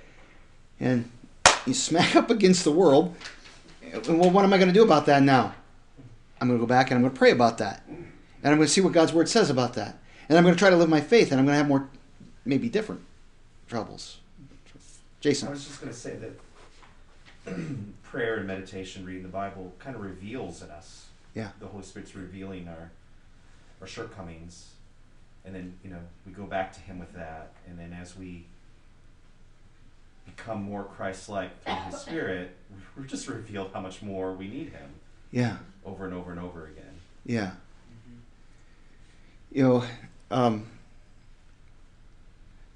and 0.79 1.09
you 1.65 1.73
smack 1.73 2.15
up 2.15 2.29
against 2.29 2.63
the 2.63 2.71
world. 2.71 3.15
Well, 4.07 4.29
what 4.29 4.43
am 4.43 4.53
I 4.53 4.57
going 4.57 4.69
to 4.69 4.73
do 4.73 4.83
about 4.83 5.05
that 5.07 5.23
now? 5.23 5.53
I'm 6.39 6.47
going 6.47 6.59
to 6.59 6.63
go 6.63 6.67
back 6.67 6.89
and 6.89 6.97
I'm 6.97 7.01
going 7.01 7.13
to 7.13 7.19
pray 7.19 7.31
about 7.31 7.59
that. 7.59 7.83
And 7.87 8.07
I'm 8.43 8.55
going 8.55 8.67
to 8.67 8.73
see 8.73 8.81
what 8.81 8.93
God's 8.93 9.13
word 9.13 9.29
says 9.29 9.49
about 9.49 9.73
that. 9.75 9.97
And 10.27 10.37
I'm 10.37 10.43
going 10.43 10.55
to 10.55 10.59
try 10.59 10.69
to 10.69 10.77
live 10.77 10.89
my 10.89 11.01
faith, 11.01 11.31
and 11.31 11.39
I'm 11.39 11.45
going 11.45 11.53
to 11.53 11.57
have 11.57 11.67
more, 11.67 11.89
maybe 12.45 12.69
different 12.69 13.01
troubles. 13.67 14.17
Jason. 15.19 15.49
I 15.49 15.51
was 15.51 15.65
just 15.65 15.81
going 15.81 15.93
to 15.93 15.99
say 15.99 16.15
that 17.45 17.53
prayer 18.03 18.37
and 18.37 18.47
meditation, 18.47 19.05
reading 19.05 19.23
the 19.23 19.29
Bible, 19.29 19.73
kind 19.77 19.95
of 19.95 20.01
reveals 20.01 20.63
in 20.63 20.69
us. 20.69 21.07
Yeah. 21.35 21.49
The 21.59 21.67
Holy 21.67 21.83
Spirit's 21.83 22.15
revealing 22.15 22.67
our 22.67 22.91
our 23.79 23.87
shortcomings, 23.87 24.71
and 25.43 25.55
then 25.55 25.73
you 25.83 25.89
know 25.89 25.99
we 26.25 26.33
go 26.33 26.43
back 26.43 26.73
to 26.73 26.79
Him 26.81 26.99
with 26.99 27.13
that, 27.13 27.53
and 27.67 27.79
then 27.79 27.97
as 27.99 28.17
we 28.17 28.45
become 30.25 30.63
more 30.63 30.83
Christ-like 30.83 31.63
through 31.63 31.73
His 31.91 31.99
Spirit, 31.99 32.55
we're 32.97 33.03
just 33.03 33.27
revealed 33.27 33.71
how 33.73 33.81
much 33.81 34.01
more 34.01 34.33
we 34.33 34.47
need 34.47 34.69
Him 34.69 34.89
Yeah. 35.31 35.57
over 35.85 36.05
and 36.05 36.13
over 36.13 36.31
and 36.31 36.39
over 36.39 36.65
again. 36.65 36.99
Yeah. 37.25 37.51
You 39.51 39.63
know, 39.63 39.83
um, 40.31 40.65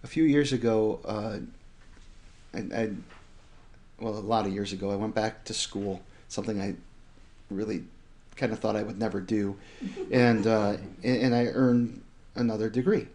a 0.03 0.07
few 0.07 0.23
years 0.23 0.51
ago, 0.53 0.99
uh, 1.05 1.37
I, 2.53 2.57
I, 2.81 2.89
well, 3.99 4.13
a 4.13 4.19
lot 4.19 4.45
of 4.45 4.53
years 4.53 4.73
ago, 4.73 4.91
I 4.91 4.95
went 4.95 5.15
back 5.15 5.45
to 5.45 5.53
school, 5.53 6.01
something 6.27 6.59
I 6.61 6.75
really 7.49 7.83
kind 8.35 8.51
of 8.51 8.59
thought 8.59 8.75
I 8.75 8.83
would 8.83 8.99
never 8.99 9.21
do, 9.21 9.55
and 10.11 10.45
uh, 10.45 10.75
and, 11.03 11.17
and 11.23 11.35
I 11.35 11.45
earned 11.45 12.01
another 12.35 12.69
degree. 12.69 13.07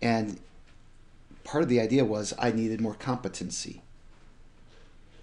And 0.00 0.38
part 1.44 1.62
of 1.62 1.68
the 1.68 1.80
idea 1.80 2.04
was 2.04 2.34
I 2.38 2.52
needed 2.52 2.80
more 2.80 2.94
competency 2.94 3.82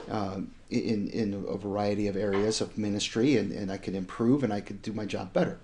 um, 0.10 0.52
in 0.70 1.10
in 1.10 1.46
a 1.48 1.58
variety 1.58 2.08
of 2.08 2.16
areas 2.16 2.62
of 2.62 2.78
ministry, 2.78 3.38
and, 3.38 3.52
and 3.52 3.72
I 3.72 3.78
could 3.78 3.96
improve 3.96 4.44
and 4.44 4.54
I 4.54 4.62
could 4.62 4.82
do 4.82 4.94
my 4.94 5.06
job 5.06 5.34
better. 5.34 5.60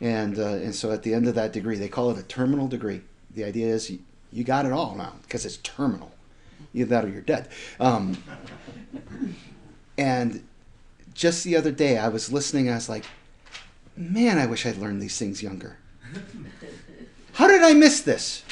And 0.00 0.38
uh, 0.38 0.54
and 0.54 0.74
so 0.74 0.92
at 0.92 1.02
the 1.02 1.14
end 1.14 1.28
of 1.28 1.34
that 1.34 1.52
degree, 1.52 1.76
they 1.76 1.88
call 1.88 2.10
it 2.10 2.18
a 2.18 2.22
terminal 2.22 2.68
degree. 2.68 3.02
The 3.30 3.44
idea 3.44 3.68
is 3.68 3.90
you, 3.90 4.00
you 4.32 4.44
got 4.44 4.66
it 4.66 4.72
all 4.72 4.94
now 4.94 5.14
because 5.22 5.44
it's 5.46 5.56
terminal. 5.58 6.12
Either 6.72 6.90
that 6.90 7.04
or 7.04 7.08
you're 7.08 7.20
dead. 7.20 7.48
Um, 7.78 8.16
and 9.98 10.44
just 11.14 11.44
the 11.44 11.56
other 11.56 11.70
day, 11.70 11.98
I 11.98 12.08
was 12.08 12.32
listening. 12.32 12.66
and 12.66 12.74
I 12.74 12.76
was 12.76 12.88
like, 12.88 13.04
man, 13.96 14.38
I 14.38 14.46
wish 14.46 14.66
I'd 14.66 14.76
learned 14.76 15.00
these 15.00 15.18
things 15.18 15.42
younger. 15.42 15.78
How 17.34 17.48
did 17.48 17.62
I 17.62 17.74
miss 17.74 18.00
this? 18.00 18.43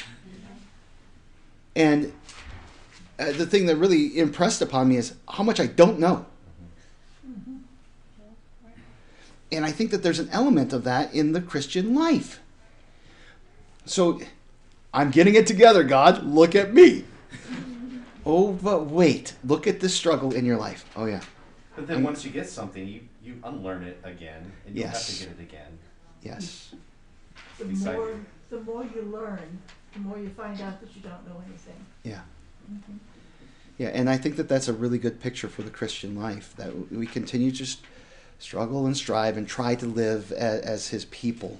And 1.75 2.13
uh, 3.19 3.31
the 3.31 3.45
thing 3.45 3.65
that 3.67 3.77
really 3.77 4.17
impressed 4.17 4.61
upon 4.61 4.89
me 4.89 4.97
is 4.97 5.15
how 5.27 5.43
much 5.43 5.59
I 5.59 5.67
don't 5.67 5.99
know. 5.99 6.25
And 9.51 9.63
I 9.63 9.71
think 9.71 9.91
that 9.91 10.01
there's 10.01 10.19
an 10.19 10.29
element 10.31 10.73
of 10.73 10.83
that 10.83 11.13
in 11.13 11.33
the 11.33 11.41
Christian 11.41 11.93
life. 11.93 12.39
So 13.85 14.19
I'm 14.93 15.11
getting 15.11 15.35
it 15.35 15.45
together, 15.45 15.83
God. 15.83 16.23
Look 16.23 16.55
at 16.55 16.73
me. 16.73 17.05
Oh, 18.25 18.53
but 18.53 18.87
wait. 18.87 19.35
Look 19.43 19.67
at 19.67 19.79
the 19.79 19.89
struggle 19.89 20.33
in 20.33 20.45
your 20.45 20.57
life. 20.57 20.85
Oh, 20.95 21.05
yeah. 21.05 21.21
But 21.75 21.87
then 21.87 21.97
Um, 21.97 22.03
once 22.03 22.23
you 22.23 22.31
get 22.31 22.47
something, 22.47 22.87
you 22.87 23.01
you 23.23 23.39
unlearn 23.43 23.83
it 23.83 23.99
again, 24.03 24.51
and 24.67 24.75
you 24.75 24.83
have 24.83 25.05
to 25.05 25.19
get 25.19 25.29
it 25.29 25.41
again. 25.41 25.79
Yes. 26.21 26.75
The 27.57 27.65
Beside 27.65 27.95
more, 27.95 28.19
the 28.49 28.59
more 28.61 28.83
you 28.83 29.01
learn, 29.03 29.61
the 29.93 29.99
more 29.99 30.17
you 30.17 30.29
find 30.29 30.59
out 30.61 30.81
that 30.81 30.95
you 30.95 31.01
don't 31.01 31.27
know 31.27 31.41
anything. 31.47 31.85
Yeah. 32.03 32.21
Mm-hmm. 32.71 32.97
Yeah, 33.77 33.87
and 33.89 34.09
I 34.09 34.17
think 34.17 34.35
that 34.35 34.47
that's 34.47 34.67
a 34.67 34.73
really 34.73 34.99
good 34.99 35.19
picture 35.19 35.47
for 35.47 35.63
the 35.63 35.71
Christian 35.71 36.15
life 36.15 36.53
that 36.57 36.91
we 36.91 37.07
continue 37.07 37.51
to 37.51 37.57
just 37.57 37.79
struggle 38.39 38.85
and 38.85 38.95
strive 38.95 39.35
and 39.37 39.47
try 39.47 39.75
to 39.75 39.85
live 39.85 40.31
as, 40.31 40.61
as 40.61 40.87
His 40.89 41.05
people. 41.05 41.59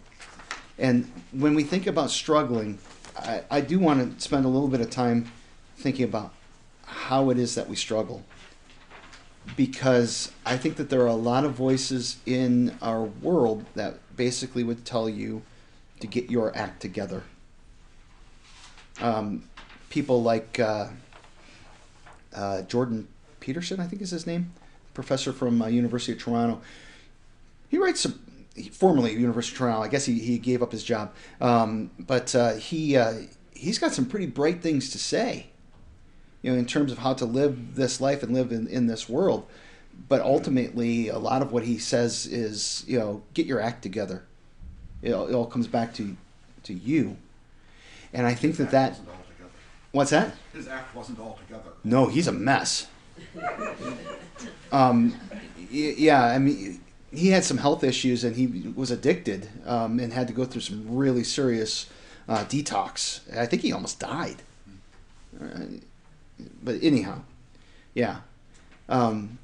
And 0.77 1.11
when 1.31 1.55
we 1.55 1.63
think 1.63 1.87
about 1.87 2.11
struggling, 2.11 2.77
I, 3.17 3.41
I 3.49 3.61
do 3.61 3.79
want 3.79 4.19
to 4.19 4.23
spend 4.23 4.45
a 4.45 4.47
little 4.47 4.67
bit 4.67 4.81
of 4.81 4.89
time 4.89 5.31
thinking 5.77 6.05
about 6.05 6.33
how 6.85 7.29
it 7.29 7.37
is 7.37 7.55
that 7.55 7.67
we 7.67 7.75
struggle. 7.75 8.23
Because 9.57 10.31
I 10.45 10.55
think 10.57 10.77
that 10.77 10.89
there 10.89 11.01
are 11.01 11.07
a 11.07 11.15
lot 11.15 11.43
of 11.43 11.53
voices 11.53 12.17
in 12.25 12.77
our 12.81 13.03
world 13.03 13.65
that 13.75 13.99
basically 14.15 14.63
would 14.63 14.85
tell 14.85 15.09
you 15.09 15.41
to 15.99 16.07
get 16.07 16.29
your 16.29 16.55
act 16.55 16.81
together. 16.81 17.23
Um, 19.01 19.43
people 19.89 20.21
like 20.23 20.59
uh, 20.59 20.87
uh, 22.33 22.61
Jordan 22.63 23.07
Peterson, 23.39 23.79
I 23.79 23.87
think 23.87 24.01
is 24.01 24.11
his 24.11 24.25
name, 24.25 24.53
professor 24.93 25.33
from 25.33 25.61
uh, 25.61 25.67
University 25.67 26.13
of 26.13 26.19
Toronto. 26.19 26.61
He 27.69 27.77
writes 27.77 28.01
some, 28.01 28.19
he- 28.55 28.69
formerly 28.69 29.13
University 29.13 29.55
of 29.55 29.59
Toronto. 29.59 29.81
I 29.81 29.87
guess 29.87 30.05
he, 30.05 30.19
he 30.19 30.37
gave 30.37 30.61
up 30.61 30.71
his 30.71 30.83
job, 30.83 31.13
um, 31.41 31.91
but 31.99 32.33
uh, 32.35 32.53
he 32.53 32.95
uh, 32.95 33.13
he's 33.51 33.79
got 33.79 33.93
some 33.93 34.05
pretty 34.05 34.27
bright 34.27 34.61
things 34.61 34.89
to 34.91 34.97
say. 34.97 35.47
You 36.41 36.51
know, 36.51 36.57
in 36.57 36.65
terms 36.65 36.91
of 36.91 36.97
how 36.97 37.13
to 37.13 37.25
live 37.25 37.75
this 37.75 38.01
life 38.01 38.21
and 38.21 38.33
live 38.33 38.51
in, 38.51 38.67
in 38.67 38.87
this 38.87 39.07
world. 39.07 39.47
But 40.09 40.21
ultimately, 40.21 41.07
a 41.07 41.17
lot 41.17 41.41
of 41.41 41.53
what 41.53 41.63
he 41.63 41.77
says 41.77 42.25
is, 42.25 42.83
you 42.85 42.99
know, 42.99 43.21
get 43.33 43.45
your 43.45 43.61
act 43.61 43.81
together. 43.81 44.23
It 45.01 45.13
all, 45.13 45.27
it 45.27 45.33
all 45.33 45.45
comes 45.45 45.67
back 45.67 45.93
to 45.95 46.17
to 46.63 46.73
you. 46.73 47.17
And 48.13 48.27
I 48.27 48.35
think 48.35 48.57
that 48.57 48.71
that 48.71 48.99
what's 49.91 50.11
that? 50.11 50.35
His 50.53 50.67
act 50.67 50.95
wasn't 50.95 51.19
all 51.19 51.39
together. 51.47 51.71
No, 51.83 52.07
he's 52.07 52.27
a 52.27 52.31
mess. 52.31 52.87
um, 54.71 55.15
yeah, 55.71 56.23
I 56.23 56.37
mean, 56.37 56.79
he 57.11 57.29
had 57.29 57.43
some 57.43 57.57
health 57.57 57.83
issues 57.83 58.23
and 58.23 58.35
he 58.35 58.47
was 58.75 58.91
addicted 58.91 59.49
um, 59.65 59.99
and 59.99 60.13
had 60.13 60.27
to 60.27 60.33
go 60.33 60.45
through 60.45 60.61
some 60.61 60.95
really 60.95 61.23
serious 61.23 61.87
uh, 62.29 62.43
detox. 62.45 63.21
I 63.37 63.45
think 63.45 63.61
he 63.63 63.71
almost 63.73 63.99
died. 63.99 64.37
Uh, 65.41 65.79
but 66.61 66.75
anyhow, 66.81 67.21
yeah. 67.93 68.17
Um, 68.89 69.39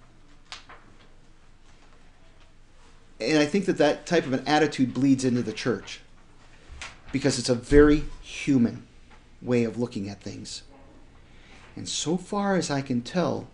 and 3.20 3.38
I 3.40 3.46
think 3.46 3.66
that 3.66 3.78
that 3.78 4.06
type 4.06 4.26
of 4.26 4.34
an 4.34 4.44
attitude 4.48 4.94
bleeds 4.94 5.26
into 5.26 5.42
the 5.42 5.54
church. 5.54 6.02
because 7.12 7.40
it's 7.40 7.50
a 7.50 7.56
very 7.56 8.04
human 8.30 8.86
way 9.42 9.64
of 9.64 9.78
looking 9.78 10.10
at 10.10 10.22
things. 10.22 10.64
And 11.76 11.88
so 11.88 12.18
far 12.18 12.56
as 12.56 12.70
I 12.70 12.82
can 12.82 13.02
tell, 13.02 13.48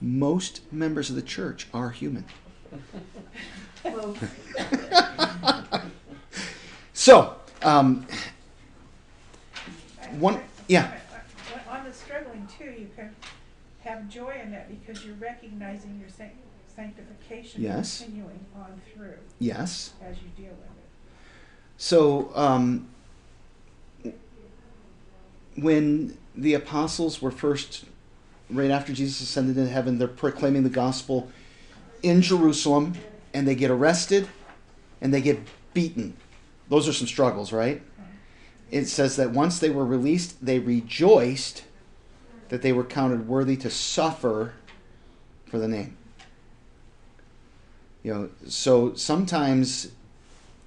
most 0.00 0.60
members 0.72 1.10
of 1.10 1.16
the 1.16 1.22
church 1.22 1.66
are 1.72 1.90
human. 1.90 2.24
So, 6.92 7.36
um, 7.62 8.06
one, 10.18 10.40
yeah, 10.66 10.98
On 11.70 11.84
the 11.84 11.92
struggling 11.92 12.48
too, 12.58 12.64
you 12.64 12.88
can 12.96 13.14
have 13.84 14.08
joy 14.08 14.40
in 14.42 14.50
that 14.50 14.68
because 14.68 15.04
you're 15.04 15.14
recognizing 15.16 16.00
your 16.00 16.08
sanct- 16.08 16.38
sanctification 16.74 17.62
Yes. 17.62 17.98
continuing 17.98 18.44
on 18.56 18.80
through 18.92 19.18
yes. 19.38 19.92
as 20.02 20.16
you 20.16 20.28
deal 20.36 20.54
with 20.54 20.64
it. 20.64 20.88
So, 21.76 22.32
um, 22.34 22.88
when 25.56 26.16
the 26.34 26.54
apostles 26.54 27.20
were 27.20 27.30
first, 27.30 27.84
right 28.50 28.70
after 28.70 28.92
Jesus 28.92 29.20
ascended 29.20 29.56
into 29.56 29.70
heaven, 29.70 29.98
they're 29.98 30.08
proclaiming 30.08 30.62
the 30.62 30.70
gospel 30.70 31.30
in 32.02 32.22
Jerusalem, 32.22 32.94
and 33.34 33.46
they 33.46 33.54
get 33.54 33.70
arrested 33.70 34.28
and 35.00 35.12
they 35.12 35.20
get 35.20 35.40
beaten. 35.74 36.16
Those 36.68 36.88
are 36.88 36.92
some 36.92 37.06
struggles, 37.06 37.52
right? 37.52 37.82
It 38.70 38.86
says 38.86 39.16
that 39.16 39.30
once 39.30 39.58
they 39.58 39.70
were 39.70 39.84
released, 39.84 40.44
they 40.44 40.58
rejoiced 40.58 41.64
that 42.48 42.62
they 42.62 42.72
were 42.72 42.84
counted 42.84 43.28
worthy 43.28 43.56
to 43.58 43.70
suffer 43.70 44.54
for 45.46 45.58
the 45.58 45.68
name. 45.68 45.96
You 48.02 48.14
know, 48.14 48.30
so 48.46 48.94
sometimes 48.94 49.92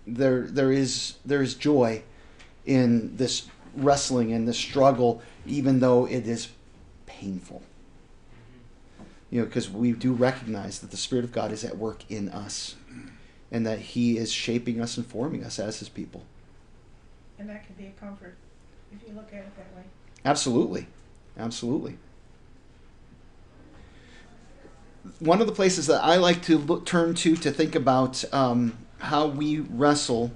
there 0.05 0.41
there 0.41 0.71
is 0.71 1.15
there 1.25 1.41
is 1.41 1.55
joy 1.55 2.03
in 2.65 3.15
this 3.15 3.47
wrestling 3.75 4.31
and 4.33 4.47
the 4.47 4.53
struggle, 4.53 5.21
even 5.45 5.79
though 5.79 6.05
it 6.05 6.27
is 6.27 6.49
painful. 7.05 7.61
You 9.29 9.41
know, 9.41 9.45
because 9.45 9.69
we 9.69 9.91
do 9.91 10.13
recognize 10.13 10.79
that 10.79 10.91
the 10.91 10.97
Spirit 10.97 11.23
of 11.23 11.31
God 11.31 11.51
is 11.51 11.63
at 11.63 11.77
work 11.77 12.03
in 12.09 12.29
us, 12.29 12.75
and 13.51 13.65
that 13.65 13.79
He 13.79 14.17
is 14.17 14.31
shaping 14.31 14.81
us 14.81 14.97
and 14.97 15.05
forming 15.05 15.43
us 15.43 15.59
as 15.59 15.79
His 15.79 15.89
people. 15.89 16.23
And 17.37 17.49
that 17.49 17.65
can 17.65 17.75
be 17.75 17.85
a 17.85 17.91
comfort 17.91 18.35
if 18.91 19.07
you 19.07 19.13
look 19.13 19.29
at 19.31 19.39
it 19.39 19.55
that 19.55 19.75
way. 19.75 19.83
Absolutely, 20.25 20.87
absolutely. 21.37 21.97
One 25.19 25.41
of 25.41 25.47
the 25.47 25.53
places 25.53 25.87
that 25.87 26.03
I 26.03 26.17
like 26.17 26.41
to 26.43 26.57
look, 26.57 26.85
turn 26.85 27.13
to 27.15 27.35
to 27.37 27.51
think 27.51 27.75
about 27.75 28.23
um, 28.33 28.77
how 28.99 29.27
we 29.27 29.59
wrestle, 29.59 30.31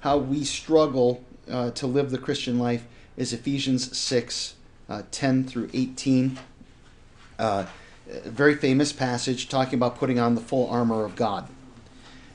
how 0.00 0.18
we 0.18 0.44
struggle 0.44 1.24
uh, 1.50 1.70
to 1.72 1.86
live 1.86 2.10
the 2.10 2.18
Christian 2.18 2.58
life 2.58 2.86
is 3.16 3.32
Ephesians 3.32 3.96
6 3.96 4.54
uh, 4.88 5.02
10 5.10 5.44
through 5.44 5.70
18. 5.72 6.38
Uh, 7.38 7.66
a 8.10 8.30
very 8.30 8.54
famous 8.54 8.92
passage 8.92 9.48
talking 9.48 9.74
about 9.74 9.96
putting 9.96 10.18
on 10.18 10.34
the 10.34 10.40
full 10.40 10.68
armor 10.68 11.04
of 11.04 11.16
God. 11.16 11.48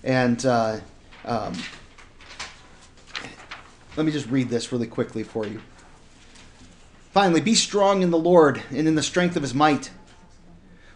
And 0.03 0.43
uh, 0.45 0.79
um, 1.25 1.53
let 3.95 4.05
me 4.05 4.11
just 4.11 4.29
read 4.29 4.49
this 4.49 4.71
really 4.71 4.87
quickly 4.87 5.23
for 5.23 5.45
you. 5.45 5.61
Finally, 7.11 7.41
be 7.41 7.55
strong 7.55 8.01
in 8.01 8.11
the 8.11 8.17
Lord 8.17 8.61
and 8.69 8.87
in 8.87 8.95
the 8.95 9.03
strength 9.03 9.35
of 9.35 9.41
his 9.41 9.53
might. 9.53 9.91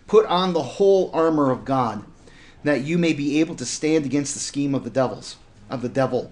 Put 0.08 0.26
on 0.28 0.54
the 0.54 0.62
whole 0.62 1.10
armor 1.14 1.52
of 1.52 1.66
God, 1.66 2.04
that 2.64 2.82
you 2.82 2.98
may 2.98 3.14
be 3.14 3.40
able 3.40 3.56
to 3.56 3.66
stand 3.66 4.06
against 4.06 4.34
the 4.34 4.40
scheme 4.40 4.76
of 4.76 4.84
the 4.84 4.90
devils, 4.90 5.38
of 5.70 5.82
the 5.82 5.90
devil. 5.90 6.32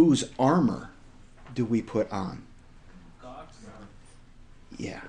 Whose 0.00 0.30
armor 0.38 0.88
do 1.54 1.66
we 1.66 1.82
put 1.82 2.10
on? 2.10 2.46
God's. 3.20 3.58
Yeah. 4.78 5.02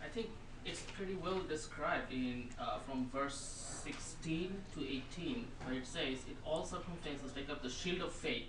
I 0.00 0.06
think 0.06 0.28
it's 0.64 0.82
pretty 0.96 1.16
well 1.16 1.40
described 1.48 2.12
in 2.12 2.44
uh, 2.56 2.78
from 2.86 3.10
verse 3.12 3.34
16 3.82 4.54
to 4.74 4.80
18, 4.80 5.48
where 5.64 5.78
it 5.78 5.86
says, 5.88 6.18
"In 6.30 6.36
all 6.44 6.64
circumstances, 6.64 7.32
take 7.34 7.50
up 7.50 7.64
the 7.64 7.68
shield 7.68 8.00
of 8.00 8.12
faith, 8.12 8.46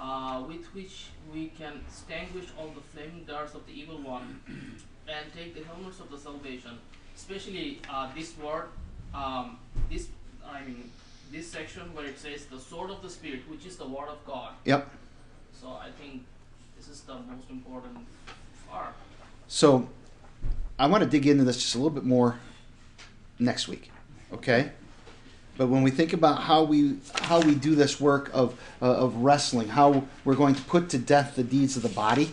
uh, 0.00 0.42
with 0.48 0.64
which 0.76 1.08
we 1.30 1.48
can 1.48 1.82
extinguish 1.86 2.48
all 2.58 2.68
the 2.68 2.80
flaming 2.80 3.24
darts 3.24 3.54
of 3.54 3.66
the 3.66 3.74
evil 3.78 4.00
one, 4.00 4.40
and 5.14 5.24
take 5.36 5.54
the 5.54 5.62
helmets 5.62 6.00
of 6.00 6.10
the 6.10 6.16
salvation." 6.16 6.78
Especially 7.14 7.82
uh, 7.90 8.08
this 8.16 8.32
word, 8.38 8.68
um, 9.12 9.58
this 9.90 10.08
I 10.42 10.64
mean, 10.64 10.90
this 11.32 11.50
section 11.50 11.94
where 11.94 12.04
it 12.06 12.18
says 12.18 12.44
the 12.46 12.60
sword 12.60 12.90
of 12.90 13.02
the 13.02 13.10
spirit, 13.10 13.40
which 13.48 13.64
is 13.66 13.76
the 13.76 13.86
word 13.86 14.08
of 14.08 14.24
God. 14.26 14.52
Yep. 14.64 14.88
So 15.60 15.68
I 15.68 15.90
think 16.00 16.24
this 16.76 16.88
is 16.88 17.00
the 17.00 17.14
most 17.14 17.48
important 17.50 17.98
part. 18.68 18.94
So 19.48 19.88
I 20.78 20.86
want 20.86 21.02
to 21.02 21.08
dig 21.08 21.26
into 21.26 21.44
this 21.44 21.56
just 21.56 21.74
a 21.74 21.78
little 21.78 21.90
bit 21.90 22.04
more 22.04 22.38
next 23.38 23.68
week, 23.68 23.90
okay? 24.32 24.72
But 25.56 25.68
when 25.68 25.82
we 25.82 25.90
think 25.90 26.12
about 26.12 26.42
how 26.42 26.64
we 26.64 26.98
how 27.14 27.40
we 27.40 27.54
do 27.54 27.74
this 27.74 28.00
work 28.00 28.30
of 28.32 28.58
uh, 28.80 28.86
of 28.86 29.16
wrestling, 29.16 29.68
how 29.68 30.04
we're 30.24 30.34
going 30.34 30.54
to 30.54 30.62
put 30.62 30.88
to 30.90 30.98
death 30.98 31.36
the 31.36 31.44
deeds 31.44 31.76
of 31.76 31.82
the 31.82 31.90
body, 31.90 32.32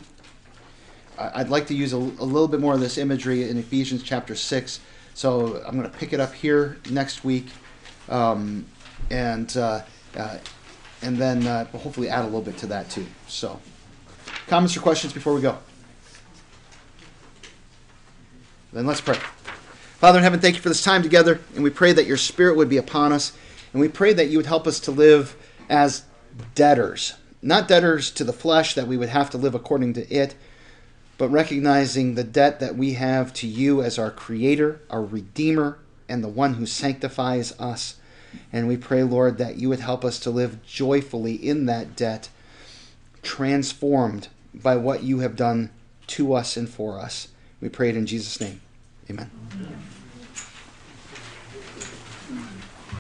I'd 1.18 1.50
like 1.50 1.68
to 1.68 1.74
use 1.74 1.92
a, 1.94 1.98
a 1.98 1.98
little 1.98 2.48
bit 2.48 2.62
more 2.62 2.74
of 2.74 2.80
this 2.80 2.98
imagery 2.98 3.50
in 3.50 3.58
Ephesians 3.58 4.04
chapter 4.04 4.36
six. 4.36 4.80
So 5.14 5.62
I'm 5.68 5.78
going 5.78 5.90
to 5.90 5.98
pick 5.98 6.14
it 6.14 6.22
up 6.22 6.34
here 6.34 6.78
next 6.90 7.26
week, 7.26 7.48
um, 8.08 8.66
and 9.10 9.56
uh, 9.58 9.82
uh, 10.16 10.38
and 11.02 11.18
then 11.18 11.46
uh, 11.48 11.66
hopefully 11.66 12.10
add 12.10 12.22
a 12.22 12.26
little 12.26 12.42
bit 12.42 12.58
to 12.58 12.68
that 12.68 12.90
too. 12.90 13.06
So, 13.28 13.60
comments 14.48 14.76
or 14.76 14.82
questions 14.82 15.14
before 15.14 15.34
we 15.34 15.42
go? 15.42 15.58
Then 18.74 18.86
let's 18.86 19.02
pray. 19.02 19.18
Father 20.00 20.20
in 20.20 20.24
heaven, 20.24 20.40
thank 20.40 20.56
you 20.56 20.62
for 20.62 20.70
this 20.70 20.84
time 20.84 21.04
together, 21.04 21.42
and 21.56 21.64
we 21.64 21.70
pray 21.70 21.92
that 21.92 22.06
your 22.06 22.18
spirit 22.18 22.56
would 22.56 22.70
be 22.70 22.78
upon 22.78 23.12
us, 23.12 23.34
and 23.74 23.82
we 23.82 23.90
pray 23.90 24.14
that 24.14 24.28
you 24.28 24.38
would 24.38 24.46
help 24.46 24.68
us 24.68 24.80
to 24.82 24.92
live 24.92 25.36
as 25.70 26.04
debtors, 26.56 27.16
not 27.42 27.68
debtors 27.68 28.12
to 28.12 28.24
the 28.24 28.32
flesh, 28.32 28.76
that 28.76 28.88
we 28.88 28.96
would 28.96 29.10
have 29.10 29.30
to 29.32 29.38
live 29.38 29.56
according 29.56 29.94
to 29.94 30.08
it, 30.14 30.36
but 31.18 31.30
recognizing 31.30 32.16
the 32.16 32.24
debt 32.24 32.62
that 32.62 32.76
we 32.76 32.94
have 32.94 33.34
to 33.34 33.48
you 33.48 33.82
as 33.82 34.00
our 34.00 34.10
creator, 34.10 34.80
our 34.90 35.04
redeemer, 35.04 35.80
and 36.08 36.24
the 36.24 36.30
one 36.30 36.54
who 36.54 36.66
sanctifies 36.66 37.60
us. 37.60 37.99
And 38.52 38.68
we 38.68 38.78
pray, 38.78 39.04
Lord, 39.04 39.38
that 39.38 39.58
you 39.58 39.70
would 39.70 39.80
help 39.80 40.04
us 40.04 40.20
to 40.20 40.30
live 40.30 40.64
joyfully 40.66 41.34
in 41.34 41.66
that 41.66 41.96
debt, 41.96 42.30
transformed 43.22 44.28
by 44.54 44.76
what 44.76 45.04
you 45.04 45.20
have 45.20 45.36
done 45.36 45.70
to 46.08 46.34
us 46.34 46.58
and 46.58 46.68
for 46.68 47.00
us. 47.00 47.30
We 47.62 47.70
pray 47.70 47.90
it 47.90 47.98
in 47.98 48.06
Jesus' 48.06 48.40
name. 48.40 48.62
Amen. 49.10 49.30